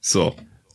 So, 0.00 0.34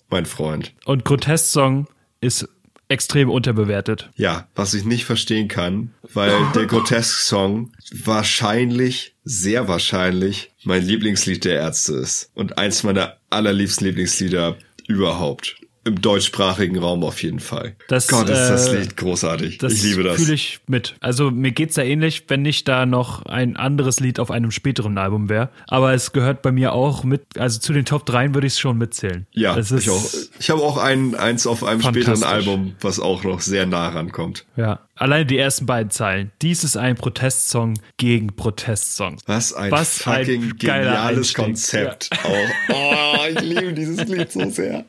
mein 0.09 0.25
Freund. 0.25 0.73
Und 0.85 1.05
Grotesk-Song 1.05 1.87
ist 2.21 2.47
extrem 2.87 3.29
unterbewertet. 3.29 4.09
Ja, 4.15 4.47
was 4.55 4.73
ich 4.73 4.85
nicht 4.85 5.05
verstehen 5.05 5.47
kann, 5.47 5.91
weil 6.13 6.33
der 6.55 6.65
Grotesk-Song 6.65 7.71
wahrscheinlich, 7.91 9.15
sehr 9.23 9.67
wahrscheinlich 9.67 10.51
mein 10.63 10.83
Lieblingslied 10.83 11.45
der 11.45 11.55
Ärzte 11.55 11.93
ist. 11.93 12.29
Und 12.35 12.57
eins 12.57 12.83
meiner 12.83 13.17
allerliebsten 13.29 13.87
Lieblingslieder 13.87 14.57
überhaupt. 14.87 15.57
Im 15.85 16.01
deutschsprachigen 16.01 16.79
Raum 16.79 17.03
auf 17.03 17.21
jeden 17.21 17.39
Fall. 17.39 17.75
Das, 17.89 18.07
Gott, 18.07 18.27
ist 18.27 18.49
das 18.49 18.69
äh, 18.69 18.79
Lied 18.79 18.97
großartig. 18.97 19.59
Das 19.59 19.71
ich 19.71 19.83
liebe 19.83 20.01
das. 20.01 20.15
fühle 20.17 20.33
ich 20.33 20.59
mit. 20.65 20.95
Also 20.99 21.29
mir 21.29 21.51
geht's 21.51 21.75
ja 21.75 21.83
ähnlich, 21.83 22.23
wenn 22.27 22.41
nicht 22.41 22.67
da 22.67 22.87
noch 22.87 23.23
ein 23.27 23.55
anderes 23.55 23.99
Lied 23.99 24.19
auf 24.19 24.31
einem 24.31 24.49
späteren 24.49 24.97
Album 24.97 25.29
wäre. 25.29 25.49
Aber 25.67 25.93
es 25.93 26.11
gehört 26.11 26.41
bei 26.41 26.51
mir 26.51 26.73
auch 26.73 27.03
mit, 27.03 27.21
also 27.37 27.59
zu 27.59 27.71
den 27.71 27.85
Top 27.85 28.03
3 28.07 28.33
würde 28.33 28.47
ich 28.47 28.53
es 28.53 28.59
schon 28.59 28.79
mitzählen. 28.79 29.27
ja, 29.31 29.55
es 29.55 29.69
ist, 29.71 29.83
ich 29.83 29.89
auch. 29.91 30.03
Ich 30.39 30.49
habe 30.49 30.61
auch 30.63 30.77
ein, 30.77 31.13
eins 31.13 31.45
auf 31.45 31.63
einem 31.63 31.81
späteren. 31.81 32.23
Album, 32.23 32.75
was 32.81 32.99
auch 32.99 33.23
noch 33.23 33.41
sehr 33.41 33.67
nah 33.67 33.89
rankommt. 33.89 34.45
Ja, 34.55 34.79
alleine 34.95 35.27
die 35.27 35.37
ersten 35.37 35.67
beiden 35.67 35.91
Zeilen. 35.91 36.31
Dies 36.41 36.63
ist 36.63 36.77
ein 36.77 36.95
Protestsong 36.95 37.75
gegen 37.97 38.35
Protestsongs. 38.35 39.21
Was 39.27 39.53
ein 39.53 39.71
Was 39.71 40.07
ein 40.07 40.25
fucking 40.25 40.57
geiler 40.57 40.91
geniales 40.91 41.17
Einstieg. 41.17 41.35
Konzept. 41.45 42.09
Auch. 42.23 42.73
Oh, 42.73 43.17
ich 43.29 43.41
liebe 43.41 43.73
dieses 43.73 44.07
Lied 44.07 44.31
so 44.31 44.49
sehr. 44.49 44.85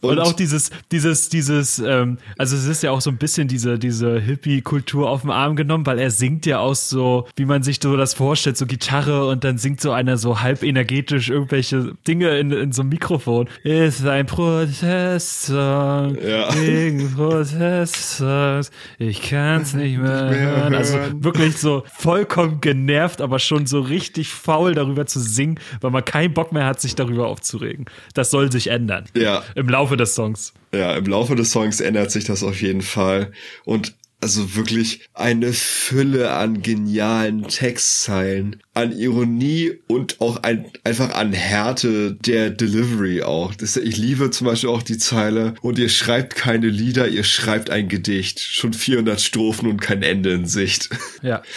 Und, 0.00 0.18
auch 0.18 0.32
dieses, 0.32 0.70
dieses, 0.90 1.28
dieses, 1.28 1.78
ähm, 1.78 2.18
also 2.38 2.56
es 2.56 2.64
ist 2.66 2.82
ja 2.82 2.90
auch 2.90 3.00
so 3.00 3.10
ein 3.10 3.16
bisschen 3.18 3.48
diese, 3.48 3.78
diese 3.78 4.18
Hippie-Kultur 4.18 5.08
auf 5.08 5.22
den 5.22 5.30
Arm 5.30 5.56
genommen, 5.56 5.86
weil 5.86 5.98
er 5.98 6.10
singt 6.10 6.46
ja 6.46 6.58
auch 6.58 6.74
so, 6.74 7.26
wie 7.36 7.44
man 7.44 7.62
sich 7.62 7.78
so 7.82 7.96
das 7.96 8.14
vorstellt, 8.14 8.56
so 8.56 8.66
Gitarre 8.66 9.26
und 9.26 9.44
dann 9.44 9.58
singt 9.58 9.80
so 9.80 9.92
einer 9.92 10.16
so 10.16 10.40
halb 10.40 10.62
energetisch 10.62 11.30
irgendwelche 11.30 11.94
Dinge 12.06 12.38
in, 12.38 12.50
in 12.50 12.72
so 12.72 12.82
einem 12.82 12.88
Mikrofon. 12.90 13.48
Ist 13.62 14.04
ein 14.06 14.26
Protestsong 14.26 16.16
Ja. 16.26 16.52
gegen 16.54 17.14
Protestsongs. 17.14 18.70
Ich 18.98 19.22
kann's 19.22 19.74
nicht 19.74 19.98
mehr 19.98 20.24
mehr 20.30 20.40
hören. 20.40 20.74
Also 20.74 20.98
wirklich 21.22 21.56
so 21.58 21.84
vollkommen 21.96 22.60
genervt, 22.60 23.20
aber 23.20 23.38
schon 23.38 23.66
so 23.66 23.80
richtig 23.80 24.28
faul 24.32 24.74
darüber 24.74 25.06
zu 25.06 25.20
singen, 25.20 25.58
weil 25.80 25.90
man 25.90 26.04
keinen 26.04 26.34
Bock 26.34 26.52
mehr 26.52 26.66
hat, 26.66 26.80
sich 26.80 26.94
darüber 26.94 27.28
aufzuregen. 27.28 27.86
Das 28.14 28.30
soll 28.30 28.50
sich 28.50 28.70
ändern. 28.72 29.04
Ja. 29.14 29.44
Im 29.54 29.68
Laufe 29.68 29.96
des 29.96 30.14
Songs. 30.14 30.52
Ja, 30.74 30.94
im 30.96 31.04
Laufe 31.06 31.36
des 31.36 31.52
Songs 31.52 31.80
ändert 31.80 32.10
sich 32.10 32.24
das 32.24 32.42
auf 32.42 32.60
jeden 32.62 32.82
Fall. 32.82 33.32
Und 33.64 33.94
also 34.22 34.54
wirklich 34.54 35.00
eine 35.14 35.52
Fülle 35.52 36.30
an 36.30 36.62
genialen 36.62 37.48
Textzeilen, 37.48 38.62
an 38.72 38.92
Ironie 38.92 39.80
und 39.88 40.20
auch 40.20 40.44
ein, 40.44 40.66
einfach 40.84 41.12
an 41.14 41.32
Härte 41.32 42.14
der 42.14 42.50
Delivery 42.50 43.22
auch. 43.22 43.52
Das, 43.54 43.76
ich 43.76 43.96
liebe 43.96 44.30
zum 44.30 44.46
Beispiel 44.46 44.70
auch 44.70 44.82
die 44.82 44.98
Zeile, 44.98 45.54
und 45.60 45.78
ihr 45.78 45.88
schreibt 45.88 46.36
keine 46.36 46.68
Lieder, 46.68 47.08
ihr 47.08 47.24
schreibt 47.24 47.70
ein 47.70 47.88
Gedicht. 47.88 48.38
Schon 48.38 48.72
400 48.72 49.20
Strophen 49.20 49.68
und 49.68 49.80
kein 49.80 50.04
Ende 50.04 50.32
in 50.32 50.46
Sicht. 50.46 50.90
Ja. 51.22 51.42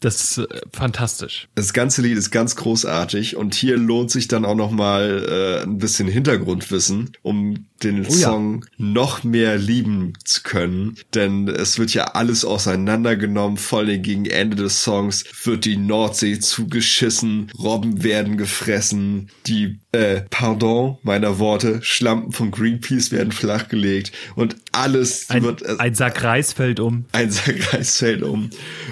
Das 0.00 0.22
ist 0.22 0.38
äh, 0.38 0.60
fantastisch. 0.72 1.48
Das 1.54 1.72
ganze 1.72 2.02
Lied 2.02 2.16
ist 2.16 2.30
ganz 2.30 2.54
großartig 2.56 3.36
und 3.36 3.54
hier 3.54 3.76
lohnt 3.76 4.10
sich 4.10 4.28
dann 4.28 4.44
auch 4.44 4.54
noch 4.54 4.70
mal 4.70 5.26
äh, 5.28 5.62
ein 5.64 5.78
bisschen 5.78 6.08
Hintergrundwissen, 6.08 7.12
um 7.22 7.66
den 7.82 8.06
Oh 8.06 8.12
ja. 8.12 8.28
Song 8.28 8.64
noch 8.76 9.24
mehr 9.24 9.56
lieben 9.56 10.12
zu 10.24 10.42
können, 10.42 10.96
denn 11.14 11.48
es 11.48 11.78
wird 11.78 11.94
ja 11.94 12.04
alles 12.04 12.44
auseinandergenommen, 12.44 13.56
vor 13.56 13.80
allem 13.80 14.02
gegen 14.02 14.26
Ende 14.26 14.56
des 14.56 14.82
Songs 14.82 15.24
wird 15.44 15.64
die 15.64 15.76
Nordsee 15.76 16.38
zugeschissen, 16.40 17.50
Robben 17.58 18.02
werden 18.02 18.36
gefressen, 18.36 19.30
die 19.46 19.78
äh, 19.92 20.22
pardon 20.30 20.98
meiner 21.02 21.38
Worte, 21.38 21.80
Schlampen 21.82 22.32
von 22.32 22.50
Greenpeace 22.50 23.10
werden 23.12 23.32
flachgelegt 23.32 24.12
und 24.34 24.56
alles 24.72 25.30
Ein, 25.30 25.42
wird 25.42 25.62
äh, 25.62 25.76
ein 25.78 25.94
Sack 25.94 26.22
Reis 26.22 26.52
fällt 26.52 26.80
um. 26.80 27.04
ein 27.12 27.30
Sack 27.30 27.72
Reis 27.72 27.98
fällt 27.98 28.22
um. 28.22 28.50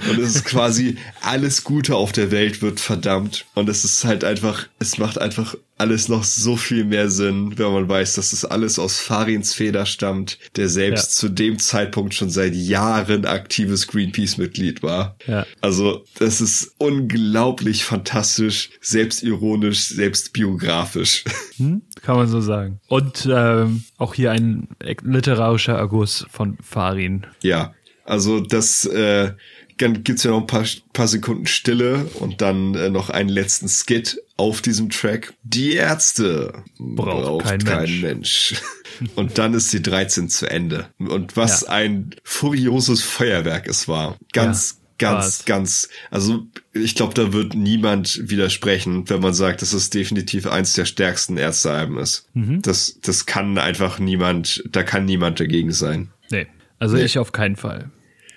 Und 0.09 0.19
es 0.19 0.37
ist 0.37 0.45
quasi 0.45 0.96
alles 1.23 1.65
Gute 1.65 1.97
auf 1.97 2.13
der 2.13 2.31
Welt 2.31 2.63
wird 2.63 2.81
verdammt. 2.81 3.47
Und 3.55 3.69
es 3.69 3.85
ist 3.85 4.05
halt 4.05 4.25
einfach, 4.25 4.67
es 4.79 4.99
macht 4.99 5.19
einfach 5.21 5.57
alles 5.79 6.09
noch 6.09 6.25
so 6.25 6.57
viel 6.57 6.85
mehr 6.85 7.11
Sinn, 7.11 7.59
wenn 7.59 7.73
man 7.73 7.89
weiß, 7.89 8.15
dass 8.15 8.33
es 8.33 8.45
alles 8.45 8.79
aus 8.79 8.99
Farins 8.99 9.53
Feder 9.53 9.85
stammt, 9.85 10.39
der 10.57 10.69
selbst 10.69 11.11
ja. 11.11 11.17
zu 11.17 11.29
dem 11.29 11.59
Zeitpunkt 11.59 12.15
schon 12.15 12.31
seit 12.31 12.55
Jahren 12.55 13.27
aktives 13.27 13.87
Greenpeace-Mitglied 13.87 14.83
war. 14.83 15.17
Ja. 15.27 15.47
Also, 15.61 16.05
das 16.19 16.41
ist 16.41 16.75
unglaublich 16.79 17.85
fantastisch, 17.85 18.71
selbstironisch, 18.81 19.89
selbstbiografisch. 19.89 21.25
Hm, 21.59 21.81
kann 22.03 22.17
man 22.17 22.29
so 22.29 22.43
sagen. 22.43 22.81
Und 22.87 23.27
ähm, 23.33 23.85
auch 23.97 24.13
hier 24.13 24.31
ein 24.31 24.69
literarischer 25.03 25.73
Erguss 25.73 26.27
von 26.31 26.59
Farin. 26.61 27.27
Ja, 27.41 27.73
also 28.07 28.41
das 28.41 28.85
äh, 28.85 29.33
dann 29.79 30.05
gibt's 30.05 30.23
ja 30.25 30.31
noch 30.31 30.41
ein 30.41 30.47
paar, 30.47 30.65
paar 30.93 31.09
Sekunden 31.09 31.47
Stille 31.47 32.07
und 32.15 32.41
dann 32.41 32.75
äh, 32.75 32.89
noch 32.89 33.11
einen 33.11 33.29
letzten 33.29 33.69
Skit 33.69 34.21
auf 34.37 34.63
diesem 34.63 34.91
Track. 34.91 35.35
Die 35.43 35.75
Ärzte 35.75 36.65
braucht, 36.79 37.25
braucht 37.25 37.45
kein, 37.45 37.65
kein, 37.65 38.01
Mensch. 38.01 38.03
Mensch. 38.03 38.55
Und 39.15 39.37
dann 39.37 39.53
ist 39.53 39.73
die 39.75 39.83
13 39.83 40.31
zu 40.31 40.49
Ende. 40.49 40.89
Und 40.99 41.37
was 41.37 41.63
ja. 41.63 41.69
ein 41.69 42.15
furioses 42.25 43.03
Feuerwerk 43.03 43.69
es 43.69 43.89
war. 43.89 44.17
Ganz, 44.33 44.81
ja, 45.01 45.13
ganz, 45.13 45.45
ganz. 45.45 45.89
Also 46.11 46.47
ich 46.73 46.95
glaube, 46.95 47.13
da 47.13 47.33
wird 47.33 47.55
niemand 47.55 48.31
widersprechen, 48.31 49.09
wenn 49.11 49.21
man 49.21 49.35
sagt, 49.35 49.61
dass 49.61 49.75
es 49.75 49.91
definitiv 49.91 50.47
eins 50.47 50.73
der 50.73 50.87
stärksten 50.87 51.37
Ärztealben 51.37 51.99
ist. 51.99 52.27
Mhm. 52.33 52.63
Das, 52.63 52.99
das 53.03 53.27
kann 53.27 53.59
einfach 53.59 53.99
niemand, 53.99 54.65
da 54.71 54.83
kann 54.83 55.05
niemand 55.05 55.41
dagegen 55.41 55.73
sein. 55.73 56.09
Nee. 56.31 56.47
Also 56.79 56.97
nee. 56.97 57.05
ich 57.05 57.19
auf 57.19 57.33
keinen 57.33 57.57
Fall. 57.57 57.91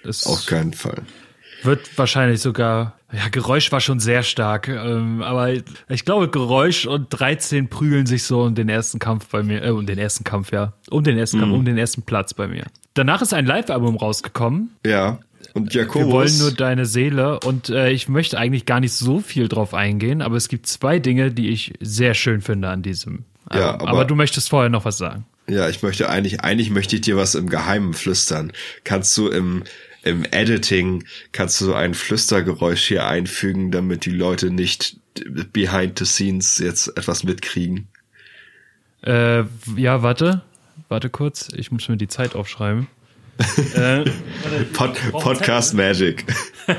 Das 0.03 0.25
auf 0.25 0.45
keinen 0.45 0.73
Fall. 0.73 1.03
Wird 1.63 1.97
wahrscheinlich 1.97 2.41
sogar, 2.41 2.97
ja, 3.11 3.27
Geräusch 3.29 3.71
war 3.71 3.81
schon 3.81 3.99
sehr 3.99 4.23
stark, 4.23 4.67
ähm, 4.67 5.21
aber 5.21 5.51
ich 5.89 6.05
glaube, 6.05 6.29
Geräusch 6.29 6.85
und 6.85 7.07
13 7.09 7.69
prügeln 7.69 8.05
sich 8.05 8.23
so 8.23 8.43
um 8.43 8.55
den 8.55 8.69
ersten 8.69 8.99
Kampf 8.99 9.27
bei 9.27 9.43
mir, 9.43 9.63
äh, 9.63 9.69
um 9.69 9.85
den 9.85 9.97
ersten 9.97 10.23
Kampf, 10.23 10.51
ja, 10.51 10.73
um 10.89 11.03
den 11.03 11.17
ersten 11.17 11.37
mhm. 11.37 11.41
Kampf, 11.41 11.53
um 11.55 11.65
den 11.65 11.77
ersten 11.77 12.01
Platz 12.03 12.33
bei 12.33 12.47
mir. 12.47 12.65
Danach 12.93 13.21
ist 13.21 13.33
ein 13.33 13.45
Live-Album 13.45 13.97
rausgekommen. 13.97 14.75
Ja. 14.85 15.19
Und 15.53 15.73
Jakobus. 15.73 16.05
Wir 16.05 16.11
wollen 16.11 16.37
nur 16.37 16.51
deine 16.51 16.85
Seele 16.85 17.39
und 17.39 17.69
äh, 17.69 17.89
ich 17.91 18.07
möchte 18.07 18.37
eigentlich 18.37 18.65
gar 18.65 18.79
nicht 18.79 18.93
so 18.93 19.19
viel 19.19 19.47
drauf 19.47 19.73
eingehen, 19.73 20.21
aber 20.21 20.35
es 20.35 20.47
gibt 20.47 20.67
zwei 20.67 20.99
Dinge, 20.99 21.31
die 21.31 21.49
ich 21.49 21.73
sehr 21.79 22.13
schön 22.13 22.41
finde 22.41 22.69
an 22.69 22.83
diesem. 22.83 23.25
Album. 23.45 23.65
Ja, 23.65 23.73
aber, 23.73 23.87
aber 23.87 24.05
du 24.05 24.15
möchtest 24.15 24.49
vorher 24.49 24.69
noch 24.69 24.85
was 24.85 24.97
sagen. 24.97 25.25
Ja, 25.47 25.67
ich 25.67 25.81
möchte 25.81 26.09
eigentlich, 26.09 26.41
eigentlich 26.41 26.69
möchte 26.69 26.95
ich 26.95 27.01
dir 27.01 27.17
was 27.17 27.33
im 27.33 27.49
Geheimen 27.49 27.93
flüstern. 27.93 28.51
Kannst 28.83 29.17
du 29.17 29.29
im 29.29 29.63
im 30.03 30.25
Editing 30.25 31.03
kannst 31.31 31.59
du 31.59 31.65
so 31.65 31.73
ein 31.73 31.93
Flüstergeräusch 31.93 32.87
hier 32.87 33.07
einfügen, 33.07 33.71
damit 33.71 34.05
die 34.05 34.11
Leute 34.11 34.49
nicht 34.49 34.97
behind 35.53 35.99
the 35.99 36.05
scenes 36.05 36.57
jetzt 36.59 36.87
etwas 36.97 37.23
mitkriegen. 37.23 37.87
Äh, 39.03 39.43
ja, 39.75 40.01
warte. 40.01 40.41
Warte 40.87 41.09
kurz. 41.09 41.49
Ich 41.55 41.71
muss 41.71 41.87
mir 41.89 41.97
die 41.97 42.07
Zeit 42.07 42.35
aufschreiben. 42.35 42.87
äh, 43.75 44.03
Pod 44.73 44.97
Podcast 45.11 45.73
Magic. 45.73 46.25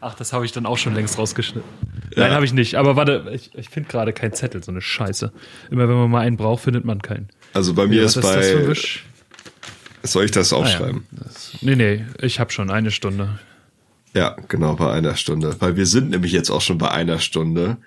Ach, 0.00 0.14
das 0.14 0.32
habe 0.32 0.44
ich 0.44 0.52
dann 0.52 0.66
auch 0.66 0.76
schon 0.76 0.94
längst 0.94 1.18
rausgeschnitten. 1.18 1.68
Ja. 2.14 2.24
Nein, 2.24 2.32
habe 2.32 2.44
ich 2.44 2.52
nicht. 2.52 2.74
Aber 2.74 2.94
warte, 2.94 3.30
ich, 3.32 3.50
ich 3.54 3.70
finde 3.70 3.88
gerade 3.88 4.12
keinen 4.12 4.34
Zettel, 4.34 4.62
so 4.62 4.70
eine 4.70 4.82
Scheiße. 4.82 5.32
Immer 5.70 5.88
wenn 5.88 5.96
man 5.96 6.10
mal 6.10 6.20
einen 6.20 6.36
braucht, 6.36 6.64
findet 6.64 6.84
man 6.84 7.00
keinen. 7.00 7.28
Also 7.54 7.72
bei 7.72 7.86
mir 7.86 8.00
ja, 8.00 8.04
ist 8.04 8.20
bei 8.20 8.42
soll 10.04 10.24
ich 10.26 10.30
das 10.30 10.52
aufschreiben? 10.52 11.06
Ah, 11.10 11.16
ja. 11.16 11.24
das, 11.24 11.52
nee, 11.60 11.76
nee, 11.76 12.04
ich 12.20 12.40
habe 12.40 12.52
schon 12.52 12.70
eine 12.70 12.90
Stunde. 12.90 13.38
Ja, 14.14 14.36
genau, 14.48 14.74
bei 14.74 14.92
einer 14.92 15.16
Stunde. 15.16 15.56
Weil 15.58 15.76
wir 15.76 15.86
sind 15.86 16.10
nämlich 16.10 16.32
jetzt 16.32 16.50
auch 16.50 16.60
schon 16.60 16.78
bei 16.78 16.90
einer 16.90 17.18
Stunde. 17.18 17.78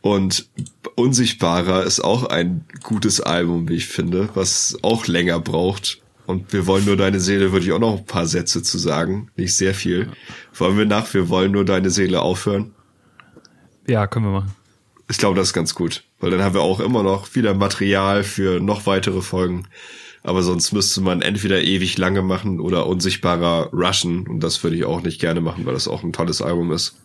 Und 0.00 0.48
Unsichtbarer 0.94 1.84
ist 1.84 2.00
auch 2.00 2.24
ein 2.24 2.64
gutes 2.82 3.20
Album, 3.20 3.68
wie 3.68 3.74
ich 3.74 3.86
finde, 3.86 4.30
was 4.34 4.78
auch 4.82 5.06
länger 5.06 5.38
braucht. 5.38 6.00
Und 6.26 6.52
wir 6.52 6.66
wollen 6.66 6.86
nur 6.86 6.96
deine 6.96 7.20
Seele, 7.20 7.52
würde 7.52 7.66
ich 7.66 7.72
auch 7.72 7.78
noch 7.78 7.98
ein 7.98 8.06
paar 8.06 8.26
Sätze 8.26 8.62
zu 8.62 8.78
sagen. 8.78 9.30
Nicht 9.36 9.54
sehr 9.54 9.74
viel. 9.74 10.08
Wollen 10.54 10.78
wir 10.78 10.86
nach, 10.86 11.12
wir 11.12 11.28
wollen 11.28 11.52
nur 11.52 11.64
deine 11.64 11.90
Seele 11.90 12.22
aufhören? 12.22 12.72
Ja, 13.86 14.06
können 14.06 14.26
wir 14.26 14.32
machen. 14.32 14.54
Ich 15.10 15.18
glaube, 15.18 15.36
das 15.36 15.48
ist 15.48 15.54
ganz 15.54 15.74
gut. 15.74 16.04
Weil 16.20 16.30
dann 16.30 16.42
haben 16.42 16.54
wir 16.54 16.62
auch 16.62 16.80
immer 16.80 17.02
noch 17.02 17.34
wieder 17.34 17.52
Material 17.52 18.22
für 18.22 18.60
noch 18.60 18.86
weitere 18.86 19.20
Folgen 19.20 19.66
aber 20.22 20.42
sonst 20.42 20.72
müsste 20.72 21.00
man 21.00 21.22
entweder 21.22 21.62
ewig 21.62 21.96
lange 21.98 22.22
machen 22.22 22.60
oder 22.60 22.86
unsichtbarer 22.86 23.70
rushen 23.72 24.26
und 24.26 24.40
das 24.40 24.62
würde 24.62 24.76
ich 24.76 24.84
auch 24.84 25.02
nicht 25.02 25.20
gerne 25.20 25.40
machen, 25.40 25.66
weil 25.66 25.74
das 25.74 25.88
auch 25.88 26.02
ein 26.02 26.12
tolles 26.12 26.42
Album 26.42 26.72
ist. 26.72 26.96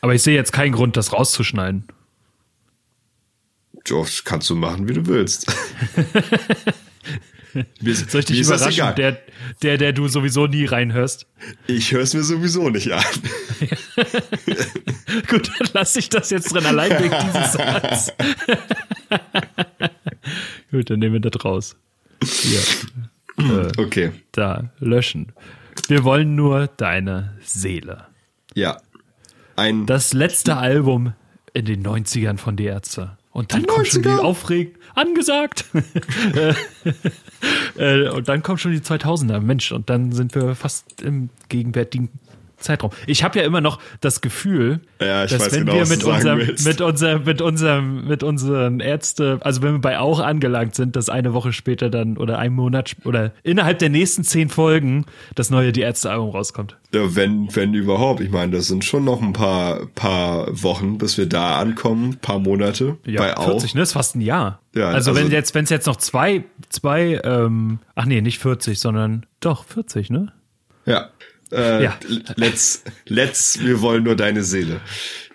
Aber 0.00 0.14
ich 0.14 0.22
sehe 0.22 0.34
jetzt 0.34 0.52
keinen 0.52 0.72
Grund, 0.72 0.96
das 0.96 1.12
rauszuschneiden. 1.12 1.86
Josh, 3.86 4.24
kannst 4.24 4.48
du 4.48 4.54
machen, 4.54 4.88
wie 4.88 4.94
du 4.94 5.06
willst. 5.06 5.46
mir, 7.80 7.94
Soll 7.94 8.20
ich 8.20 8.26
dich 8.26 8.40
überraschen, 8.40 8.94
der, 8.96 9.18
der, 9.62 9.78
der 9.78 9.92
du 9.92 10.08
sowieso 10.08 10.46
nie 10.46 10.64
reinhörst? 10.64 11.26
Ich 11.66 11.92
höre 11.92 12.00
es 12.00 12.14
mir 12.14 12.22
sowieso 12.22 12.70
nicht 12.70 12.92
an. 12.92 13.04
Gut, 15.28 15.50
dann 15.58 15.68
lasse 15.74 15.98
ich 15.98 16.08
das 16.08 16.30
jetzt 16.30 16.52
drin, 16.52 16.64
allein 16.64 16.90
wegen 17.02 17.14
dieses 17.26 17.52
Satz. 17.52 18.12
Gut, 20.70 20.88
dann 20.90 20.98
nehmen 20.98 21.14
wir 21.14 21.20
das 21.30 21.44
raus. 21.44 21.76
Hier. 22.22 22.60
Äh, 23.38 23.72
okay. 23.78 24.12
Da, 24.32 24.70
löschen. 24.78 25.32
Wir 25.88 26.04
wollen 26.04 26.34
nur 26.34 26.68
deine 26.68 27.36
Seele. 27.42 28.06
Ja. 28.54 28.78
Ein 29.56 29.86
das 29.86 30.12
letzte 30.12 30.56
Album 30.56 31.14
in 31.52 31.64
den 31.64 31.86
90ern 31.86 32.38
von 32.38 32.56
Die 32.56 32.64
Ärzte. 32.64 33.16
Und 33.30 33.52
dann 33.52 33.66
kommt 33.66 33.88
schon 33.88 34.02
die 34.02 34.08
aufregend, 34.08 34.76
angesagt. 34.94 35.64
Äh, 37.76 38.08
und 38.08 38.28
dann 38.28 38.42
kommt 38.42 38.60
schon 38.60 38.70
die 38.72 38.78
2000er, 38.78 39.40
Mensch. 39.40 39.72
Und 39.72 39.90
dann 39.90 40.12
sind 40.12 40.34
wir 40.34 40.54
fast 40.54 41.02
im 41.02 41.28
gegenwärtigen 41.48 42.08
Zeitraum. 42.64 42.90
Ich 43.06 43.22
habe 43.22 43.38
ja 43.38 43.44
immer 43.44 43.60
noch 43.60 43.78
das 44.00 44.20
Gefühl, 44.20 44.80
ja, 45.00 45.26
dass 45.26 45.52
wenn 45.52 45.66
genau, 45.66 45.74
wir 45.74 45.86
mit 45.86 46.04
unserem, 46.04 46.38
mit 46.38 46.80
unserem, 46.80 47.24
mit 47.24 47.40
unserem, 47.40 48.08
mit 48.08 48.22
unseren 48.22 48.80
Ärzte, 48.80 49.38
also 49.42 49.62
wenn 49.62 49.74
wir 49.74 49.80
bei 49.80 49.98
auch 49.98 50.20
angelangt 50.20 50.74
sind, 50.74 50.96
dass 50.96 51.08
eine 51.08 51.32
Woche 51.34 51.52
später 51.52 51.90
dann 51.90 52.16
oder 52.16 52.38
ein 52.38 52.52
Monat 52.52 52.96
oder 53.04 53.32
innerhalb 53.42 53.78
der 53.78 53.90
nächsten 53.90 54.24
zehn 54.24 54.48
Folgen 54.48 55.04
das 55.34 55.50
neue 55.50 55.72
Die 55.72 55.82
Ärzte-Album 55.82 56.30
rauskommt. 56.30 56.76
Ja, 56.94 57.14
wenn, 57.16 57.54
wenn 57.54 57.74
überhaupt. 57.74 58.20
Ich 58.20 58.30
meine, 58.30 58.52
das 58.52 58.68
sind 58.68 58.84
schon 58.84 59.04
noch 59.04 59.20
ein 59.20 59.32
paar, 59.32 59.86
paar 59.94 60.46
Wochen, 60.62 60.98
bis 60.98 61.18
wir 61.18 61.26
da 61.26 61.58
ankommen, 61.58 62.18
paar 62.20 62.38
Monate. 62.38 62.96
Ja, 63.04 63.20
bei 63.20 63.34
40, 63.34 63.70
auch. 63.70 63.74
ne? 63.74 63.80
Das 63.80 63.88
ist 63.88 63.92
fast 63.92 64.16
ein 64.16 64.20
Jahr. 64.20 64.60
Ja, 64.74 64.88
also, 64.88 65.10
also 65.10 65.20
wenn 65.20 65.30
jetzt, 65.30 65.54
wenn 65.54 65.64
es 65.64 65.70
jetzt 65.70 65.86
noch 65.86 65.96
zwei, 65.96 66.44
zwei, 66.68 67.20
ähm, 67.24 67.78
ach 67.94 68.06
nee, 68.06 68.20
nicht 68.20 68.38
40, 68.38 68.78
sondern 68.78 69.26
doch 69.40 69.64
40, 69.64 70.10
ne? 70.10 70.32
Ja, 70.86 71.10
äh, 71.54 71.84
ja. 71.84 71.98
Let's, 72.36 72.82
let's, 73.06 73.58
wir 73.60 73.80
wollen 73.80 74.04
nur 74.04 74.16
deine 74.16 74.42
Seele. 74.44 74.80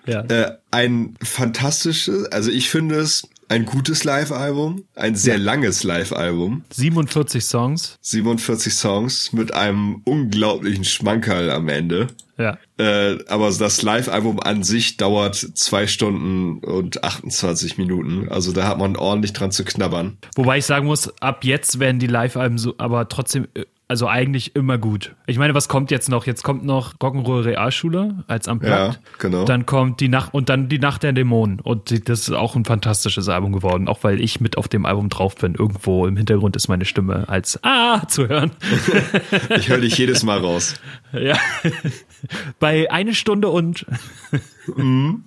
Ja. 0.06 0.22
Äh, 0.22 0.58
ein 0.72 1.16
fantastisches, 1.22 2.26
also 2.32 2.52
ich 2.52 2.70
finde 2.70 2.96
es 2.96 3.28
ein 3.50 3.66
gutes 3.66 4.04
Live-Album, 4.04 4.84
ein 4.96 5.16
sehr 5.16 5.38
ja. 5.38 5.44
langes 5.44 5.84
Live-Album. 5.84 6.64
47 6.72 7.44
Songs. 7.44 7.98
47 8.02 8.74
Songs 8.74 9.34
mit 9.34 9.54
einem 9.54 10.02
unglaublichen 10.06 10.86
Schmankerl 10.86 11.50
am 11.50 11.68
Ende. 11.68 12.08
Ja. 12.38 12.58
Äh, 12.78 13.18
aber 13.28 13.52
das 13.52 13.82
Live-Album 13.82 14.40
an 14.40 14.64
sich 14.64 14.98
dauert 14.98 15.36
zwei 15.36 15.88
Stunden 15.88 16.60
und 16.60 17.04
28 17.04 17.78
Minuten. 17.78 18.30
Also 18.30 18.54
da 18.54 18.68
hat 18.68 18.78
man 18.78 18.96
ordentlich 18.96 19.34
dran 19.34 19.52
zu 19.52 19.66
knabbern. 19.66 20.18
Wobei 20.36 20.60
ich 20.60 20.66
sagen 20.66 20.86
muss, 20.86 21.12
ab 21.20 21.44
jetzt 21.44 21.80
werden 21.80 22.00
die 22.00 22.08
Live-Alben 22.08 22.58
so, 22.58 22.76
aber 22.78 23.10
trotzdem 23.10 23.48
äh, 23.56 23.66
also 23.90 24.08
eigentlich 24.08 24.56
immer 24.56 24.78
gut. 24.78 25.16
Ich 25.26 25.40
meine, 25.40 25.56
was 25.56 25.68
kommt 25.68 25.90
jetzt 25.90 26.10
noch? 26.10 26.28
Jetzt 26.28 26.44
kommt 26.44 26.64
noch 26.64 26.94
Rock'n'Roll 26.98 27.44
Realschule 27.44 28.24
als 28.28 28.48
am 28.48 28.62
Ja, 28.62 28.96
genau. 29.18 29.46
Dann 29.46 29.66
kommt 29.66 30.00
die 30.00 30.10
Nacht 30.10 30.32
und 30.32 30.48
dann 30.48 30.70
die 30.70 30.78
Nacht 30.78 31.02
der 31.02 31.12
Dämonen 31.12 31.60
und 31.60 32.08
das 32.08 32.20
ist 32.20 32.32
auch 32.32 32.56
ein 32.56 32.66
fantastisches 32.66 33.28
Album 33.30 33.52
geworden, 33.52 33.88
auch 33.88 34.04
weil 34.04 34.22
ich 34.22 34.40
mit 34.40 34.60
auf 34.60 34.68
dem 34.68 34.86
Album 34.86 35.10
drauf 35.10 35.36
bin. 35.36 35.56
Irgendwo 35.56 36.06
im 36.06 36.18
Hintergrund 36.18 36.56
ist 36.56 36.68
meine 36.68 36.86
Stimme 36.86 37.28
als 37.30 37.64
Ah 37.64 38.08
zu 38.08 38.30
hören. 38.30 38.52
ich 39.58 39.70
höre 39.70 39.80
dich 39.80 39.98
jedes 39.98 40.24
Mal 40.24 40.38
raus. 40.38 40.76
Ja. 41.12 41.38
Bei 42.60 42.92
eine 42.92 43.16
Stunde 43.16 43.48
und 43.48 43.88
mhm. 44.76 45.24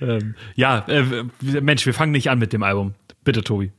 ähm, 0.00 0.34
ja, 0.54 0.78
äh, 0.88 1.24
Mensch, 1.60 1.84
wir 1.84 1.92
fangen 1.92 2.12
nicht 2.12 2.30
an 2.30 2.38
mit 2.38 2.54
dem 2.54 2.62
Album. 2.62 2.94
Bitte, 3.22 3.44
Tobi. 3.44 3.70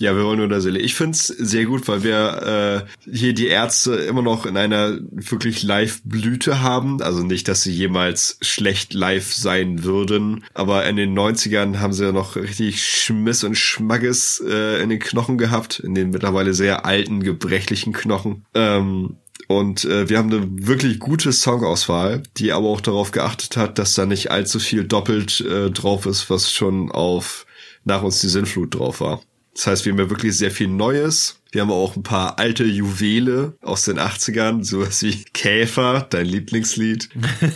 Ja, 0.00 0.16
wir 0.16 0.24
wollen 0.24 0.38
nur 0.38 0.48
der 0.48 0.60
Seele. 0.60 0.80
Ich 0.80 0.94
find's 0.96 1.28
sehr 1.28 1.66
gut, 1.66 1.86
weil 1.86 2.02
wir 2.02 2.86
äh, 3.06 3.08
hier 3.10 3.32
die 3.32 3.46
Ärzte 3.46 3.94
immer 3.94 4.22
noch 4.22 4.44
in 4.44 4.56
einer 4.56 4.98
wirklich 5.12 5.62
Live-Blüte 5.62 6.60
haben. 6.62 7.00
Also 7.00 7.22
nicht, 7.22 7.46
dass 7.46 7.62
sie 7.62 7.72
jemals 7.72 8.38
schlecht 8.42 8.92
live 8.92 9.32
sein 9.32 9.84
würden. 9.84 10.44
Aber 10.52 10.84
in 10.86 10.96
den 10.96 11.16
90ern 11.16 11.78
haben 11.78 11.92
sie 11.92 12.04
ja 12.04 12.12
noch 12.12 12.34
richtig 12.34 12.84
Schmiss 12.84 13.44
und 13.44 13.56
Schmackes 13.56 14.42
äh, 14.44 14.82
in 14.82 14.88
den 14.88 14.98
Knochen 14.98 15.38
gehabt. 15.38 15.78
In 15.78 15.94
den 15.94 16.10
mittlerweile 16.10 16.54
sehr 16.54 16.84
alten, 16.84 17.22
gebrechlichen 17.22 17.92
Knochen. 17.92 18.46
Ähm, 18.54 19.18
Und 19.46 19.84
äh, 19.84 20.08
wir 20.08 20.18
haben 20.18 20.32
eine 20.32 20.66
wirklich 20.66 20.98
gute 20.98 21.30
Songauswahl, 21.30 22.22
die 22.36 22.50
aber 22.52 22.68
auch 22.68 22.80
darauf 22.80 23.12
geachtet 23.12 23.56
hat, 23.56 23.78
dass 23.78 23.94
da 23.94 24.06
nicht 24.06 24.30
allzu 24.32 24.58
viel 24.58 24.84
doppelt 24.84 25.40
äh, 25.40 25.70
drauf 25.70 26.06
ist, 26.06 26.30
was 26.30 26.50
schon 26.52 26.90
auf 26.90 27.46
nach 27.84 28.02
uns 28.02 28.20
die 28.20 28.28
Sinnflut 28.28 28.74
drauf 28.74 29.00
war. 29.00 29.20
Das 29.54 29.68
heißt, 29.68 29.84
wir 29.84 29.92
haben 29.92 30.00
ja 30.00 30.10
wirklich 30.10 30.36
sehr 30.36 30.50
viel 30.50 30.68
Neues. 30.68 31.40
Wir 31.52 31.62
haben 31.62 31.70
auch 31.70 31.94
ein 31.94 32.02
paar 32.02 32.40
alte 32.40 32.64
Juwele 32.64 33.54
aus 33.62 33.84
den 33.84 34.00
80ern, 34.00 34.64
sowas 34.64 35.02
wie 35.04 35.24
Käfer, 35.32 36.06
dein 36.10 36.26
Lieblingslied, 36.26 37.08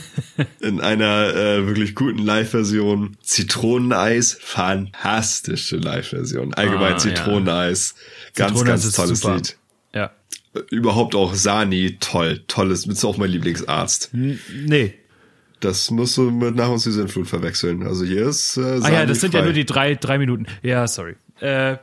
in 0.60 0.80
einer 0.80 1.34
äh, 1.34 1.66
wirklich 1.66 1.96
guten 1.96 2.18
Live-Version. 2.18 3.16
Zitroneneis, 3.20 4.38
fantastische 4.40 5.76
Live-Version. 5.76 6.54
Allgemein 6.54 6.94
ah, 6.94 6.98
Zitroneneis, 6.98 7.96
ja. 8.36 8.46
ganz, 8.46 8.64
ganz 8.64 8.92
tolles 8.92 9.20
super. 9.20 9.34
Lied. 9.34 9.56
Ja. 9.92 10.12
Überhaupt 10.70 11.16
auch 11.16 11.34
Sani, 11.34 11.96
toll, 11.98 12.44
tolles, 12.46 12.86
bist 12.86 13.04
auch 13.04 13.16
mein 13.16 13.30
Lieblingsarzt. 13.30 14.10
Nee, 14.12 14.94
das 15.60 15.90
musst 15.90 16.16
du 16.16 16.30
mit 16.30 16.56
Sinnflut 16.78 17.26
verwechseln. 17.26 17.82
Also 17.84 18.04
hier 18.04 18.28
ist. 18.28 18.56
Äh, 18.56 18.80
ah 18.82 18.92
ja, 18.92 19.06
das 19.06 19.20
sind 19.20 19.32
frei. 19.32 19.40
ja 19.40 19.44
nur 19.44 19.52
die 19.52 19.66
drei, 19.66 19.94
drei 19.96 20.18
Minuten. 20.18 20.46
Ja, 20.62 20.86
sorry. 20.86 21.16
Äh, 21.40 21.78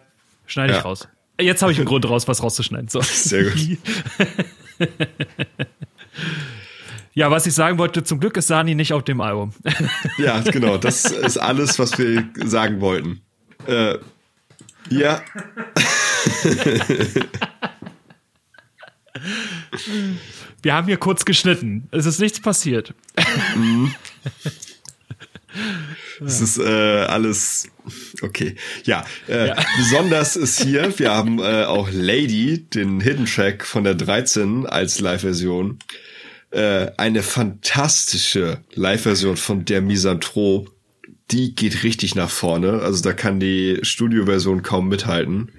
schneide 0.46 0.74
ich 0.74 0.80
ja. 0.80 0.84
raus. 0.84 1.08
Jetzt 1.40 1.62
habe 1.62 1.72
ich 1.72 1.78
einen 1.78 1.88
Grund 1.88 2.08
raus, 2.10 2.28
was 2.28 2.42
rauszuschneiden. 2.42 2.88
So. 2.88 3.02
Sehr 3.04 3.44
gut. 3.44 3.78
ja, 7.14 7.30
was 7.30 7.46
ich 7.46 7.54
sagen 7.54 7.78
wollte, 7.78 8.04
zum 8.04 8.20
Glück 8.20 8.38
ist 8.38 8.48
Sani 8.48 8.76
nicht 8.76 8.94
auf 8.94 9.04
dem 9.04 9.22
Album. 9.22 9.54
ja, 10.18 10.40
genau. 10.40 10.78
Das 10.78 11.06
ist 11.06 11.38
alles, 11.38 11.78
was 11.80 11.98
wir 11.98 12.30
sagen 12.46 12.80
wollten. 12.82 13.22
Äh, 13.68 13.98
ja. 14.90 15.22
Wir 20.62 20.74
haben 20.74 20.88
hier 20.88 20.98
kurz 20.98 21.26
geschnitten. 21.26 21.88
Es 21.92 22.06
ist 22.06 22.20
nichts 22.20 22.40
passiert. 22.40 22.94
Mhm. 23.56 23.94
Es 26.24 26.42
ist 26.42 26.58
äh, 26.58 26.64
alles 26.64 27.68
okay. 28.22 28.56
Ja, 28.84 29.06
äh, 29.28 29.48
ja, 29.50 29.56
besonders 29.78 30.36
ist 30.36 30.62
hier, 30.62 30.98
wir 30.98 31.12
haben 31.12 31.40
äh, 31.40 31.64
auch 31.64 31.90
Lady, 31.92 32.66
den 32.70 33.02
Hidden 33.02 33.26
Track 33.26 33.66
von 33.66 33.84
der 33.84 33.96
13 33.96 34.66
als 34.66 35.00
Live-Version. 35.00 35.80
Äh, 36.52 36.92
eine 36.98 37.24
fantastische 37.24 38.60
Live-Version 38.74 39.38
von 39.38 39.66
der 39.66 39.82
Misanthrop. 39.82 40.72
Die 41.32 41.56
geht 41.56 41.84
richtig 41.84 42.16
nach 42.16 42.30
vorne. 42.30 42.82
Also 42.82 43.04
da 43.04 43.14
kann 43.14 43.40
die 43.40 43.80
Studio-Version 43.82 44.62
kaum 44.62 44.88
mithalten. 44.88 45.52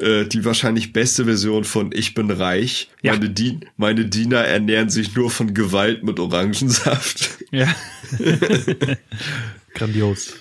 Äh, 0.00 0.26
die 0.26 0.44
wahrscheinlich 0.44 0.92
beste 0.92 1.26
Version 1.26 1.64
von 1.64 1.90
Ich 1.92 2.14
bin 2.14 2.30
reich. 2.30 2.88
Ja. 3.02 3.12
Meine, 3.12 3.30
Dien 3.30 3.64
meine 3.76 4.06
Diener 4.06 4.38
ernähren 4.38 4.88
sich 4.88 5.14
nur 5.14 5.30
von 5.30 5.52
Gewalt 5.52 6.04
mit 6.04 6.18
Orangensaft. 6.18 7.38
Ja. 7.50 7.74
Grandios. 9.74 10.34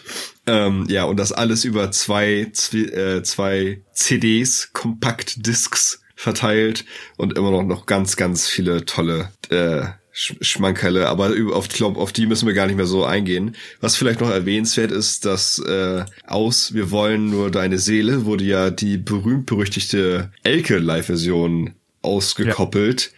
Ähm, 0.47 0.85
ja, 0.89 1.03
und 1.03 1.17
das 1.17 1.31
alles 1.31 1.63
über 1.63 1.91
zwei, 1.91 2.49
zwei, 2.53 2.77
äh, 2.77 3.23
zwei 3.23 3.81
CDs, 3.93 4.71
Kompaktdiscs 4.73 6.01
verteilt 6.15 6.85
und 7.17 7.37
immer 7.37 7.51
noch, 7.51 7.63
noch 7.63 7.85
ganz, 7.85 8.17
ganz 8.17 8.47
viele 8.47 8.85
tolle 8.85 9.29
äh, 9.49 9.85
Schmankerle, 10.11 11.07
aber 11.07 11.31
auf, 11.53 11.69
glaub, 11.69 11.95
auf 11.97 12.11
die 12.11 12.25
müssen 12.25 12.45
wir 12.45 12.53
gar 12.53 12.67
nicht 12.67 12.75
mehr 12.75 12.85
so 12.85 13.05
eingehen. 13.05 13.55
Was 13.79 13.95
vielleicht 13.95 14.19
noch 14.19 14.29
erwähnenswert 14.29 14.91
ist, 14.91 15.23
dass 15.23 15.59
äh, 15.59 16.03
aus 16.27 16.73
Wir 16.73 16.91
wollen 16.91 17.29
nur 17.29 17.51
deine 17.51 17.77
Seele 17.77 18.25
wurde 18.25 18.43
ja 18.43 18.69
die 18.69 18.97
berühmt-berüchtigte 18.97 20.31
Elke-Live-Version 20.43 21.75
ausgekoppelt, 22.01 23.13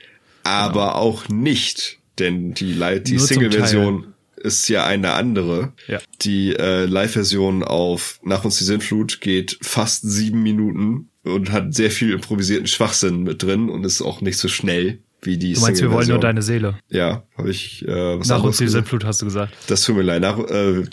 ja. 0.45 0.51
aber 0.51 0.87
genau. 0.87 0.95
auch 0.95 1.29
nicht, 1.29 1.97
denn 2.19 2.53
die, 2.53 2.79
die 3.03 3.17
Single-Version 3.17 4.13
ist 4.41 4.67
ja 4.67 4.85
eine 4.85 5.13
andere. 5.13 5.73
Ja. 5.87 5.99
Die 6.21 6.55
äh, 6.55 6.85
Live-Version 6.85 7.63
auf 7.63 8.19
Nach 8.23 8.43
uns 8.43 8.57
die 8.57 8.63
Sinnflut 8.63 9.21
geht 9.21 9.57
fast 9.61 10.03
sieben 10.03 10.43
Minuten 10.43 11.09
und 11.23 11.51
hat 11.51 11.73
sehr 11.73 11.91
viel 11.91 12.11
improvisierten 12.11 12.67
Schwachsinn 12.67 13.23
mit 13.23 13.43
drin 13.43 13.69
und 13.69 13.85
ist 13.85 14.01
auch 14.01 14.21
nicht 14.21 14.37
so 14.37 14.47
schnell 14.47 14.99
wie 15.21 15.37
die 15.37 15.53
Du 15.53 15.61
meinst, 15.61 15.81
wir 15.81 15.91
wollen 15.91 16.07
nur 16.07 16.19
deine 16.19 16.41
Seele. 16.41 16.79
Ja, 16.89 17.23
habe 17.37 17.51
ich 17.51 17.87
äh, 17.87 18.19
was 18.19 18.27
Nach 18.27 18.43
uns 18.43 18.57
die 18.57 18.67
Sinnflut 18.67 19.05
hast 19.05 19.21
du 19.21 19.25
gesagt. 19.25 19.53
Das 19.67 19.83
tut 19.83 19.95
mir 19.95 20.01
leid. 20.01 20.21
Nach, 20.21 20.39
äh, 20.39 20.83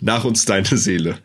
nach 0.00 0.24
uns 0.24 0.44
deine 0.44 0.76
Seele. 0.76 1.18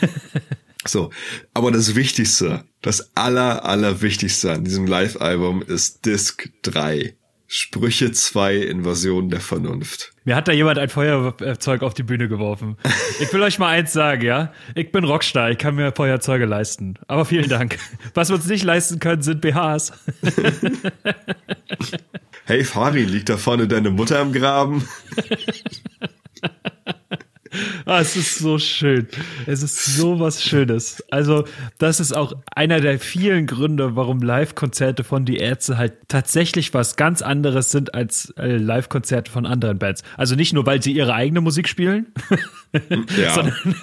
so, 0.86 1.10
aber 1.52 1.70
das 1.70 1.94
Wichtigste, 1.94 2.64
das 2.80 3.14
aller, 3.14 3.64
aller 3.66 4.00
Wichtigste 4.00 4.52
an 4.52 4.64
diesem 4.64 4.86
Live-Album 4.86 5.62
ist 5.62 6.06
Disc 6.06 6.48
3. 6.62 7.14
Sprüche 7.50 8.12
2 8.12 8.56
Invasion 8.56 9.30
der 9.30 9.40
Vernunft. 9.40 10.12
Mir 10.24 10.36
hat 10.36 10.48
da 10.48 10.52
jemand 10.52 10.78
ein 10.78 10.90
Feuerzeug 10.90 11.82
auf 11.82 11.94
die 11.94 12.02
Bühne 12.02 12.28
geworfen. 12.28 12.76
Ich 13.20 13.32
will 13.32 13.40
euch 13.42 13.58
mal 13.58 13.68
eins 13.68 13.94
sagen, 13.94 14.22
ja? 14.22 14.52
Ich 14.74 14.92
bin 14.92 15.04
Rockstar, 15.04 15.50
ich 15.50 15.56
kann 15.56 15.74
mir 15.74 15.90
Feuerzeuge 15.92 16.44
leisten. 16.44 16.96
Aber 17.06 17.24
vielen 17.24 17.48
Dank. 17.48 17.78
Was 18.12 18.28
wir 18.28 18.36
uns 18.36 18.46
nicht 18.46 18.64
leisten 18.64 18.98
können, 18.98 19.22
sind 19.22 19.40
BHs. 19.40 19.92
Hey 22.44 22.64
Fari, 22.64 23.04
liegt 23.04 23.30
da 23.30 23.38
vorne 23.38 23.66
deine 23.66 23.90
Mutter 23.90 24.20
im 24.20 24.32
Graben? 24.32 24.86
Ah, 27.84 28.00
es 28.00 28.16
ist 28.16 28.38
so 28.38 28.58
schön. 28.58 29.08
Es 29.46 29.62
ist 29.62 29.96
so 29.96 30.20
was 30.20 30.42
Schönes. 30.42 31.02
Also, 31.10 31.44
das 31.78 32.00
ist 32.00 32.14
auch 32.14 32.34
einer 32.54 32.80
der 32.80 32.98
vielen 32.98 33.46
Gründe, 33.46 33.96
warum 33.96 34.20
Live-Konzerte 34.20 35.04
von 35.04 35.24
Die 35.24 35.36
Ärzte 35.36 35.78
halt 35.78 35.94
tatsächlich 36.08 36.74
was 36.74 36.96
ganz 36.96 37.22
anderes 37.22 37.70
sind 37.70 37.94
als 37.94 38.32
äh, 38.38 38.56
Live-Konzerte 38.56 39.30
von 39.30 39.46
anderen 39.46 39.78
Bands. 39.78 40.02
Also 40.16 40.34
nicht 40.34 40.52
nur, 40.52 40.66
weil 40.66 40.82
sie 40.82 40.92
ihre 40.92 41.14
eigene 41.14 41.40
Musik 41.40 41.68
spielen, 41.68 42.06
ja. 43.16 43.32
sondern, 43.34 43.74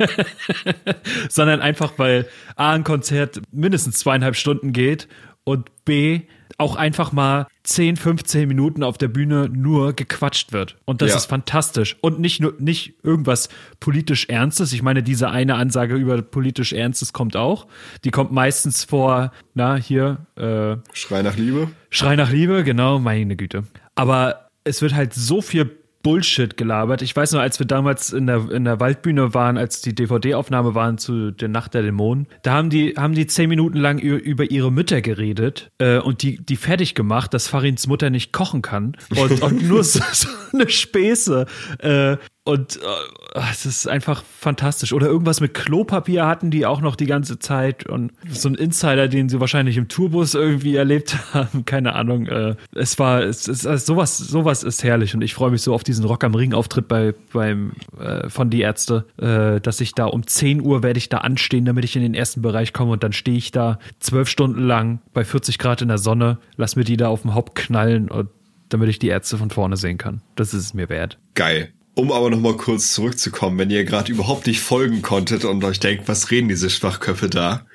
sondern 1.29 1.61
einfach, 1.61 1.93
weil 1.97 2.27
A, 2.55 2.73
ein 2.73 2.83
Konzert 2.83 3.41
mindestens 3.51 3.99
zweieinhalb 3.99 4.35
Stunden 4.35 4.73
geht 4.73 5.07
und 5.43 5.69
B, 5.85 6.21
auch 6.57 6.75
einfach 6.75 7.11
mal 7.11 7.47
10, 7.63 7.97
15 7.97 8.47
Minuten 8.47 8.83
auf 8.83 8.97
der 8.97 9.07
Bühne 9.07 9.49
nur 9.49 9.93
gequatscht 9.93 10.53
wird. 10.53 10.77
Und 10.85 11.01
das 11.01 11.11
ja. 11.11 11.17
ist 11.17 11.25
fantastisch. 11.25 11.97
Und 12.01 12.19
nicht 12.19 12.39
nur, 12.39 12.53
nicht 12.59 12.93
irgendwas 13.03 13.49
politisch 13.79 14.29
Ernstes. 14.29 14.71
Ich 14.73 14.81
meine, 14.81 15.03
diese 15.03 15.29
eine 15.29 15.55
Ansage 15.55 15.95
über 15.95 16.21
politisch 16.21 16.73
Ernstes 16.73 17.13
kommt 17.13 17.35
auch. 17.35 17.67
Die 18.03 18.11
kommt 18.11 18.31
meistens 18.31 18.83
vor, 18.83 19.31
na, 19.53 19.75
hier, 19.75 20.25
äh, 20.35 20.77
Schrei 20.93 21.21
nach 21.21 21.35
Liebe. 21.35 21.69
Schrei 21.89 22.15
nach 22.15 22.31
Liebe, 22.31 22.63
genau, 22.63 22.99
meine 22.99 23.35
Güte. 23.35 23.63
Aber 23.95 24.49
es 24.63 24.81
wird 24.81 24.93
halt 24.93 25.13
so 25.13 25.41
viel 25.41 25.77
Bullshit 26.05 26.55
gelabert. 26.55 27.01
Ich 27.01 27.15
weiß 27.15 27.31
nur, 27.31 27.41
als 27.41 27.57
wir 27.57 27.65
damals 27.65 28.13
in 28.13 28.27
der, 28.27 28.51
in 28.51 28.63
der 28.63 28.79
Waldbühne 28.79 29.33
waren, 29.33 29.57
als 29.57 29.81
die 29.81 29.95
DVD-Aufnahme 29.95 30.75
waren 30.75 30.99
zu 30.99 31.31
der 31.31 31.47
Nacht 31.47 31.73
der 31.73 31.81
Dämonen, 31.81 32.27
da 32.43 32.53
haben 32.53 32.69
die, 32.69 32.93
haben 32.95 33.15
die 33.15 33.25
zehn 33.25 33.49
Minuten 33.49 33.79
lang 33.79 33.97
über, 33.97 34.51
ihre 34.51 34.71
Mütter 34.71 35.01
geredet 35.01 35.71
äh, 35.79 35.97
und 35.97 36.21
die, 36.21 36.37
die 36.37 36.57
fertig 36.57 36.93
gemacht, 36.93 37.33
dass 37.33 37.47
Farins 37.47 37.87
Mutter 37.87 38.11
nicht 38.11 38.31
kochen 38.31 38.61
kann 38.61 38.95
und, 39.17 39.41
und 39.41 39.67
nur 39.67 39.83
so, 39.83 39.99
so 40.13 40.29
eine 40.53 40.69
Späße. 40.69 41.47
Äh, 41.79 42.17
und 42.45 42.77
äh, 42.77 43.39
es 43.51 43.65
ist 43.65 43.87
einfach 43.87 44.23
fantastisch. 44.23 44.93
Oder 44.93 45.07
irgendwas 45.07 45.41
mit 45.41 45.55
Klopapier 45.55 46.27
hatten 46.27 46.51
die 46.51 46.67
auch 46.67 46.79
noch 46.79 46.95
die 46.95 47.07
ganze 47.07 47.39
Zeit. 47.39 47.87
Und 47.87 48.11
so 48.29 48.47
ein 48.47 48.53
Insider, 48.53 49.07
den 49.07 49.29
sie 49.29 49.39
wahrscheinlich 49.39 49.77
im 49.77 49.87
Tourbus 49.87 50.35
irgendwie 50.35 50.75
erlebt 50.75 51.17
haben. 51.33 51.65
Keine 51.65 51.95
Ahnung. 51.95 52.27
Äh, 52.27 52.55
es 52.75 52.99
war, 52.99 53.23
es 53.23 53.47
ist 53.47 53.65
also 53.65 53.93
sowas, 53.95 54.19
sowas 54.19 54.61
ist 54.61 54.83
herrlich. 54.83 55.15
Und 55.15 55.23
ich 55.23 55.33
freue 55.33 55.49
mich 55.49 55.63
so 55.63 55.73
auf 55.73 55.83
diesen 55.83 56.05
Rock 56.05 56.23
am 56.23 56.35
Ring-Auftritt 56.35 56.87
bei, 56.87 57.15
beim, 57.33 57.71
äh, 57.99 58.29
von 58.29 58.51
die 58.51 58.61
Ärzte, 58.61 59.05
äh, 59.17 59.59
dass 59.59 59.81
ich 59.81 59.95
da 59.95 60.05
um 60.05 60.27
10 60.27 60.61
Uhr 60.61 60.83
werde 60.83 60.99
ich 60.99 61.09
da 61.09 61.17
anstehen, 61.17 61.65
damit 61.65 61.83
ich 61.83 61.95
in 61.95 62.03
den 62.03 62.13
ersten 62.13 62.43
Bereich 62.43 62.73
komme. 62.73 62.91
Und 62.91 63.01
dann 63.01 63.11
stehe 63.11 63.37
ich 63.37 63.49
da 63.53 63.79
zwölf 63.99 64.29
Stunden 64.29 64.61
lang 64.61 64.99
bei 65.15 65.25
40 65.25 65.57
Grad 65.57 65.81
in 65.81 65.87
der 65.87 65.97
Sonne, 65.97 66.37
lass 66.57 66.75
mir 66.75 66.83
die 66.83 66.95
da 66.95 67.07
auf 67.07 67.23
dem 67.23 67.33
Haupt 67.33 67.55
knallen 67.55 68.07
und 68.07 68.29
damit 68.69 68.89
ich 68.89 68.99
die 68.99 69.07
Ärzte 69.07 69.39
von 69.39 69.49
vorne 69.49 69.77
sehen 69.77 69.97
kann. 69.97 70.21
Das 70.35 70.53
ist 70.53 70.63
es 70.63 70.73
mir 70.75 70.89
wert. 70.89 71.17
Geil. 71.33 71.71
Um 71.95 72.11
aber 72.11 72.29
noch 72.29 72.39
mal 72.39 72.57
kurz 72.57 72.93
zurückzukommen, 72.93 73.57
wenn 73.57 73.69
ihr 73.69 73.85
gerade 73.85 74.11
überhaupt 74.11 74.47
nicht 74.47 74.59
folgen 74.59 75.01
konntet 75.01 75.45
und 75.45 75.63
euch 75.63 75.79
denkt, 75.79 76.07
was 76.07 76.29
reden 76.29 76.49
diese 76.49 76.69
Schwachköpfe 76.69 77.29
da? 77.29 77.65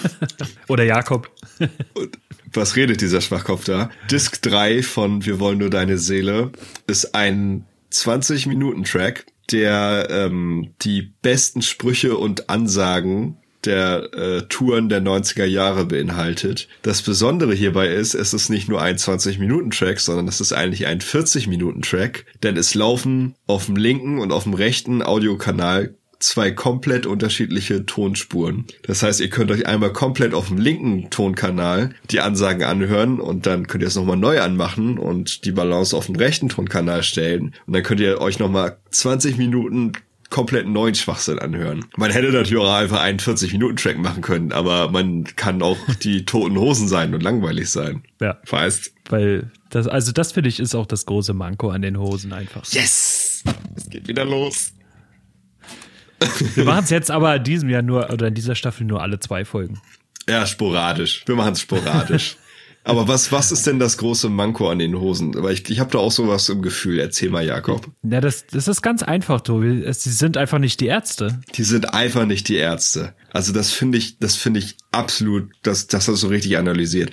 Oder 0.68 0.84
Jakob. 0.84 1.30
was 2.52 2.76
redet 2.76 3.00
dieser 3.00 3.20
Schwachkopf 3.20 3.64
da? 3.64 3.90
Disc 4.10 4.42
3 4.42 4.82
von 4.82 5.24
Wir 5.24 5.38
wollen 5.38 5.58
nur 5.58 5.70
deine 5.70 5.98
Seele 5.98 6.50
ist 6.86 7.14
ein 7.14 7.66
20-Minuten-Track, 7.92 9.26
der 9.52 10.08
ähm, 10.10 10.74
die 10.82 11.12
besten 11.22 11.62
Sprüche 11.62 12.16
und 12.16 12.50
Ansagen 12.50 13.36
der 13.64 14.12
äh, 14.14 14.42
Touren 14.48 14.88
der 14.88 15.02
90er 15.02 15.44
Jahre 15.44 15.84
beinhaltet. 15.84 16.68
Das 16.82 17.02
Besondere 17.02 17.54
hierbei 17.54 17.88
ist, 17.88 18.14
es 18.14 18.34
ist 18.34 18.48
nicht 18.48 18.68
nur 18.68 18.80
ein 18.80 18.96
20-Minuten-Track, 18.96 20.00
sondern 20.00 20.28
es 20.28 20.40
ist 20.40 20.52
eigentlich 20.52 20.86
ein 20.86 21.00
40-Minuten-Track, 21.00 22.26
denn 22.42 22.56
es 22.56 22.74
laufen 22.74 23.34
auf 23.46 23.66
dem 23.66 23.76
linken 23.76 24.18
und 24.18 24.32
auf 24.32 24.44
dem 24.44 24.54
rechten 24.54 25.02
Audiokanal 25.02 25.94
zwei 26.20 26.50
komplett 26.50 27.06
unterschiedliche 27.06 27.86
Tonspuren. 27.86 28.66
Das 28.82 29.02
heißt, 29.02 29.20
ihr 29.20 29.30
könnt 29.30 29.50
euch 29.50 29.66
einmal 29.66 29.92
komplett 29.92 30.34
auf 30.34 30.48
dem 30.48 30.58
linken 30.58 31.10
Tonkanal 31.10 31.90
die 32.10 32.20
Ansagen 32.20 32.62
anhören 32.62 33.20
und 33.20 33.46
dann 33.46 33.66
könnt 33.66 33.82
ihr 33.82 33.88
es 33.88 33.96
nochmal 33.96 34.18
neu 34.18 34.40
anmachen 34.40 34.98
und 34.98 35.44
die 35.44 35.52
Balance 35.52 35.96
auf 35.96 36.06
den 36.06 36.16
rechten 36.16 36.48
Tonkanal 36.48 37.02
stellen. 37.02 37.54
Und 37.66 37.72
dann 37.72 37.82
könnt 37.82 38.00
ihr 38.00 38.20
euch 38.20 38.38
nochmal 38.38 38.76
20 38.90 39.38
Minuten 39.38 39.92
komplett 40.30 40.66
neuen 40.66 40.94
Schwachsinn 40.94 41.38
anhören. 41.38 41.84
Man 41.96 42.10
hätte 42.10 42.30
natürlich 42.30 42.56
auch 42.56 42.72
einfach 42.72 43.00
einen 43.00 43.18
40-Minuten-Track 43.18 43.98
machen 43.98 44.22
können, 44.22 44.52
aber 44.52 44.90
man 44.90 45.24
kann 45.24 45.60
auch 45.60 45.76
die 46.02 46.24
toten 46.24 46.56
Hosen 46.56 46.88
sein 46.88 47.12
und 47.12 47.22
langweilig 47.22 47.68
sein. 47.68 48.02
Ja. 48.20 48.38
Weißt? 48.48 48.92
Weil 49.08 49.50
das, 49.70 49.88
also 49.88 50.12
das 50.12 50.32
finde 50.32 50.48
ich 50.48 50.60
ist 50.60 50.74
auch 50.74 50.86
das 50.86 51.04
große 51.04 51.34
Manko 51.34 51.70
an 51.70 51.82
den 51.82 51.98
Hosen 51.98 52.32
einfach. 52.32 52.64
Yes! 52.72 53.42
Es 53.76 53.90
geht 53.90 54.08
wieder 54.08 54.24
los. 54.24 54.72
Wir 56.54 56.64
machen 56.64 56.84
es 56.84 56.90
jetzt 56.90 57.10
aber 57.10 57.36
in 57.36 57.44
diesem 57.44 57.68
Jahr 57.68 57.82
nur, 57.82 58.10
oder 58.10 58.28
in 58.28 58.34
dieser 58.34 58.54
Staffel 58.54 58.86
nur 58.86 59.02
alle 59.02 59.18
zwei 59.20 59.44
Folgen. 59.44 59.80
Ja, 60.28 60.46
sporadisch. 60.46 61.24
Wir 61.26 61.34
machen 61.34 61.54
es 61.54 61.60
sporadisch. 61.60 62.36
Aber 62.82 63.08
was, 63.08 63.30
was 63.30 63.52
ist 63.52 63.66
denn 63.66 63.78
das 63.78 63.98
große 63.98 64.28
Manko 64.30 64.70
an 64.70 64.78
den 64.78 64.98
Hosen? 64.98 65.36
Aber 65.36 65.52
ich, 65.52 65.68
ich 65.68 65.80
habe 65.80 65.90
da 65.90 65.98
auch 65.98 66.10
sowas 66.10 66.48
im 66.48 66.62
Gefühl. 66.62 66.98
Erzähl 66.98 67.30
mal, 67.30 67.44
Jakob. 67.44 67.86
Ja, 68.02 68.20
das, 68.20 68.46
das 68.46 68.68
ist 68.68 68.80
ganz 68.80 69.02
einfach, 69.02 69.42
Tobi. 69.42 69.84
Sie 69.92 70.10
sind 70.10 70.36
einfach 70.38 70.58
nicht 70.58 70.80
die 70.80 70.86
Ärzte. 70.86 71.40
Die 71.54 71.64
sind 71.64 71.92
einfach 71.92 72.24
nicht 72.24 72.48
die 72.48 72.56
Ärzte. 72.56 73.14
Also 73.32 73.52
das 73.52 73.70
finde 73.70 73.98
ich, 73.98 74.18
das 74.18 74.36
finde 74.36 74.60
ich 74.60 74.76
absolut, 74.92 75.50
das, 75.62 75.88
das 75.88 76.08
hast 76.08 76.22
du 76.22 76.28
richtig 76.28 76.56
analysiert. 76.56 77.10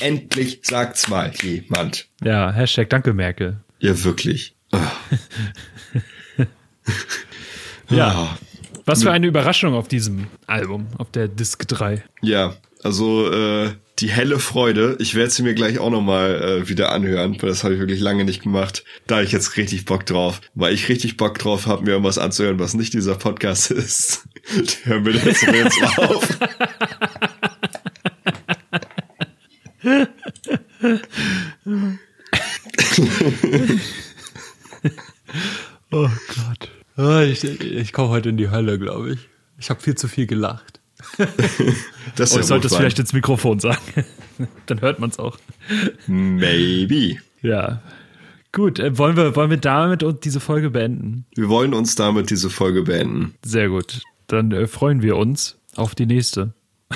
Endlich 0.00 0.60
sagt's 0.62 1.08
mal 1.08 1.32
jemand. 1.42 2.08
Ja, 2.22 2.52
Hashtag 2.52 2.88
Danke 2.88 3.12
Merkel. 3.12 3.60
Ja, 3.80 4.04
wirklich. 4.04 4.54
Oh. 4.72 4.78
Ja. 7.90 8.08
Ah. 8.08 8.38
Was 8.84 9.02
für 9.02 9.10
eine 9.10 9.26
Überraschung 9.26 9.74
auf 9.74 9.88
diesem 9.88 10.28
Album, 10.46 10.86
auf 10.96 11.10
der 11.10 11.28
Disc 11.28 11.66
3. 11.68 12.02
Ja, 12.22 12.56
also 12.82 13.30
äh, 13.30 13.72
die 13.98 14.10
helle 14.10 14.38
Freude. 14.38 14.96
Ich 15.00 15.14
werde 15.14 15.30
sie 15.30 15.42
mir 15.42 15.54
gleich 15.54 15.78
auch 15.78 15.90
nochmal 15.90 16.42
äh, 16.42 16.68
wieder 16.68 16.92
anhören, 16.92 17.40
weil 17.40 17.48
das 17.48 17.64
habe 17.64 17.74
ich 17.74 17.80
wirklich 17.80 18.00
lange 18.00 18.24
nicht 18.24 18.42
gemacht. 18.42 18.84
Da 19.06 19.20
ich 19.22 19.32
jetzt 19.32 19.56
richtig 19.56 19.84
Bock 19.84 20.06
drauf. 20.06 20.40
Weil 20.54 20.72
ich 20.74 20.88
richtig 20.88 21.16
Bock 21.16 21.38
drauf 21.38 21.66
habe, 21.66 21.84
mir 21.84 21.90
irgendwas 21.90 22.18
anzuhören, 22.18 22.58
was 22.58 22.74
nicht 22.74 22.94
dieser 22.94 23.16
Podcast 23.16 23.70
ist. 23.72 24.28
Hör 24.84 25.00
mir 25.00 25.12
das 25.12 25.42
jetzt 25.42 25.98
auf. 25.98 26.38
Oh 35.90 36.08
Gott. 36.28 36.70
Oh, 36.96 37.20
ich 37.20 37.44
ich 37.44 37.92
komme 37.92 38.10
heute 38.10 38.28
in 38.28 38.36
die 38.36 38.50
Hölle, 38.50 38.78
glaube 38.78 39.12
ich. 39.12 39.28
Ich 39.58 39.70
habe 39.70 39.80
viel 39.80 39.94
zu 39.94 40.06
viel 40.06 40.26
gelacht. 40.26 40.80
Das 42.16 42.32
Oh, 42.32 42.36
ja 42.36 42.40
ich 42.40 42.46
sollte 42.46 42.66
es 42.66 42.74
vielleicht 42.74 42.98
ins 42.98 43.12
Mikrofon 43.12 43.60
sagen. 43.60 43.80
Dann 44.66 44.80
hört 44.80 44.98
man 44.98 45.10
es 45.10 45.18
auch. 45.18 45.38
Maybe. 46.06 47.18
Ja. 47.42 47.82
Gut, 48.52 48.78
äh, 48.78 48.96
wollen, 48.98 49.16
wir, 49.16 49.36
wollen 49.36 49.50
wir 49.50 49.58
damit 49.58 50.02
und 50.02 50.24
diese 50.24 50.40
Folge 50.40 50.70
beenden? 50.70 51.26
Wir 51.34 51.48
wollen 51.48 51.74
uns 51.74 51.94
damit 51.94 52.30
diese 52.30 52.50
Folge 52.50 52.82
beenden. 52.82 53.34
Sehr 53.44 53.68
gut. 53.68 54.02
Dann 54.26 54.52
äh, 54.52 54.66
freuen 54.66 55.02
wir 55.02 55.16
uns 55.16 55.58
auf 55.76 55.94
die 55.94 56.06
nächste. 56.06 56.54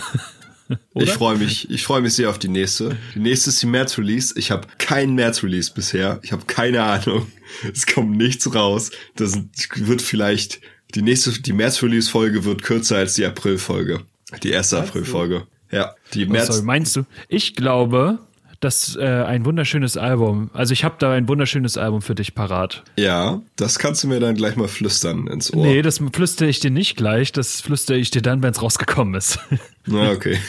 Ich 0.94 1.10
freue 1.10 1.36
mich, 1.36 1.70
ich 1.70 1.82
freue 1.82 2.00
mich 2.00 2.14
sehr 2.14 2.30
auf 2.30 2.38
die 2.38 2.48
nächste. 2.48 2.96
Die 3.14 3.18
nächste 3.18 3.50
ist 3.50 3.60
die 3.60 3.66
März-Release. 3.66 4.34
Ich 4.38 4.50
habe 4.50 4.66
keinen 4.78 5.14
März-Release 5.14 5.72
bisher. 5.74 6.18
Ich 6.22 6.32
habe 6.32 6.44
keine 6.46 6.82
Ahnung. 6.82 7.26
Es 7.72 7.86
kommt 7.86 8.16
nichts 8.16 8.54
raus. 8.54 8.90
Das 9.16 9.38
wird 9.74 10.00
vielleicht 10.00 10.60
die 10.94 11.02
nächste, 11.02 11.40
die 11.40 11.52
März-Release-Folge 11.52 12.44
wird 12.44 12.62
kürzer 12.62 12.96
als 12.96 13.14
die 13.14 13.24
April-Folge. 13.24 14.00
Die 14.42 14.50
erste 14.50 14.78
April-Folge. 14.78 15.44
Ja, 15.70 15.94
die 16.14 16.26
Was 16.26 16.32
März. 16.32 16.46
soll, 16.48 16.62
meinst 16.62 16.96
du? 16.96 17.04
Ich 17.28 17.54
glaube, 17.54 18.18
dass 18.60 18.96
äh, 18.96 19.02
ein 19.02 19.44
wunderschönes 19.44 19.96
Album, 19.96 20.50
also 20.54 20.72
ich 20.72 20.84
habe 20.84 20.94
da 20.98 21.12
ein 21.12 21.28
wunderschönes 21.28 21.76
Album 21.76 22.00
für 22.00 22.14
dich 22.14 22.34
parat. 22.34 22.84
Ja, 22.96 23.42
das 23.56 23.78
kannst 23.78 24.04
du 24.04 24.08
mir 24.08 24.20
dann 24.20 24.36
gleich 24.36 24.56
mal 24.56 24.68
flüstern 24.68 25.26
ins 25.26 25.52
Ohr. 25.52 25.66
Nee, 25.66 25.82
das 25.82 26.00
flüstere 26.12 26.48
ich 26.48 26.60
dir 26.60 26.70
nicht 26.70 26.96
gleich, 26.96 27.32
das 27.32 27.60
flüstere 27.60 27.98
ich 27.98 28.10
dir 28.10 28.22
dann, 28.22 28.42
wenn 28.42 28.52
es 28.52 28.62
rausgekommen 28.62 29.14
ist. 29.14 29.38
Na, 29.86 30.12
okay. 30.12 30.38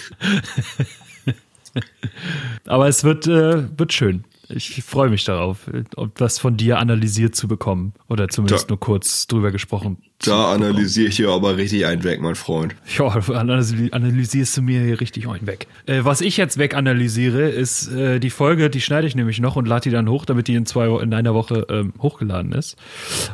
Aber 2.66 2.88
es 2.88 3.04
wird, 3.04 3.28
äh, 3.28 3.78
wird 3.78 3.94
schön. 3.94 4.24
Ich 4.50 4.84
freue 4.84 5.10
mich 5.10 5.24
darauf, 5.24 5.70
was 6.18 6.38
von 6.38 6.58
dir 6.58 6.78
analysiert 6.80 7.34
zu 7.36 7.48
bekommen. 7.48 7.94
Oder 8.10 8.28
zumindest 8.28 8.66
Da- 8.66 8.70
nur 8.74 8.80
kurz 8.80 9.26
drüber 9.28 9.52
gesprochen. 9.52 9.98
Da 10.24 10.52
analysiere 10.54 11.08
ich 11.10 11.16
dir 11.16 11.30
aber 11.30 11.56
richtig 11.58 11.86
einen 11.86 12.04
weg, 12.04 12.22
mein 12.22 12.36
Freund. 12.36 12.76
Ja, 12.98 13.06
analysi- 13.08 13.92
analysierst 13.92 14.58
du 14.58 14.62
mir 14.62 14.82
hier 14.84 15.00
richtig 15.00 15.28
einen 15.28 15.48
weg. 15.48 15.68
Äh, 15.86 16.04
was 16.04 16.20
ich 16.22 16.36
jetzt 16.38 16.58
weganalysiere, 16.58 17.50
ist 17.50 17.88
äh, 17.92 18.20
die 18.20 18.30
Folge, 18.30 18.70
die 18.70 18.82
schneide 18.82 19.08
ich 19.08 19.16
nämlich 19.16 19.40
noch 19.40 19.56
und 19.56 19.66
lade 19.68 19.84
die 19.84 19.90
dann 19.92 20.10
hoch, 20.10 20.26
damit 20.26 20.48
die 20.50 20.56
in 20.56 20.66
zwei 20.66 20.88
in 21.02 21.14
einer 21.14 21.34
Woche 21.34 21.66
ähm, 21.70 21.94
hochgeladen 22.00 22.52
ist. 22.52 22.76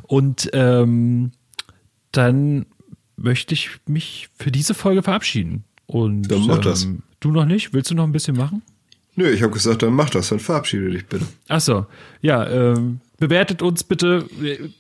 Und 0.04 0.50
ähm, 0.54 1.32
dann 2.12 2.66
möchte 3.18 3.54
ich 3.54 3.70
mich 3.88 4.30
für 4.38 4.52
diese 4.52 4.74
Folge 4.74 5.04
verabschieden. 5.04 5.64
Und 5.88 6.24
Dann 6.32 6.46
mach 6.48 6.60
das. 6.60 6.84
ähm, 6.84 7.04
du 7.20 7.32
noch 7.32 7.46
nicht? 7.46 7.74
Willst 7.74 7.90
du 7.92 7.96
noch 7.96 8.04
ein 8.04 8.12
bisschen 8.12 8.38
machen? 8.38 8.62
Nö, 9.20 9.30
ich 9.30 9.42
habe 9.44 9.52
gesagt, 9.52 9.84
dann 9.84 9.92
mach 9.94 10.10
das, 10.10 10.30
dann 10.30 10.40
verabschiede 10.40 10.92
dich 10.92 11.06
bitte. 11.06 11.26
Ach 11.50 11.60
so, 11.60 11.86
ja, 12.22 12.48
ähm, 12.48 13.02
bewertet 13.18 13.62
uns 13.62 13.84
bitte, 13.84 14.26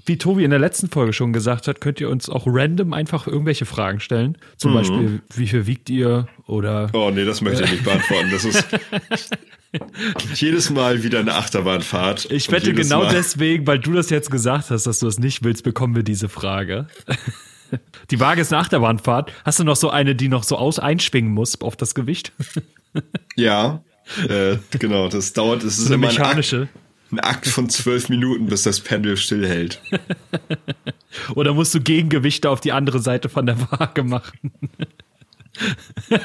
wie 0.05 0.17
Tobi 0.17 0.45
in 0.45 0.49
der 0.49 0.59
letzten 0.59 0.87
Folge 0.87 1.11
schon 1.11 1.33
gesagt 1.33 1.67
hat, 1.67 1.81
könnt 1.81 1.99
ihr 1.99 2.09
uns 2.09 2.29
auch 2.29 2.43
random 2.47 2.93
einfach 2.93 3.27
irgendwelche 3.27 3.65
Fragen 3.65 3.99
stellen. 3.99 4.37
Zum 4.55 4.73
Beispiel, 4.73 5.21
wie 5.35 5.45
viel 5.45 5.67
wiegt 5.67 5.89
ihr 5.89 6.29
oder 6.47 6.89
Oh 6.93 7.11
nee, 7.13 7.25
das 7.25 7.41
möchte 7.41 7.65
ich 7.65 7.71
nicht 7.71 7.83
beantworten. 7.83 8.29
Das 8.31 8.45
ist 8.45 8.65
jedes 10.35 10.69
Mal 10.69 11.03
wieder 11.03 11.19
eine 11.19 11.33
Achterbahnfahrt. 11.35 12.31
Ich 12.31 12.49
wette 12.49 12.71
genau 12.73 13.03
Mal- 13.03 13.13
deswegen, 13.13 13.67
weil 13.67 13.79
du 13.79 13.91
das 13.91 14.09
jetzt 14.09 14.31
gesagt 14.31 14.69
hast, 14.69 14.85
dass 14.87 14.99
du 14.99 15.07
es 15.07 15.19
nicht 15.19 15.43
willst, 15.43 15.65
bekommen 15.65 15.97
wir 15.97 16.03
diese 16.03 16.29
Frage. 16.29 16.87
Die 18.09 18.19
Waage 18.21 18.39
ist 18.39 18.53
eine 18.53 18.61
Achterbahnfahrt. 18.61 19.33
Hast 19.43 19.59
du 19.59 19.65
noch 19.65 19.75
so 19.75 19.89
eine, 19.91 20.15
die 20.15 20.29
noch 20.29 20.43
so 20.43 20.55
aus 20.57 20.79
einschwingen 20.79 21.31
muss 21.31 21.59
auf 21.61 21.75
das 21.75 21.93
Gewicht? 21.93 22.31
Ja, 23.35 23.83
äh, 24.27 24.57
genau. 24.77 25.07
Das 25.09 25.33
dauert. 25.33 25.63
Es 25.63 25.77
ist 25.77 25.85
So 25.87 25.93
eine 25.93 25.95
immer 25.95 26.09
ein 26.09 26.37
Akt, 26.37 26.53
ein 27.11 27.19
Akt 27.19 27.47
von 27.47 27.69
zwölf 27.69 28.09
Minuten, 28.09 28.47
bis 28.47 28.63
das 28.63 28.79
Pendel 28.79 29.17
stillhält. 29.17 29.81
Oder 31.35 31.53
musst 31.53 31.73
du 31.73 31.81
Gegengewichte 31.81 32.49
auf 32.49 32.61
die 32.61 32.71
andere 32.71 32.99
Seite 32.99 33.29
von 33.29 33.45
der 33.45 33.59
Waage 33.71 34.03
machen? 34.03 34.51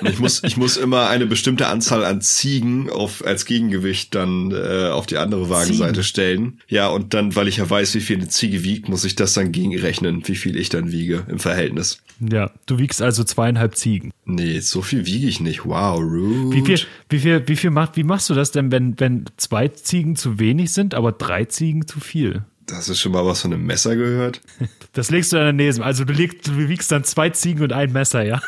Ich 0.03 0.19
muss, 0.19 0.43
ich 0.45 0.57
muss 0.57 0.77
immer 0.77 1.09
eine 1.09 1.27
bestimmte 1.27 1.67
Anzahl 1.67 2.05
an 2.05 2.21
Ziegen 2.21 2.91
auf, 2.91 3.25
als 3.25 3.45
Gegengewicht 3.45 4.15
dann 4.15 4.53
äh, 4.53 4.89
auf 4.89 5.07
die 5.07 5.19
andere 5.19 5.51
Wagenseite 5.51 5.93
Ziegen? 5.93 6.05
stellen. 6.05 6.61
Ja, 6.69 6.89
und 6.89 7.15
dann, 7.15 7.35
weil 7.37 7.49
ich 7.49 7.59
ja 7.59 7.69
weiß, 7.69 7.95
wie 7.95 8.01
viel 8.01 8.17
eine 8.17 8.29
Ziege 8.29 8.65
wiegt, 8.65 8.89
muss 8.89 9.05
ich 9.05 9.15
das 9.17 9.35
dann 9.35 9.53
gegenrechnen, 9.53 10.27
wie 10.27 10.37
viel 10.37 10.57
ich 10.57 10.69
dann 10.69 10.93
wiege 10.93 11.25
im 11.29 11.39
Verhältnis. 11.39 12.03
Ja, 12.21 12.51
du 12.67 12.79
wiegst 12.79 13.03
also 13.03 13.25
zweieinhalb 13.25 13.77
Ziegen. 13.77 14.13
Nee, 14.25 14.61
so 14.61 14.83
viel 14.83 15.05
wiege 15.07 15.27
ich 15.27 15.41
nicht. 15.41 15.65
Wow, 15.65 15.99
rude. 16.01 16.57
Wie 16.57 16.63
viel, 16.63 16.81
wie 17.09 17.19
viel, 17.19 17.43
wie 17.47 17.57
viel 17.57 17.71
macht, 17.71 17.97
wie 17.97 18.05
machst 18.05 18.31
du 18.31 18.35
das 18.35 18.53
denn, 18.53 18.71
wenn, 18.71 18.99
wenn 19.01 19.25
zwei 19.37 19.69
Ziegen 19.69 20.17
zu 20.17 20.39
wenig 20.39 20.73
sind, 20.73 20.95
aber 20.95 21.13
drei 21.13 21.45
Ziegen 21.45 21.87
zu 21.87 22.01
viel? 22.01 22.45
Das 22.67 22.89
ist 22.89 23.01
schon 23.01 23.13
mal 23.13 23.27
was 23.27 23.43
von 23.43 23.53
einem 23.53 23.67
Messer 23.67 23.97
gehört. 23.97 24.41
Das 24.93 25.11
legst 25.11 25.33
du 25.33 25.37
dann 25.37 25.47
daneben. 25.47 25.83
Also 25.83 26.05
du, 26.05 26.13
legst, 26.13 26.47
du 26.47 26.69
wiegst 26.69 26.93
dann 26.93 27.03
zwei 27.03 27.29
Ziegen 27.31 27.65
und 27.65 27.73
ein 27.73 27.91
Messer, 27.93 28.23
ja? 28.23 28.41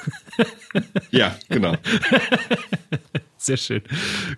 Ja, 1.11 1.37
genau. 1.49 1.75
Sehr 3.37 3.57
schön. 3.57 3.83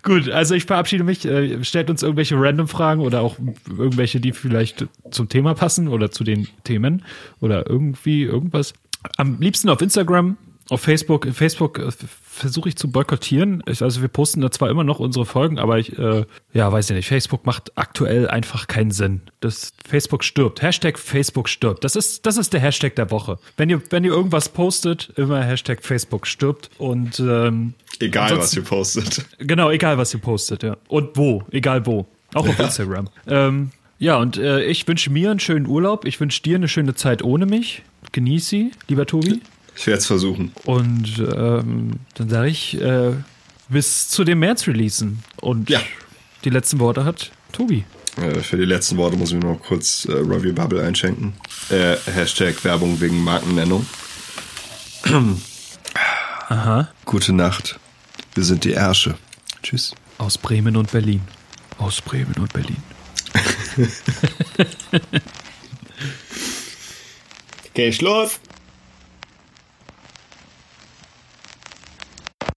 Gut, 0.01 0.27
also 0.27 0.55
ich 0.55 0.65
verabschiede 0.65 1.03
mich. 1.03 1.23
Äh, 1.23 1.63
Stellt 1.63 1.91
uns 1.91 2.01
irgendwelche 2.01 2.33
Random-Fragen 2.35 3.01
oder 3.01 3.21
auch 3.21 3.37
irgendwelche, 3.67 4.19
die 4.19 4.31
vielleicht 4.31 4.87
zum 5.11 5.29
Thema 5.29 5.53
passen 5.53 5.87
oder 5.87 6.09
zu 6.09 6.23
den 6.23 6.47
Themen 6.63 7.03
oder 7.41 7.69
irgendwie 7.69 8.23
irgendwas. 8.23 8.73
Am 9.17 9.39
liebsten 9.39 9.69
auf 9.69 9.79
Instagram, 9.81 10.35
auf 10.69 10.81
Facebook. 10.81 11.27
Facebook 11.33 11.79
äh, 11.79 11.89
versuche 12.23 12.69
ich 12.69 12.75
zu 12.75 12.91
boykottieren. 12.91 13.63
Ich, 13.67 13.81
also 13.81 14.01
wir 14.01 14.07
posten 14.07 14.41
da 14.41 14.51
zwar 14.51 14.69
immer 14.69 14.83
noch 14.83 14.99
unsere 14.99 15.25
Folgen, 15.25 15.59
aber 15.59 15.79
ich, 15.79 15.97
äh, 15.97 16.25
ja, 16.53 16.71
weiß 16.71 16.89
ich 16.89 16.95
nicht. 16.95 17.07
Facebook 17.07 17.45
macht 17.45 17.71
aktuell 17.77 18.27
einfach 18.29 18.67
keinen 18.67 18.91
Sinn. 18.91 19.21
Das 19.39 19.73
Facebook 19.87 20.23
stirbt. 20.23 20.61
Hashtag 20.61 20.97
Facebook 20.99 21.49
stirbt. 21.49 21.83
Das 21.83 21.95
ist, 21.95 22.25
das 22.25 22.37
ist 22.37 22.53
der 22.53 22.59
Hashtag 22.61 22.95
der 22.95 23.11
Woche. 23.11 23.39
Wenn 23.57 23.69
ihr, 23.69 23.81
wenn 23.89 24.03
ihr 24.03 24.11
irgendwas 24.11 24.49
postet, 24.49 25.11
immer 25.15 25.43
Hashtag 25.43 25.83
Facebook 25.83 26.27
stirbt 26.27 26.69
und 26.77 27.19
ähm, 27.19 27.73
Egal, 27.99 28.37
was 28.37 28.53
ihr 28.55 28.63
postet. 28.63 29.25
Genau, 29.39 29.69
egal 29.71 29.97
was 29.97 30.13
ihr 30.13 30.21
postet, 30.21 30.63
ja. 30.63 30.77
Und 30.87 31.17
wo, 31.17 31.43
egal 31.51 31.85
wo. 31.85 32.05
Auch 32.33 32.47
auf 32.47 32.57
Ja. 32.57 32.65
Instagram. 32.65 33.09
Ähm, 33.27 33.71
ja, 33.97 34.17
und 34.17 34.37
äh, 34.37 34.63
ich 34.63 34.87
wünsche 34.87 35.09
mir 35.09 35.31
einen 35.31 35.41
schönen 35.41 35.65
Urlaub. 35.65 36.05
Ich 36.05 36.19
wünsche 36.21 36.41
dir 36.41 36.55
eine 36.55 36.69
schöne 36.69 36.95
Zeit 36.95 37.21
ohne 37.23 37.45
mich. 37.45 37.83
Genieß 38.13 38.47
sie, 38.47 38.71
lieber 38.87 39.05
Tobi. 39.05 39.41
Ich 39.79 39.87
werde 39.87 39.99
es 39.99 40.07
versuchen. 40.07 40.51
Und 40.65 41.19
ähm, 41.19 41.91
dann 42.15 42.29
sage 42.29 42.49
ich 42.49 42.79
äh, 42.81 43.13
bis 43.69 44.09
zu 44.09 44.25
dem 44.25 44.39
März-Releasen. 44.39 45.23
Und 45.37 45.69
Ja. 45.69 45.79
die 46.43 46.49
letzten 46.49 46.79
Worte 46.79 47.05
hat 47.05 47.31
Tobi. 47.53 47.85
Äh, 48.17 48.41
für 48.41 48.57
die 48.57 48.65
letzten 48.65 48.97
Worte 48.97 49.15
muss 49.15 49.29
ich 49.31 49.35
mir 49.37 49.45
noch 49.45 49.61
kurz 49.61 50.03
äh, 50.03 50.11
Robbie 50.11 50.51
Bubble 50.51 50.83
einschenken. 50.85 51.31
Äh, 51.69 51.95
Hashtag 52.13 52.61
Werbung 52.65 52.99
wegen 52.99 53.23
Markennennung. 53.23 53.85
Aha. 56.49 56.89
Gute 57.05 57.31
Nacht. 57.31 57.79
Wir 58.35 58.43
sind 58.43 58.65
die 58.65 58.73
Ärsche. 58.73 59.15
Tschüss. 59.63 59.95
Aus 60.17 60.37
Bremen 60.37 60.75
und 60.75 60.91
Berlin. 60.91 61.21
Aus 61.77 62.01
Bremen 62.01 62.35
und 62.37 62.51
Berlin. 62.51 62.75
Okay, 67.69 67.93
Schluss. 67.93 68.39